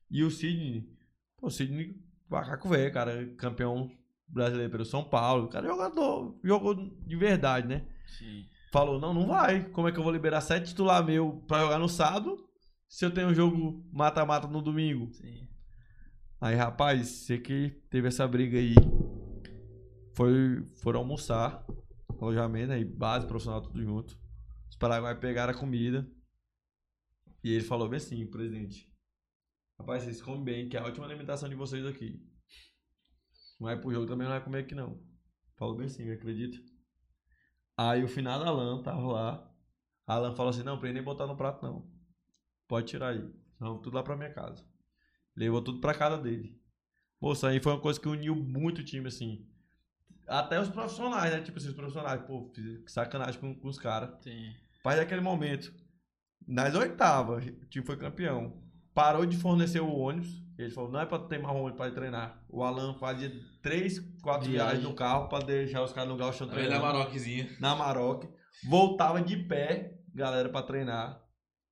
[0.09, 0.89] E o Sidney,
[1.37, 1.95] pô, o Sidney,
[2.29, 3.91] macaco velho, cara, campeão
[4.27, 5.45] brasileiro pelo São Paulo.
[5.45, 7.85] O cara é jogador, jogou de verdade, né?
[8.05, 8.45] Sim.
[8.71, 9.63] Falou, não, não vai.
[9.69, 12.47] Como é que eu vou liberar sete titular meu pra jogar no sábado,
[12.87, 15.11] se eu tenho um jogo mata-mata no domingo?
[15.13, 15.47] Sim.
[16.41, 18.75] Aí, rapaz, você que teve essa briga aí,
[20.13, 21.65] foi, foram almoçar,
[22.19, 24.17] alojamento aí, base profissional, tudo junto.
[24.69, 26.07] Os Paraguai pegaram a comida
[27.43, 28.89] e ele falou bem assim, presidente,
[29.79, 32.21] rapaz, vocês comem bem, que é a última alimentação de vocês aqui.
[33.59, 35.01] Não vai pro jogo também, não vai comer aqui não.
[35.57, 36.57] Falou bem assim, acredita?
[37.77, 39.55] Aí o finado Alan tava lá,
[40.05, 41.89] Alan falou assim, não, pra ele nem botar no prato não.
[42.67, 43.27] Pode tirar aí,
[43.57, 44.63] vamos tudo lá pra minha casa.
[45.35, 46.59] Levou tudo pra casa dele.
[47.21, 49.45] Moça, aí foi uma coisa que uniu muito o time, assim.
[50.27, 51.41] Até os profissionais, né?
[51.41, 54.21] Tipo assim, os profissionais, pô, que sacanagem com, com os caras.
[54.23, 54.53] Sim.
[54.83, 55.73] Pai daquele momento,
[56.47, 58.68] nas oitavas, o time foi campeão.
[58.93, 60.41] Parou de fornecer o ônibus.
[60.57, 62.43] Ele falou, não é pra ter mais ônibus pra ir treinar.
[62.49, 66.81] O Alan fazia três, quatro viagens no carro pra deixar os caras no é treinando
[66.81, 67.49] Maroquezinha.
[67.61, 68.25] na Maroc,
[68.67, 71.23] voltava de pé, galera, pra treinar.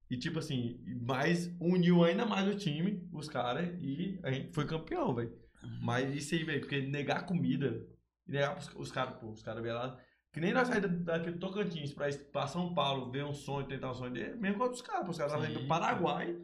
[0.09, 4.65] E tipo assim, mais uniu ainda mais o time, os caras, e a gente foi
[4.65, 5.33] campeão, velho.
[5.81, 7.85] Mas isso aí, velho, porque negar comida,
[8.25, 9.99] negar pros, os caras, pô, os caras vieram lá.
[10.31, 13.91] Que nem nós saímos daqui do Tocantins pra, pra São Paulo ver um sonho, tentar
[13.91, 16.37] um sonho dele, mesmo com outros caras, os caras estavam Sim, vindo do Paraguai,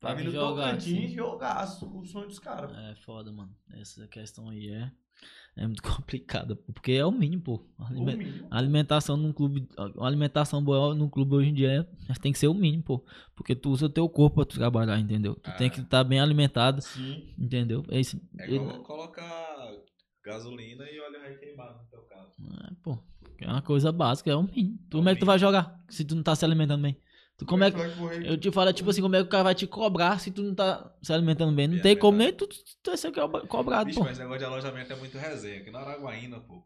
[0.00, 1.14] Pra pra vir vir do jogar, Tocantins sim.
[1.16, 2.70] jogar o sonho dos caras.
[2.76, 3.52] É foda, mano.
[3.72, 4.90] Essa questão aí é,
[5.56, 7.66] é muito complicada, porque é o mínimo, pô.
[7.78, 8.48] O Alime- mínimo.
[8.50, 12.38] A alimentação num clube, a alimentação boa num clube hoje em dia é- tem que
[12.38, 13.04] ser o mínimo, pô.
[13.34, 15.34] Porque tu usa o teu corpo pra tu trabalhar, entendeu?
[15.34, 15.70] Tu tem Ah.
[15.70, 17.34] que estar bem alimentado, Sim.
[17.38, 17.84] entendeu?
[17.90, 18.20] É isso.
[18.38, 19.56] É igual colocar
[20.24, 22.32] gasolina e óleo requeimado no teu carro.
[22.70, 22.98] É, pô,
[23.40, 24.78] é uma coisa básica, é o mínimo.
[24.90, 26.96] Tu, como é que tu vai jogar se tu não tá se alimentando bem?
[27.38, 28.26] Tu, como é que, vai correr?
[28.26, 30.42] eu te falo, tipo assim, como é que o cara vai te cobrar se tu
[30.42, 31.68] não tá se alimentando bem?
[31.68, 32.38] Não É tem como verdade.
[32.38, 34.04] nem tu, tu ser co- cobrado, Bicho, pô.
[34.04, 35.60] mas esse negócio de alojamento é muito resenha.
[35.60, 36.62] Aqui na Araguaína, pô,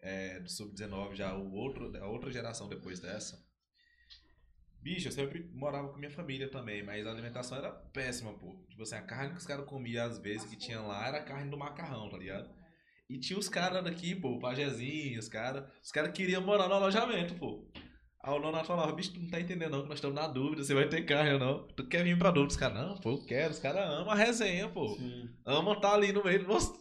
[0.00, 3.42] é, do Sub-19, já o outro, a outra geração depois dessa.
[4.82, 8.62] Bicho, eu sempre morava com minha família também, mas a alimentação era péssima, pô.
[8.68, 11.22] Tipo assim, a carne que os caras comiam às vezes que tinha lá era a
[11.24, 12.50] carne do macarrão, tá ligado?
[13.08, 15.64] E tinha os caras daqui, pô, o pajezinho, os caras.
[15.82, 17.64] Os caras queriam morar no alojamento, pô.
[18.24, 20.62] Aí o Nonato falava, bicho, tu não tá entendendo não, que nós estamos na dúvida,
[20.62, 21.66] você vai ter carne ou não.
[21.74, 22.52] Tu quer vir pra dúvida?
[22.52, 23.50] Os caras, não, pô, eu quero.
[23.52, 24.94] Os caras amam a resenha, pô.
[24.96, 25.28] Sim.
[25.44, 26.78] Amam tá ali no meio do nosso...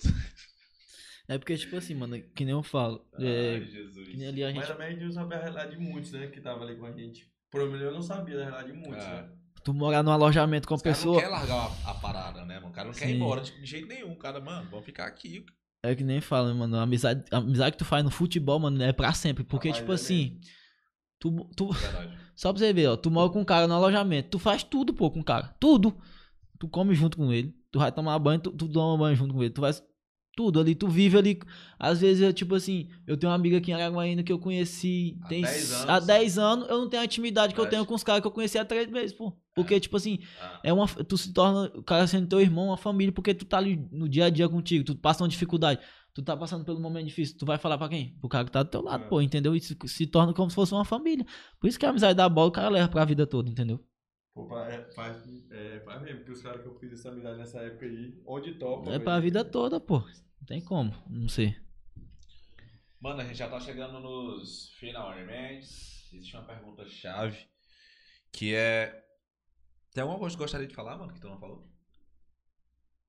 [1.27, 3.07] É porque, tipo assim, mano, que nem eu falo.
[3.17, 4.07] é, Ai, Jesus.
[4.09, 6.11] que nem ali a gente Mas também a gente não sabia a realidade de muitos,
[6.11, 6.27] né?
[6.27, 7.25] Que tava ali com a gente.
[7.49, 9.09] Por exemplo, eu não sabia da realidade de muitos, É.
[9.21, 9.29] né?
[9.63, 11.21] Tu morar num alojamento com a caras não pessoa.
[11.21, 12.67] querem largar a, a parada, né, mano?
[12.69, 13.15] O cara não quer ir Sim.
[13.15, 14.11] embora de, jeito nenhum.
[14.11, 15.45] O cara, mano, vamos ficar aqui.
[15.83, 16.75] É que nem fala, mano.
[16.77, 19.43] A amizade, a amizade que tu faz no futebol, mano, é pra sempre.
[19.43, 20.41] Porque, Rapaz, tipo é assim.
[21.21, 22.17] Tu, tu, Verdade.
[22.35, 22.97] só pra você ver, ó.
[22.97, 24.29] Tu mora com um cara no alojamento.
[24.31, 25.55] Tu faz tudo, pô, com o cara.
[25.59, 25.95] Tudo.
[26.59, 27.55] Tu come junto com ele.
[27.71, 29.53] Tu vai tomar banho, tu, tu toma banho junto com ele.
[29.53, 29.71] Tu vai
[30.35, 31.39] tudo ali, tu vive ali.
[31.77, 35.17] Às vezes, é tipo assim, eu tenho uma amiga aqui em Araguaína que eu conheci
[35.23, 35.89] Há tem 10 s- anos.
[35.89, 37.81] há 10 anos, eu não tenho a intimidade que eu Verdade.
[37.83, 39.33] tenho com os caras que eu conheci há 3 meses, pô.
[39.53, 40.59] Porque, tipo assim, Ah.
[40.63, 43.57] é uma, tu se torna, o cara sendo teu irmão, uma família, porque tu tá
[43.57, 45.81] ali no dia a dia contigo, tu passa uma dificuldade,
[46.13, 48.17] tu tá passando pelo momento difícil, tu vai falar pra quem?
[48.19, 49.07] Pro cara que tá do teu lado, É.
[49.07, 49.55] pô, entendeu?
[49.55, 51.25] Isso se torna como se fosse uma família.
[51.59, 53.83] Por isso que a amizade da bola o cara leva pra vida toda, entendeu?
[54.33, 55.21] Pô, é, faz,
[55.51, 58.53] é, faz mesmo, porque os caras que eu fiz essa amizade nessa época aí, onde
[58.55, 58.87] topa.
[58.89, 59.03] É velho.
[59.03, 59.99] pra vida toda, pô.
[59.99, 61.55] Não tem como, não sei.
[62.99, 65.67] Mano, a gente já tá chegando nos finalmente.
[66.13, 67.37] Existe uma pergunta chave
[68.31, 69.03] que é.
[69.93, 71.69] Tem alguma coisa que tu gostaria de falar, mano, que tu não falou?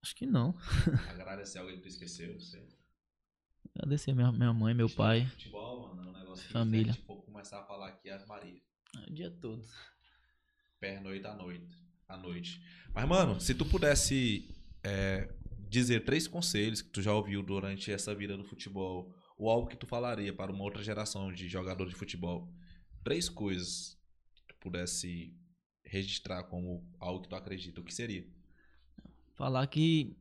[0.02, 0.56] Acho que não.
[1.10, 2.66] Agradecer alguém que tu esqueceu, você.
[3.74, 6.92] Agradecer minha, minha mãe, meu pai, Futebol, mano, é um negócio que Família.
[6.92, 8.60] A gente for começar a falar aqui as Maria.
[9.08, 9.64] o dia todo.
[10.78, 11.68] Pernoite à noite.
[12.06, 12.62] À noite.
[12.94, 14.54] Mas, mano, se tu pudesse
[14.84, 15.34] é,
[15.68, 19.76] dizer três conselhos que tu já ouviu durante essa vida do futebol, ou algo que
[19.76, 22.52] tu falaria para uma outra geração de jogadores de futebol,
[23.02, 23.98] três coisas
[24.34, 25.34] que tu pudesse
[25.82, 28.26] registrar como algo que tu acredita, o que seria?
[29.34, 30.14] Falar que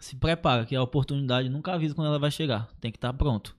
[0.00, 2.68] se prepara, que a oportunidade nunca avisa quando ela vai chegar.
[2.80, 3.56] Tem que estar pronto.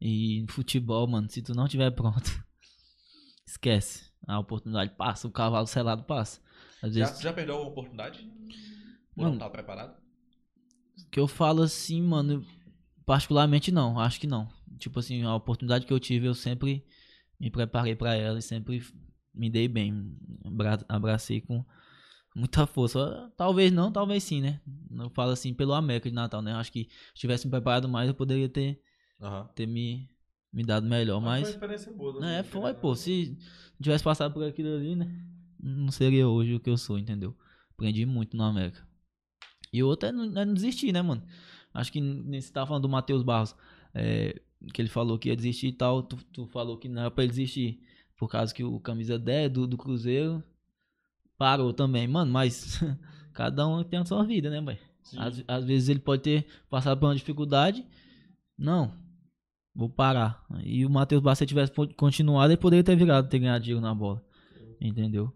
[0.00, 2.44] E no futebol, mano, se tu não tiver pronto,
[3.46, 4.10] esquece.
[4.26, 6.40] A oportunidade passa, o cavalo selado passa.
[6.82, 8.28] Às Já, vezes, tu já perdeu alguma oportunidade?
[9.16, 9.96] Ou Mano, não tá preparado?
[11.10, 12.44] que eu falo assim, mano,
[13.06, 14.48] particularmente não, acho que não.
[14.78, 16.84] Tipo assim, a oportunidade que eu tive, eu sempre
[17.40, 18.82] me preparei pra ela e sempre
[19.34, 20.16] me dei bem.
[20.44, 21.64] Abra- Abracei com
[22.38, 23.30] muita força.
[23.36, 24.60] Talvez não, talvez sim, né?
[24.96, 26.52] Eu falo assim pelo América de Natal, né?
[26.54, 28.80] Acho que se tivesse me preparado mais, eu poderia ter,
[29.20, 29.48] Aham.
[29.54, 30.08] ter me,
[30.52, 31.48] me dado melhor, Mas foi uma mas...
[31.48, 32.12] experiência boa.
[32.12, 32.78] Não, também, é, foi, né?
[32.78, 32.94] pô.
[32.94, 33.36] Se
[33.82, 35.10] tivesse passado por aquilo ali, né?
[35.60, 37.36] Não seria hoje o que eu sou, entendeu?
[37.72, 38.86] Aprendi muito no América.
[39.72, 41.22] E outra é não, é não desistir, né, mano?
[41.74, 43.54] Acho que nesse tava falando do Matheus Barros,
[43.92, 44.40] é,
[44.72, 46.02] que ele falou que ia desistir e tal.
[46.02, 47.80] Tu, tu falou que não era pra ele desistir.
[48.16, 50.42] Por causa que o camisa 10 do, do Cruzeiro
[51.38, 52.06] parou também.
[52.06, 52.82] Mano, mas
[53.32, 54.78] cada um tem a sua vida, né, velho?
[55.02, 55.16] Sim.
[55.18, 57.86] Às, às vezes ele pode ter passado por uma dificuldade.
[58.58, 58.92] Não,
[59.74, 60.44] vou parar.
[60.64, 63.94] E o Matheus se ele tivesse continuado, ele poderia ter virado, ter ganhado dinheiro na
[63.94, 64.22] bola.
[64.80, 65.32] Entendeu?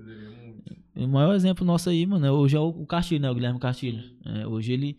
[0.94, 3.30] O maior exemplo nosso aí, mano, é hoje é o o Castilho, né?
[3.30, 4.02] O Guilherme Castilho.
[4.24, 4.98] É, hoje ele,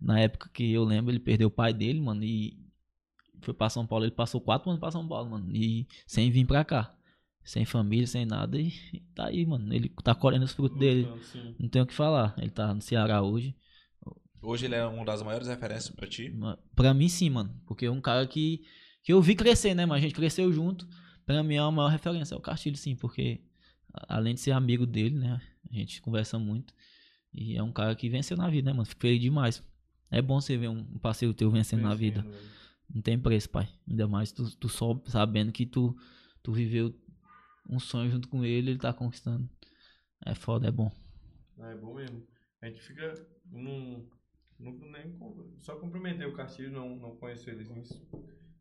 [0.00, 2.58] na época que eu lembro, ele perdeu o pai dele, mano, e
[3.40, 4.04] foi pra São Paulo.
[4.04, 6.94] Ele passou quatro anos pra São Paulo, mano, e sem vir pra cá.
[7.50, 8.72] Sem família, sem nada, e
[9.12, 9.74] tá aí, mano.
[9.74, 11.02] Ele tá colhendo os frutos dele.
[11.02, 11.56] Lutando, sim.
[11.58, 12.32] Não tem o que falar.
[12.38, 13.56] Ele tá no Ceará hoje.
[14.40, 16.32] Hoje ele é uma das maiores referências pra ti?
[16.76, 17.60] Pra mim, sim, mano.
[17.66, 18.62] Porque é um cara que,
[19.02, 19.84] que eu vi crescer, né?
[19.84, 20.86] Mas a gente cresceu junto.
[21.26, 22.36] Pra mim é a maior referência.
[22.36, 22.94] É o Castilho, sim.
[22.94, 23.40] Porque
[24.06, 25.40] além de ser amigo dele, né?
[25.72, 26.72] A gente conversa muito.
[27.34, 28.86] E é um cara que venceu na vida, né, mano?
[28.86, 29.60] Fico feliz demais.
[30.08, 32.22] É bom você ver um parceiro teu vencendo na vida.
[32.22, 32.50] Vencendo, velho.
[32.94, 33.68] Não tem preço, pai.
[33.88, 35.96] Ainda mais tu, tu só sabendo que tu,
[36.44, 36.94] tu viveu
[37.70, 39.48] um sonho junto com ele, ele tá conquistando.
[40.26, 40.90] É foda, é bom.
[41.58, 42.26] Ah, é bom mesmo.
[42.60, 43.14] A gente fica.
[43.46, 44.06] Num,
[44.58, 45.18] nunca nem.
[45.58, 47.62] Só cumprimentei o Castilho, não, não conheço ele.
[47.62, 47.82] Assim,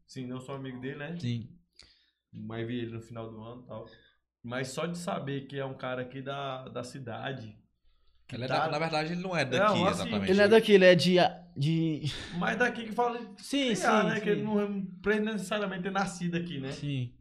[0.07, 1.17] sim, não sou amigo dele, né?
[1.19, 1.49] Sim.
[2.31, 3.85] Mas vi ele no final do ano e tal.
[4.43, 7.57] Mas só de saber que é um cara aqui da, da cidade.
[8.27, 10.29] que Ele é tá- da- na verdade, ele não é daqui, Não, assim, exatamente.
[10.31, 11.15] Ele não é daqui, ele é de.
[11.57, 12.01] de...
[12.37, 13.19] Mas daqui que fala.
[13.37, 13.81] Sim, sim.
[13.81, 14.19] criar, né?
[14.21, 14.45] Que ele sim.
[14.47, 16.71] não precisa necessariamente ter nascido aqui, né?
[16.71, 17.13] Sim.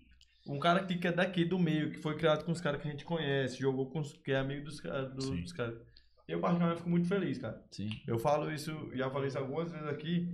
[0.48, 2.90] Um cara que é daqui do meio, que foi criado com os caras que a
[2.90, 5.78] gente conhece, jogou com os que é amigo dos, do- dos caras.
[6.26, 7.62] Eu, particularmente, fico muito feliz, cara.
[7.70, 7.90] Sim.
[8.06, 10.28] Eu falo isso, já falei isso algumas vezes aqui,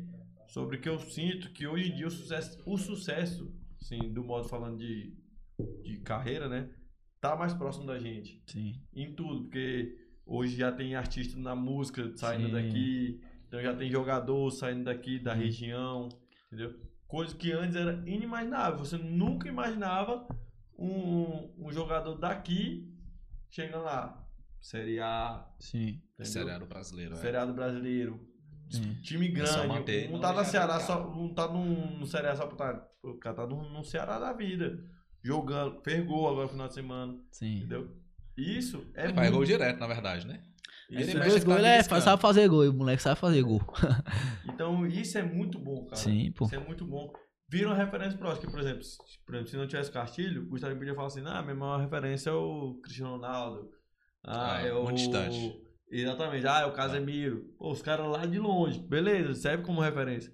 [0.49, 4.49] sobre que eu sinto que hoje em dia o sucesso, o sucesso, sim, do modo
[4.49, 5.13] falando de,
[5.83, 6.69] de carreira, né?
[7.21, 8.43] Tá mais próximo da gente.
[8.47, 8.75] Sim.
[8.95, 9.97] Em tudo, porque
[10.27, 12.53] hoje já tem artista na música saindo Sim.
[12.53, 16.09] daqui, então já tem jogador saindo daqui da região,
[16.47, 16.75] entendeu?
[17.07, 18.79] Coisa que antes era inimaginável.
[18.79, 20.27] Você nunca imaginava
[20.79, 22.93] um, um jogador daqui
[23.51, 24.21] chegando lá.
[24.61, 26.01] Série A, Sim.
[26.15, 26.33] entendeu?
[26.33, 27.17] Seriado brasileiro, é.
[27.17, 28.19] Seriado brasileiro.
[28.71, 28.95] Sim.
[29.03, 29.51] Time grande.
[29.51, 32.73] só manter, um não tá na Ceará, só, um tá no, no Ceará só pra
[32.75, 32.89] tá.
[33.03, 34.83] O cara tá no, no Ceará da vida.
[35.23, 35.83] Jogando.
[35.83, 37.15] Fez gol agora no final de semana.
[37.31, 37.59] Sim.
[37.59, 37.95] Entendeu?
[38.37, 40.43] Isso é Ele faz gol muito- direto, na verdade, né?
[41.03, 42.69] Ele é- Dois gols, ele é, sabe fazer gol.
[42.69, 43.61] O moleque sabe fazer gol.
[44.47, 45.97] Então, isso é muito bom, cara.
[45.97, 46.45] Sim, pô.
[46.47, 47.13] Isso é muito bom.
[47.49, 48.47] Vira uma referência próxima.
[48.47, 48.97] que, Por exemplo, se,
[49.27, 52.31] por exemplo, se não tivesse Castilho, o Gustavo podia falar assim: ah, minha maior referência
[52.31, 53.69] é o Cristiano Ronaldo.
[54.23, 54.91] Ah, Ah, é o.
[54.93, 55.61] distante.
[55.91, 56.47] Exatamente.
[56.47, 57.45] Ah, é o Casemiro.
[57.59, 58.81] Pô, os caras lá de longe.
[58.81, 60.33] Beleza, serve como referência.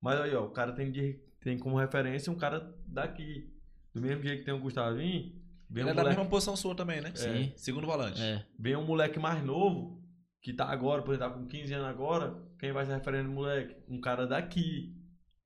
[0.00, 3.50] Mas aí, ó, o cara tem, de, tem como referência um cara daqui.
[3.94, 5.32] Do mesmo jeito que tem o Gustavinho,
[5.70, 7.12] vem Ele um, é da moleque, mesma posição sua também, né?
[7.14, 7.52] Sim.
[7.56, 8.20] Segundo volante.
[8.22, 8.44] É.
[8.58, 10.01] vem um moleque mais novo
[10.42, 13.32] que tá agora, por exemplo, tá com 15 anos agora, quem vai ser referente no
[13.34, 13.76] moleque?
[13.88, 14.92] Um cara daqui.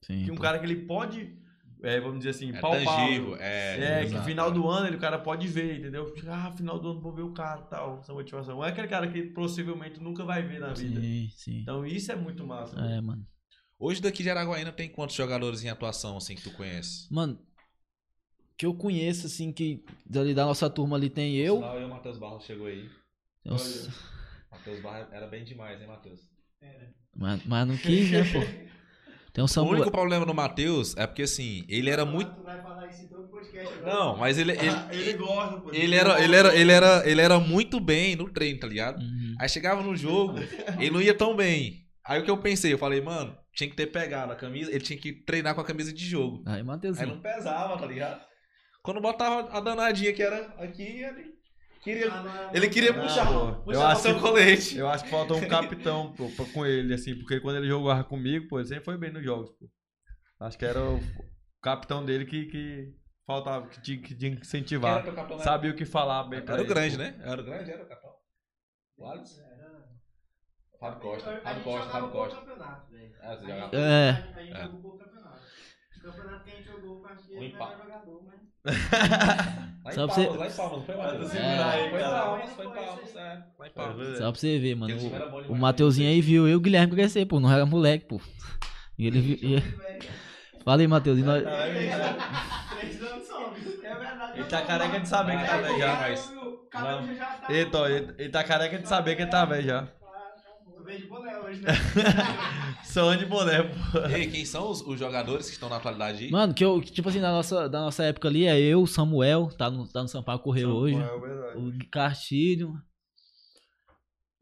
[0.01, 0.43] Sim, Que um pô.
[0.43, 1.37] cara que ele pode,
[1.83, 2.85] é, vamos dizer assim, É palpável.
[2.87, 3.37] tangível.
[3.37, 6.13] É, É, que final do ano ele, o cara pode ver, entendeu?
[6.29, 8.57] Ah, final do ano vou ver o cara tal, essa motivação.
[8.57, 11.01] Não é aquele cara que possivelmente nunca vai ver na vida.
[11.01, 11.59] Sim, sim.
[11.61, 12.81] Então isso é muito massa.
[12.81, 13.27] É, mano.
[13.79, 17.13] Hoje daqui de Araguaína tem quantos jogadores em atuação, assim, que tu conhece?
[17.13, 17.39] Mano,
[18.57, 21.57] que eu conheço, assim, que dali da nossa turma ali tem eu.
[21.57, 22.89] Sinal, eu e o Matheus Barros chegou aí.
[23.45, 23.93] Nossa,
[24.59, 26.21] Matheus Barros era bem demais, hein, Matheus?
[27.15, 28.41] mas, mas não quis, né, pô?
[29.33, 29.75] Tem o O Samuel.
[29.75, 32.33] único problema do Matheus é porque, assim, ele era muito...
[32.35, 33.95] Tu vai falar isso em todo podcast agora.
[33.95, 34.53] Não, mas ele...
[34.53, 35.71] ele, Ah, ele gosta, pô.
[35.75, 38.99] Ele era, ele, era, ele, era, ele era muito bem no treino, tá ligado?
[38.99, 39.35] Uhum.
[39.39, 40.39] Aí chegava no jogo,
[40.79, 41.85] ele não ia tão bem.
[42.03, 44.81] Aí o que eu pensei, eu falei, mano, tinha que ter pegado a camisa, ele
[44.81, 46.43] tinha que treinar com a camisa de jogo.
[46.47, 46.99] Aí, Matheus.
[46.99, 48.25] Aí não pesava, tá ligado?
[48.83, 51.36] Quando botava a danadinha que era aqui, ele
[51.95, 53.53] queria, Ah, é- ele queria Não, puxar, pô.
[53.63, 54.77] puxar Eu o acho seu que- colete.
[54.79, 58.05] Eu acho que faltou um capitão pô, pra- com ele, assim, porque quando ele jogava
[58.05, 59.69] comigo, pô, ele sempre foi bem nos jogos, pô.
[60.41, 61.01] Acho que era o
[61.63, 62.93] capitão dele que, que
[63.27, 65.03] faltava, que tinha que, incentivar.
[65.03, 65.45] teu capitão, né?
[65.45, 67.03] Sabia o que falar bem pra Era o ele, grande, pô.
[67.03, 67.21] né?
[67.23, 68.13] Era o grande, era o capitão.
[68.99, 69.43] O Alisson?
[70.79, 72.37] Fábio Costa, Fábio Costa, Fábio Costa.
[72.61, 74.11] Ah, você A jogava gente- É.
[74.11, 74.69] A gente É.
[76.07, 76.07] campeonato.
[76.07, 78.37] O campeonato que a gente jogou, ele era jogador, mas...
[79.87, 80.95] Lá em Só pra Palmas, você- lá em Palmas, foi.
[80.97, 81.33] Palmas,
[82.57, 83.43] foi em Palmas, é.
[83.59, 84.19] Lá em Palmas.
[84.19, 84.95] Só pra você ver, mano.
[85.49, 87.39] O, o Mateuzinho aí viu eu e o Guilherme crescer, pô.
[87.39, 88.21] Não era moleque, pô.
[88.99, 89.39] E ele viu.
[89.41, 89.63] e-
[90.65, 91.19] Fala aí, Matheus.
[91.21, 91.45] nós-?
[91.45, 91.47] É
[93.95, 94.39] verdade.
[94.39, 95.97] Ele tá careca de saber que tá velho já.
[96.01, 96.33] mas-
[97.71, 97.91] tá...
[98.19, 99.89] Ele tá careca de saber que ele tá velho já.
[100.87, 101.73] Veio de boné hoje, né?
[102.85, 103.99] Só de boné, pô.
[104.09, 106.31] E aí, quem são os, os jogadores que estão na atualidade aí?
[106.31, 108.87] Mano, que eu, que, tipo assim, da nossa, da nossa época ali, é eu, o
[108.87, 110.97] Samuel, tá no, tá no Sampaio Correio hoje.
[110.97, 111.59] É verdade.
[111.59, 112.75] O Gui Castilho.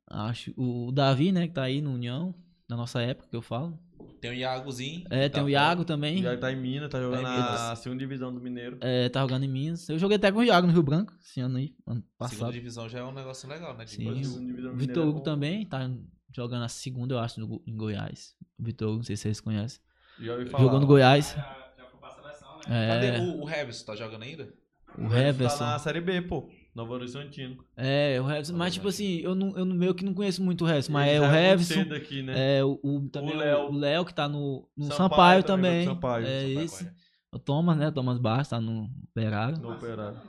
[0.08, 0.52] Acho.
[0.56, 2.34] O Davi, né, que tá aí no União.
[2.66, 3.78] Da nossa época que eu falo.
[4.22, 5.04] Tem o Iagozinho.
[5.10, 5.50] É, tá tem o fora.
[5.52, 6.22] Iago também.
[6.22, 7.60] Já tá em Minas, tá jogando Tá em Minas.
[7.60, 8.78] a segunda divisão do Mineiro.
[8.80, 9.86] É, tá jogando em Minas.
[9.88, 12.52] Eu joguei até com o Iago no Rio Branco, esse ano aí, ano Segunda passado.
[12.52, 13.84] divisão já é um negócio legal, né?
[13.84, 14.24] de Sim.
[14.24, 15.24] Segunda O Vitor é Hugo bom.
[15.24, 15.90] também tá
[16.34, 18.34] jogando a segunda, eu acho, no Go- em Goiás.
[18.58, 19.80] O Vitor não sei se vocês conhecem.
[20.18, 21.32] Jogou no Goiás.
[21.36, 22.88] Já, já foi pra seleção, né?
[22.88, 23.82] Cadê É, o, o Revis?
[23.82, 24.52] Tá jogando ainda?
[24.96, 25.64] o Tá Heverson.
[25.64, 26.48] na Série B, pô.
[26.74, 27.64] Novo Horizontino.
[27.76, 28.52] É, o Heverson.
[28.56, 31.20] Mas, tipo assim, eu, não, eu meio que não conheço muito o Heverson, mas é
[31.20, 31.74] o Heverson.
[31.74, 32.58] cedo aqui, né?
[32.58, 33.68] É, o, o, também O o Léo.
[33.70, 36.26] o Léo, que tá no, no Sampaio Sampaio, também, Sampaio.
[36.26, 36.90] É Sampaio, esse.
[37.32, 37.90] O Thomas, né?
[37.90, 39.58] Thomas Barros tá no Operário.
[39.58, 40.20] No Operário.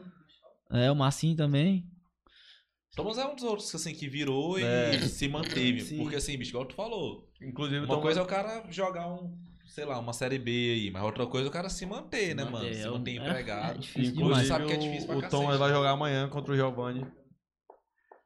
[0.71, 1.87] É, o Marcinho também.
[2.95, 4.95] Thomas é um dos outros assim, que virou É.
[4.95, 5.81] e se manteve.
[5.81, 5.97] Sim.
[5.97, 7.27] Porque assim, bicho, igual tu falou.
[7.41, 10.91] Inclusive, Uma Thomas- coisa é o cara jogar um, sei lá, uma série B aí,
[10.91, 12.73] mas outra coisa é o cara se manter, né, mano?
[12.73, 13.75] Se É, manter é- empregado.
[13.75, 14.47] É difícil Inclusive, demais.
[14.47, 17.05] sabe que é difícil pra o, o cacete, Thomas vai jogar amanhã contra o Giovanni.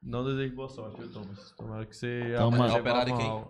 [0.02, 1.52] Não desejo boa sorte, viu, Thomas?
[1.58, 2.34] Tomara que você...
[2.38, 3.44] Thomas- amanhã Operário quem?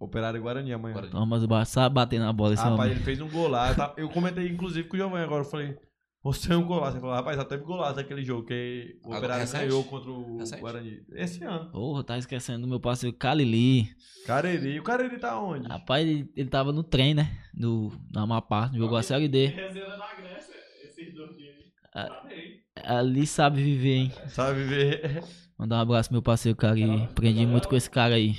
[0.00, 0.94] Operário Guarani amanhã.
[0.94, 1.12] Guarani.
[1.12, 2.92] Thomas sabe bater na bola esse Rapaz, homem.
[2.92, 3.76] ele fez um golaço.
[3.76, 3.92] tá?
[3.96, 5.42] Eu comentei, inclusive, com o Giovanni agora.
[5.42, 5.76] Eu falei,
[6.22, 6.92] você é um golaço.
[6.94, 9.64] Ele falou, rapaz, já teve golaço naquele jogo que o Agora, Operário recente?
[9.66, 10.60] ganhou contra o Recente?
[10.60, 11.02] Guarani.
[11.12, 11.70] Esse ano.
[11.70, 13.88] Porra, tá esquecendo do meu parceiro Calili.
[14.26, 14.78] Cariri.
[14.78, 15.66] O Cariri tá onde?
[15.68, 17.38] Rapaz, ele, ele tava no trem, né?
[17.54, 19.46] No, no Amapá, jogou a Série D.
[19.46, 20.54] Resenha da Grécia,
[20.84, 21.56] esses dois dias.
[21.92, 22.62] Parei.
[22.84, 24.12] Ali sabe viver, hein?
[24.28, 25.22] Sabe ver?
[25.58, 27.02] Mandar um abraço pro meu parceiro Calili.
[27.04, 28.34] Aprendi muito com esse cara aí.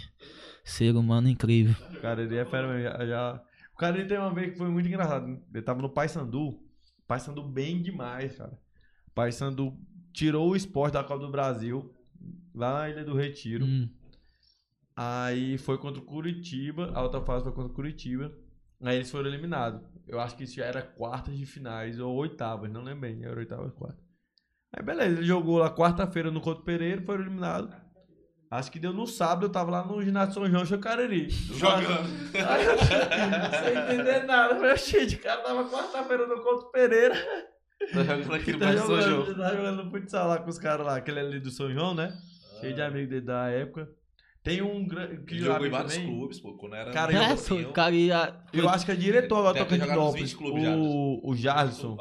[0.64, 1.76] Ser humano incrível.
[1.94, 2.82] O Cariri é fera mesmo.
[2.84, 3.42] Já, já-
[3.74, 5.26] O Cariri tem uma vez que foi muito engraçado.
[5.54, 6.58] Ele tava no Paysandu.
[7.14, 8.60] Paysandu bem demais, cara.
[9.14, 9.78] Paysandu
[10.12, 11.94] tirou o esporte da Copa do Brasil.
[12.56, 13.66] Lá na Ilha do Retiro.
[13.66, 13.88] Hum,
[14.96, 16.92] Aí foi contra o Curitiba.
[16.96, 18.32] A outra fase foi contra o Curitiba.
[18.82, 19.82] Aí eles foram eliminados.
[20.08, 23.24] Eu acho que isso já era quartas de finais ou oitavas, não lembro bem.
[23.24, 24.04] Era oitavas, quartas.
[24.72, 27.76] Aí beleza, ele jogou lá quarta-feira no Couto Pereira, foram eliminados.
[28.58, 31.30] Acho que deu no sábado, eu tava lá no ginásio São João, Chocariri.
[31.30, 32.10] Jogando.
[32.48, 32.78] Aí eu,
[33.64, 34.54] sem entender nada.
[34.54, 37.16] Eu falei, gente, o cara tava quarta-feira no Couto Pereira.
[37.94, 39.36] Tá jogando aquele Tá mais São João.
[39.36, 42.14] tá jogando futsal lá com os caras lá, aquele ali do São João, né?
[42.62, 43.90] Cheio de amigos dele da época.
[44.44, 45.40] Tem um grande.
[45.40, 46.54] Jogou em vários clubes, pô.
[46.58, 47.96] Quando era Cara, É, assim, eu- cara.
[48.54, 49.64] Eu acho que é diretor agora.
[50.12, 51.98] 20 clubes já, O, o Jarlison.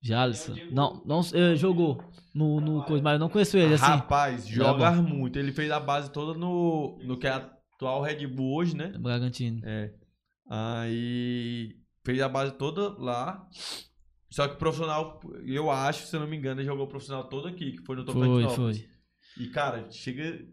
[0.00, 0.54] Jalisson.
[0.70, 2.02] Não, não, eh, jogou
[2.34, 3.84] no, no coisa, mas eu não conheço ele, assim.
[3.84, 5.38] Rapaz, joga muito.
[5.38, 8.92] Ele fez a base toda no, no que é atual Red Bull hoje, né?
[8.98, 9.60] Bragantino.
[9.64, 9.92] É.
[10.48, 13.46] Aí fez a base toda lá.
[14.30, 17.72] Só que profissional, eu acho, se eu não me engano, ele jogou profissional todo aqui,
[17.72, 18.78] que foi no Foi, Tocantinópolis.
[18.78, 19.44] foi.
[19.44, 20.46] E, cara, chega.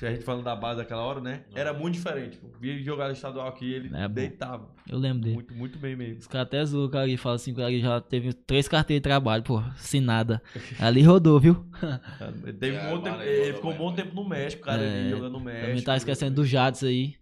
[0.00, 1.44] Que a gente falando da base daquela hora, né?
[1.54, 2.38] Era muito diferente.
[2.38, 2.48] Pô.
[2.58, 2.72] Via
[3.12, 4.70] estadual aqui, ele É deitava.
[4.88, 5.34] Eu lembro dele.
[5.34, 6.20] Muito, muito bem mesmo.
[6.20, 9.00] Os caras até zoam o cara ali, falam assim, o cara já teve três carteiras
[9.00, 10.42] de trabalho, pô, sem nada.
[10.80, 11.66] Ali rodou, viu?
[12.42, 14.82] Ele, teve É, um bom tempo, ele ficou um bom tempo no México, cara.
[14.82, 15.66] É, ele jogando no México.
[15.66, 17.14] Também tá esquecendo do Jadson aí.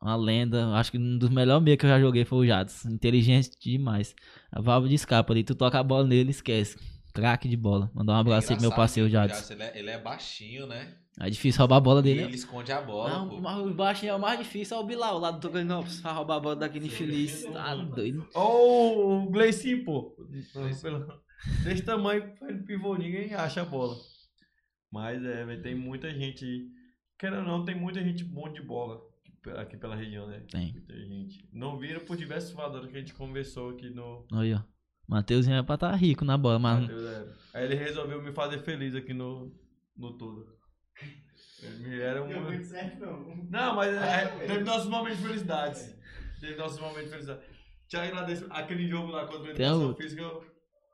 [0.00, 0.68] Uma lenda.
[0.70, 2.88] Acho que um dos melhores meios que eu já joguei foi o Jadson.
[2.88, 4.14] Inteligente demais.
[4.50, 5.44] A válvula de escapa ali.
[5.44, 6.78] Tu toca a bola nele, esquece.
[7.12, 7.90] Craque de bola.
[7.94, 9.52] Mandar um abraço aí pro meu parceiro o Jadson.
[9.52, 10.94] Ele é, ele é baixinho, né?
[11.20, 12.22] É difícil roubar a bola E dele.
[12.22, 13.40] ele esconde a bola, Não, pô.
[13.40, 14.76] mas o baixinho é o mais difícil.
[14.76, 16.00] É o Bilal lá do Tocantinópolis.
[16.00, 17.44] Pra roubar a bola daquele infeliz.
[17.52, 18.26] Tá doido.
[18.34, 20.16] Ou o Gleicinho, pô.
[21.64, 23.96] Desse tamanho, faz pivô, ninguém acha a bola.
[24.92, 26.68] Mas é, velho, tem muita gente.
[27.18, 29.00] Querendo ou não, tem muita gente bom de bola
[29.56, 30.42] aqui pela região, né?
[30.50, 30.72] Tem.
[30.72, 31.48] Muita gente.
[31.52, 34.26] Não viram por diversos fatores que a gente conversou aqui no.
[34.32, 34.60] Aí, ó.
[35.06, 36.80] Mateuzinho é pra estar rico na bola, mas.
[36.82, 37.30] Mateus Zero.
[37.54, 39.52] Aí ele resolveu me fazer feliz aqui no,
[39.96, 40.46] no tudo.
[41.62, 42.44] Ele era Deu um.
[42.44, 43.36] muito certo, não.
[43.50, 45.94] Não, mas é, teve nossos momentos de felicidade.
[46.40, 47.42] Teve nossos momentos de felicidade.
[47.88, 48.46] Te agradeço.
[48.50, 50.02] Aquele jogo lá contra a Educação outro.
[50.02, 50.40] Física,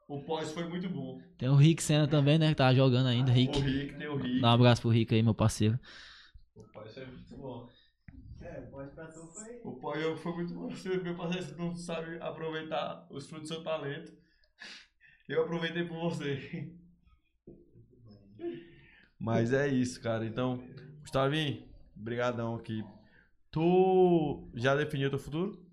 [0.09, 1.21] o pós foi muito bom.
[1.37, 2.49] Tem o Rick Senna também, né?
[2.49, 3.31] Que tá jogando ainda.
[3.31, 3.59] Rick.
[3.59, 4.41] O Rick, tem o Rick.
[4.41, 5.79] Dá um abraço pro Rick aí, meu parceiro.
[6.55, 7.69] O pós foi muito bom.
[8.41, 9.61] É, pode pra tu foi.
[9.63, 10.71] O pós foi muito bom.
[10.71, 14.13] Você meu parceiro você não sabe aproveitar os frutos do seu talento.
[15.29, 16.73] Eu aproveitei por você.
[19.19, 20.25] Mas é isso, cara.
[20.27, 20.63] Então,
[21.01, 21.63] Gustavinho,
[21.95, 22.85] brigadão aqui.
[23.51, 25.65] Tu já definiu teu futuro?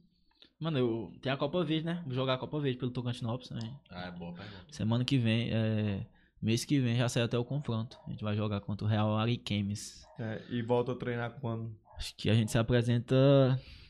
[0.59, 2.01] Mano, eu tenho a Copa Verde, né?
[2.05, 3.77] Vou jogar a Copa Verde pelo Tocantinópolis também.
[3.89, 4.65] Ah, é boa pergunta.
[4.71, 6.05] Semana que vem, é...
[6.41, 7.99] mês que vem já sai até o confronto.
[8.07, 10.07] A gente vai jogar contra o Real Ariquemes.
[10.17, 11.75] É, e volta a treinar quando?
[11.97, 13.15] Acho que a gente se apresenta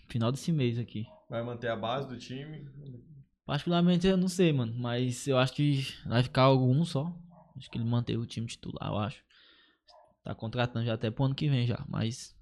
[0.08, 1.06] final desse mês aqui.
[1.30, 2.68] Vai manter a base do time?
[3.46, 4.74] Particularmente eu não sei, mano.
[4.76, 7.14] Mas eu acho que vai ficar algum só.
[7.56, 9.24] Acho que ele manteve o time titular, eu acho.
[10.24, 11.84] Tá contratando já até pro ano que vem já.
[11.88, 12.34] Mas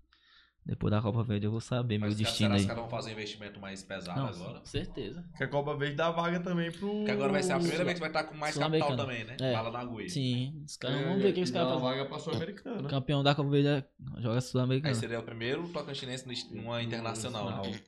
[0.64, 2.62] depois da Copa Verde eu vou saber meu Mas os caras- destino será que aí.
[2.62, 4.60] os caras vão fazer um investimento mais pesado Não, agora?
[4.60, 5.26] com certeza.
[5.36, 6.88] Que a Copa Verde dá vaga também pro.
[6.91, 9.36] Porque agora vai ser a primeira vez que vai estar com mais capital também, né?
[9.41, 9.53] É.
[9.53, 10.08] Bala na agulha.
[10.10, 11.02] Sim, os caras.
[11.02, 11.84] É, Vamos ver o que os caras fazem.
[11.84, 12.88] vaga pra Sul-Americana.
[12.90, 13.88] Campeão da Copa Verde é-
[14.22, 14.95] joga Aí Sul-Americano.
[14.95, 17.82] seria o primeiro tocantinense numa internacional, né?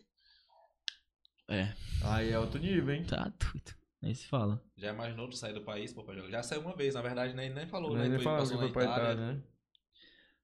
[1.49, 1.73] É,
[2.05, 3.03] Aí é outro nível, hein?
[3.03, 3.75] tá doido.
[4.01, 4.61] Nem se fala.
[4.75, 6.29] Já imaginou tu sair do país pô, pra jogar?
[6.29, 8.09] Já saiu uma vez, na verdade, nem, nem falou, Não né?
[8.09, 8.89] nem falando que passou na Itália.
[9.13, 9.41] Itália, né?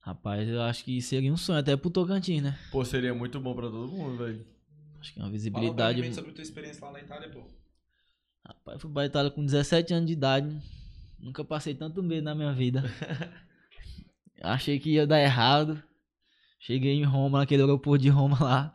[0.02, 2.58] Rapaz, eu acho que seria um sonho até pro Tocantins, né?
[2.72, 4.46] Pô, seria muito bom pra todo mundo, velho.
[5.00, 5.94] Acho que é uma Fala visibilidade.
[5.94, 7.44] brevemente sobre a tua experiência lá na Itália, pô.
[8.46, 10.62] Rapaz, eu fui pra Itália com 17 anos de idade.
[11.20, 12.84] Nunca passei tanto medo na minha vida.
[14.42, 15.82] Achei que ia dar errado.
[16.60, 18.74] Cheguei em Roma, naquele aeroporto de Roma lá.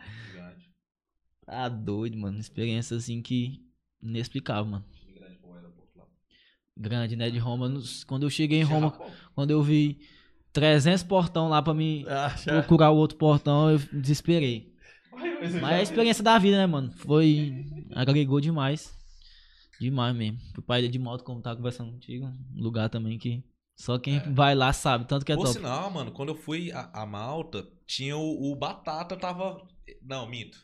[1.44, 2.38] Tá doido, mano.
[2.38, 3.62] Experiência assim que
[4.02, 4.84] inexplicável, mano.
[5.16, 6.04] Aeroporto lá.
[6.76, 7.30] Grande, né?
[7.30, 7.72] De Roma.
[8.06, 8.90] Quando eu cheguei em Roma,
[9.34, 10.00] quando eu vi
[10.54, 12.50] 300 portão lá pra me Acha...
[12.62, 14.72] procurar o outro portão, eu desesperei.
[15.60, 16.92] Mas é a experiência da vida, né, mano?
[16.92, 17.66] Foi.
[17.94, 18.96] agregou demais.
[19.80, 20.38] Demais mesmo.
[20.54, 22.26] Fui pra ilha de moto, como tava conversando contigo.
[22.56, 23.44] Um lugar também que
[23.76, 25.56] só quem vai lá sabe, tanto que é Por top.
[25.56, 29.60] sinal, mano, quando eu fui a, a Malta, tinha o, o Batata tava.
[30.00, 30.58] Não, minto.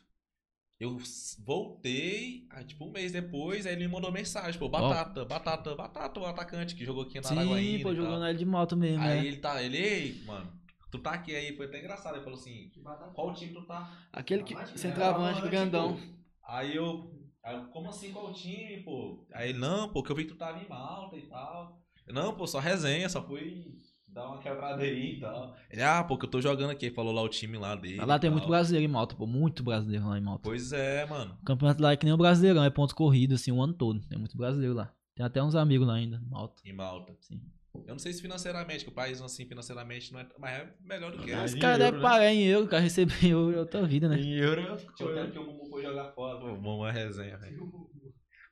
[0.81, 0.97] Eu
[1.45, 6.19] voltei, aí, tipo, um mês depois, aí ele me mandou mensagem, pô, Batata, Batata, Batata,
[6.21, 7.83] o atacante que jogou aqui na Sim, Araguaína.
[7.83, 8.05] pô, e tal.
[8.05, 9.27] jogando na de moto mesmo, Aí né?
[9.27, 10.51] ele tá, ele, ei, mano,
[10.91, 12.15] tu tá aqui aí, foi até engraçado.
[12.15, 12.71] Ele falou assim,
[13.15, 13.95] qual time tu tá?
[14.11, 14.55] Aquele que.
[14.55, 16.01] Centroavante, Centroavante, grandão.
[16.49, 19.27] Aí eu, aí eu, como assim, qual time, pô?
[19.35, 21.79] Aí ele, não, pô, que eu vi que tu tava em Malta e tal.
[22.07, 23.77] Eu, não, pô, só resenha, só fui
[24.13, 25.55] dar uma quebrada aí e tal.
[25.71, 28.05] Ele, ah, pô, que eu tô jogando aqui, falou lá o time lá dele.
[28.05, 28.51] Lá tem e muito tal.
[28.51, 29.27] brasileiro em moto, pô.
[29.27, 30.43] Muito brasileiro lá em moto.
[30.43, 31.37] Pois é, mano.
[31.41, 34.01] O campeonato lá é que nem o brasileirão, é pontos corridos, assim, o ano todo.
[34.09, 34.93] Tem muito brasileiro lá.
[35.15, 36.61] Tem até uns amigos lá ainda, moto.
[36.65, 37.15] Em Malta.
[37.21, 37.41] Sim.
[37.87, 41.13] Eu não sei se financeiramente, que o país assim financeiramente não é, mas é melhor
[41.13, 42.09] do que Mas Os em caras euro, devem né?
[42.09, 44.19] pagar em euro, o cara recebe em euro é outra vida, né?
[44.21, 45.21] Em euro é outra Tinha o coisa.
[45.23, 46.45] tempo que o Mumu foi jogar fora.
[46.45, 47.63] O Mumu é resenha, velho.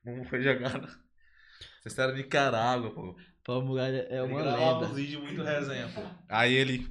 [0.07, 0.81] O Mumu foi jogar.
[1.83, 3.17] Vocês eram de Nicarágua, pô.
[3.49, 4.87] Pau Muralha é Ele uma gravava lenda.
[4.93, 6.03] uns vídeos muito resenha, pô.
[6.29, 6.87] Aí ele.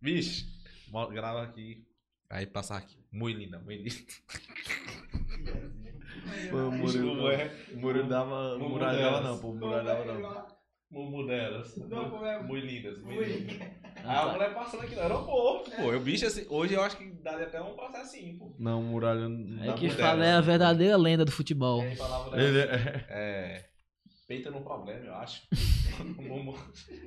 [0.00, 0.46] Vixe,
[0.88, 1.86] mo- grava aqui.
[2.28, 2.96] Aí passar aqui.
[3.12, 4.12] Muito linda, muito linda.
[6.50, 7.50] Pô, o Bicho, Murilo, é?
[7.72, 8.56] o Murilo dava.
[8.56, 9.24] O Mumu Muralha dava delas.
[9.30, 9.48] não, pô.
[9.50, 10.46] O Muralha dava não.
[12.26, 12.42] É?
[12.42, 13.24] Muito lindas, muito Ui.
[13.26, 13.68] lindas.
[14.04, 15.92] Aí a mulher passando aqui no aeroporto, pô.
[15.92, 18.52] Eu, bicho, assim, hoje eu acho que daria até um processinho, pô.
[18.58, 21.84] Não, o Muralha não É que fala é a verdadeira lenda do futebol.
[21.84, 22.72] Ele dela,
[23.08, 23.64] é.
[24.22, 24.26] É.
[24.28, 25.42] Peita no problema, eu acho.
[26.02, 26.54] O.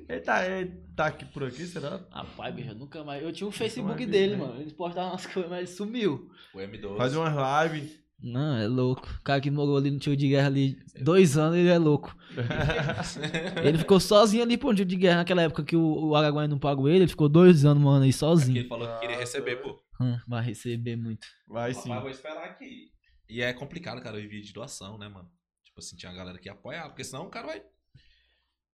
[0.08, 2.00] Ele tá, ele tá aqui por aqui, será?
[2.10, 3.20] Rapaz, bicho, eu nunca mais.
[3.20, 4.46] Eu tinha um Facebook vi, dele, né?
[4.46, 4.60] mano.
[4.60, 6.30] Ele postava umas coisas, mas ele sumiu.
[6.54, 6.96] O M12.
[6.96, 7.34] Faz umas
[7.72, 8.06] lives.
[8.22, 9.06] Não, é louco.
[9.20, 12.16] O cara que morou ali no tio de guerra ali dois anos, ele é louco.
[13.62, 16.48] Ele ficou sozinho ali, pô, no tio de guerra, naquela época que o, o Araguaia
[16.48, 18.58] não pagou ele, ele ficou dois anos, mano, aí Porque sozinho.
[18.58, 19.78] ele falou que queria receber, pô.
[20.00, 21.26] Hum, vai receber muito.
[21.46, 21.88] Vai sim.
[21.88, 22.90] Mas vou esperar aqui.
[23.28, 25.28] E é complicado, cara, viver de doação, né, mano?
[25.76, 27.62] Tipo assim, tinha uma galera que ia apoiar, porque senão o cara vai.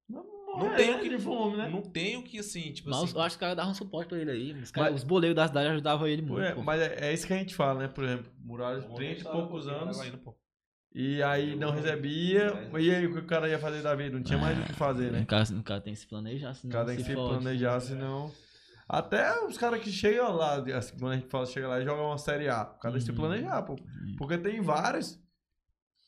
[0.09, 0.23] Não
[0.77, 1.69] tem tem o que- de fome, né?
[1.69, 3.15] Não tem o que, assim, tipo Mas assim.
[3.17, 4.53] eu acho que os caras davam suporte pra ele aí.
[4.53, 6.43] Os, caras- Mas- os boleiros da cidade ajudavam ele muito.
[6.45, 6.63] É, pô.
[6.63, 7.89] mas é, é isso que a gente fala, né?
[7.89, 9.99] Por exemplo, Muralhas, Vamos 30 e poucos um anos.
[10.23, 10.37] pô.
[10.95, 12.71] E aí não recebia.
[12.79, 14.15] E aí o que o cara ia fazer da vida?
[14.15, 15.25] Não tinha mais o que fazer, O né?
[15.25, 17.81] cara, o cara tem que se planejar, O senão cara tem que se se planejar,
[17.81, 18.31] senão.
[18.89, 22.03] Até os caras que chegam lá, assim, quando a gente fala chega lá e joga
[22.03, 23.17] uma série A, o cara tem que se Uhum.
[23.17, 23.75] planejar, pô.
[24.19, 25.19] Porque tem vários.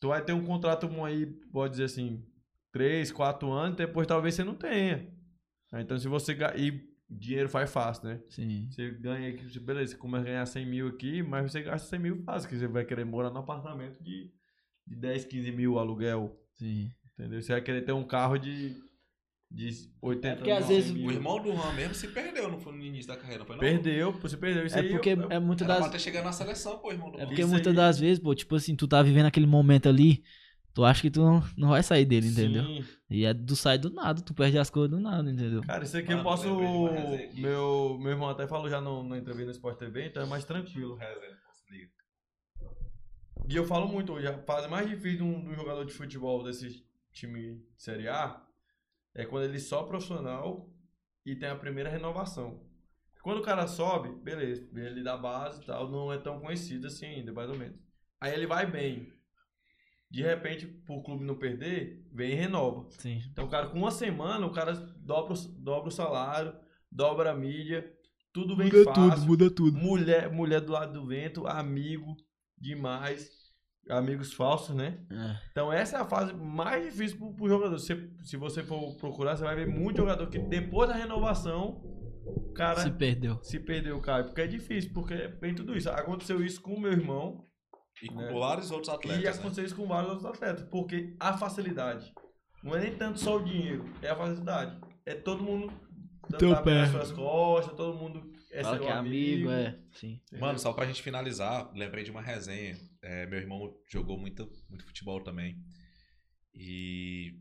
[0.05, 2.23] Tu vai ter um contrato bom aí, pode dizer assim,
[2.71, 5.11] 3, 4 anos, depois talvez você não tenha.
[5.73, 6.37] Então se você.
[6.57, 6.79] E
[7.09, 8.21] dinheiro faz fácil, né?
[8.29, 8.69] Sim.
[8.71, 11.99] Você ganha aqui, beleza, você começa a ganhar 100 mil aqui, mas você gasta 100
[11.99, 14.31] mil fácil, que você vai querer morar num apartamento de,
[14.87, 16.91] de 10, 15 mil aluguel, Sim.
[17.15, 17.41] entendeu?
[17.41, 18.77] Você vai querer ter um carro de,
[19.55, 21.07] de 80 É porque às 100 vezes mil.
[21.07, 23.61] O irmão do Ram mesmo se perdeu no, no início da carreira, foi não?
[23.61, 24.67] Perdeu, pô, você perdeu.
[24.67, 25.83] Isso É aí porque eu- é muito Era das.
[25.85, 28.55] pra ter chegado na seleção, pô, irmão do É porque muitas das vezes, pô, tipo
[28.57, 30.25] assim, tu tá vivendo aquele momento ali,
[30.75, 32.65] tu acha que tu não, não vai sair dele, entendeu?
[32.65, 32.85] Sim.
[33.09, 35.61] E é do sai do nada, tu perde as coisas do nada, entendeu?
[35.63, 36.49] Cara, isso aqui Mano, eu posso.
[37.15, 37.41] aqui.
[37.41, 40.45] Meu, meu irmão até falou já no, na entrevista no Sport TV, então é mais
[40.45, 40.99] tranquilo.
[41.53, 41.89] Se.
[43.49, 45.93] E eu falo muito hoje, a fase mais difícil de um, de um jogador de
[45.93, 48.43] futebol desse time de Série A
[49.15, 50.69] é quando ele só profissional
[51.25, 52.63] e tem a primeira renovação.
[53.23, 57.07] Quando o cara sobe, beleza, ele da base e tal, não é tão conhecido assim
[57.07, 57.79] ainda, mais ou menos.
[58.21, 59.13] Aí ele vai bem.
[60.11, 62.87] De repente, pro clube não perder, vem e renova.
[62.99, 63.23] Sim.
[63.33, 66.55] Então, o cara, com uma semana, o cara dobra, o- dobra o salário,
[66.93, 67.91] dobra a mídia,
[68.33, 69.27] tudo bem fácil.
[69.27, 69.77] muda tudo.
[69.79, 72.15] Mulher, mulher do lado do vento, amigo
[72.59, 73.44] demais.
[73.91, 74.99] Amigos falsos, né?
[75.11, 75.37] É.
[75.51, 77.79] Então essa é a fase mais difícil pro, pro jogador.
[77.79, 81.83] Se, se você for procurar, você vai ver muito jogador que depois da renovação,
[82.25, 83.41] o cara Se se, perdeu.
[83.67, 84.25] perdeu, cara.
[84.25, 85.91] Porque é difícil, porque vem tudo isso.
[85.91, 87.45] Aconteceu isso com o meu irmão
[88.03, 88.33] E com É.
[88.33, 89.23] vários outros e atletas.
[89.23, 89.31] né?
[89.31, 90.67] aconteceu isso com vários outros atletas.
[90.71, 92.11] Porque a facilidade
[92.63, 94.81] não é nem tanto só o dinheiro, é a facilidade.
[95.05, 95.71] É todo mundo
[96.31, 96.87] dando Teu pé.
[96.87, 99.79] suas costas, todo mundo é Fala seu que é amigo, é.
[99.93, 100.19] Sim.
[100.41, 102.77] Mano, só pra gente finalizar, lembrei de uma resenha.
[103.05, 105.63] É, meu irmão jogou muito, muito futebol também.
[106.55, 107.39] E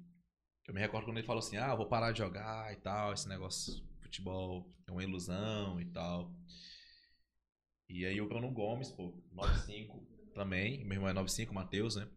[0.67, 3.13] eu me recordo quando ele falou assim: ah, vou parar de jogar e tal.
[3.13, 6.35] Esse negócio de futebol é uma ilusão e tal.
[7.87, 10.83] E aí o Bruno Gomes, pô, 95 também.
[10.83, 12.09] Meu irmão é 95, Matheus, né?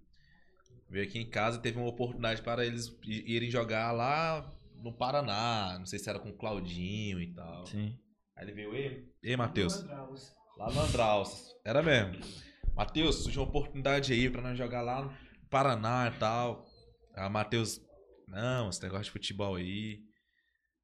[0.90, 5.78] Veio aqui em casa e teve uma oportunidade para eles irem jogar lá no Paraná.
[5.78, 7.64] Não sei se era com o Claudinho e tal.
[7.66, 7.96] Sim.
[8.36, 9.76] Aí ele veio, ei, ei Matheus.
[9.76, 10.32] Andraus.
[10.56, 11.54] Lá no Andraus.
[11.64, 12.18] Era mesmo.
[12.76, 15.16] Matheus, surgiu uma oportunidade aí pra nós jogar lá no
[15.48, 16.66] Paraná e tal.
[17.14, 17.80] Aí o Matheus,
[18.28, 20.02] não, esse negócio de futebol aí.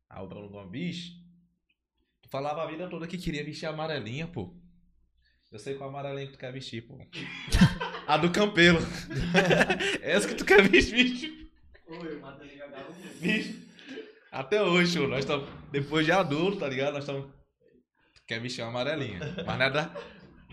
[0.09, 1.13] Aí o Bruno Gomes, bicho,
[2.23, 4.57] tu falava a vida toda que queria vestir a amarelinha, pô.
[5.51, 6.99] Eu sei qual amarelinha que tu quer vestir, pô.
[8.07, 8.79] a do Campelo.
[10.01, 11.53] Essa que tu quer vestir, bicho.
[13.21, 13.63] Bicho.
[14.31, 15.47] Até hoje, pô, nós estamos.
[15.71, 16.95] Depois de adulto, tá ligado?
[16.95, 17.31] Nós estamos.
[18.27, 19.19] Quer vestir uma amarelinha.
[19.45, 19.95] Mas não é da.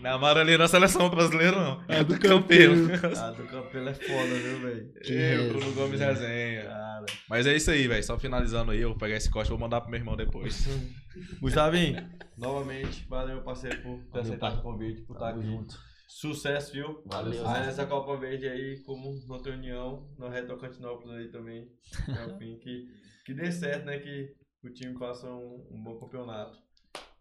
[0.00, 1.84] Não é amarelinha da seleção brasileira, não.
[1.88, 2.74] É do Campelo.
[3.18, 5.50] Ah, do Campelo é foda, viu, velho?
[5.50, 5.72] O Bruno.
[5.74, 6.64] Gomes resenha.
[6.64, 7.06] Cara.
[7.28, 8.02] Mas é isso aí, velho.
[8.02, 10.66] Só finalizando aí, eu vou pegar esse corte e vou mandar pro meu irmão depois.
[11.40, 12.08] Gustavinho,
[12.38, 14.60] novamente, valeu, parceiro, por ter Valeu, aceitado pai.
[14.60, 15.42] o convite, por estar aqui.
[15.42, 15.78] junto.
[16.08, 17.02] Sucesso, viu?
[17.06, 17.46] Valeu.
[17.46, 21.68] Aí nessa Copa Verde aí, como não tem união, na Retocantinópolis aí também,
[22.08, 22.86] é o fim, que,
[23.24, 23.98] que dê certo, né?
[23.98, 24.32] Que
[24.64, 26.58] o time faça um, um bom campeonato.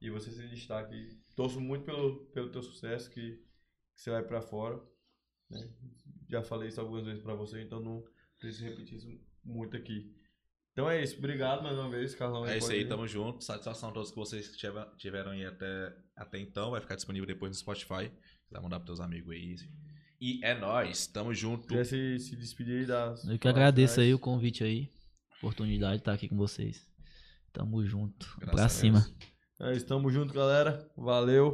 [0.01, 1.17] E você se destaque.
[1.35, 4.79] Torço muito pelo, pelo teu sucesso, que, que você vai pra fora.
[5.49, 5.69] né?
[6.29, 8.03] Já falei isso algumas vezes pra você, então não
[8.39, 9.07] preciso repetir isso
[9.43, 10.13] muito aqui.
[10.71, 12.45] Então é isso, obrigado mais uma vez, Carlão.
[12.45, 12.87] É isso aí, ir.
[12.87, 13.43] tamo junto.
[13.43, 16.71] Satisfação a todos que vocês tiver- tiveram aí até, até então.
[16.71, 18.11] Vai ficar disponível depois no Spotify.
[18.49, 19.55] Vai mandar pros teus amigos aí.
[20.21, 21.67] E é nóis, tamo junto.
[21.67, 23.25] Quer se, se despedir aí das.
[23.25, 24.89] Eu que agradeço aí o convite aí.
[25.37, 26.87] Oportunidade de estar aqui com vocês.
[27.51, 28.27] Tamo junto.
[28.39, 28.99] Graças pra cima.
[29.59, 29.71] Deus.
[29.71, 30.79] É, estamos juntos, galera.
[30.95, 31.47] Valeu.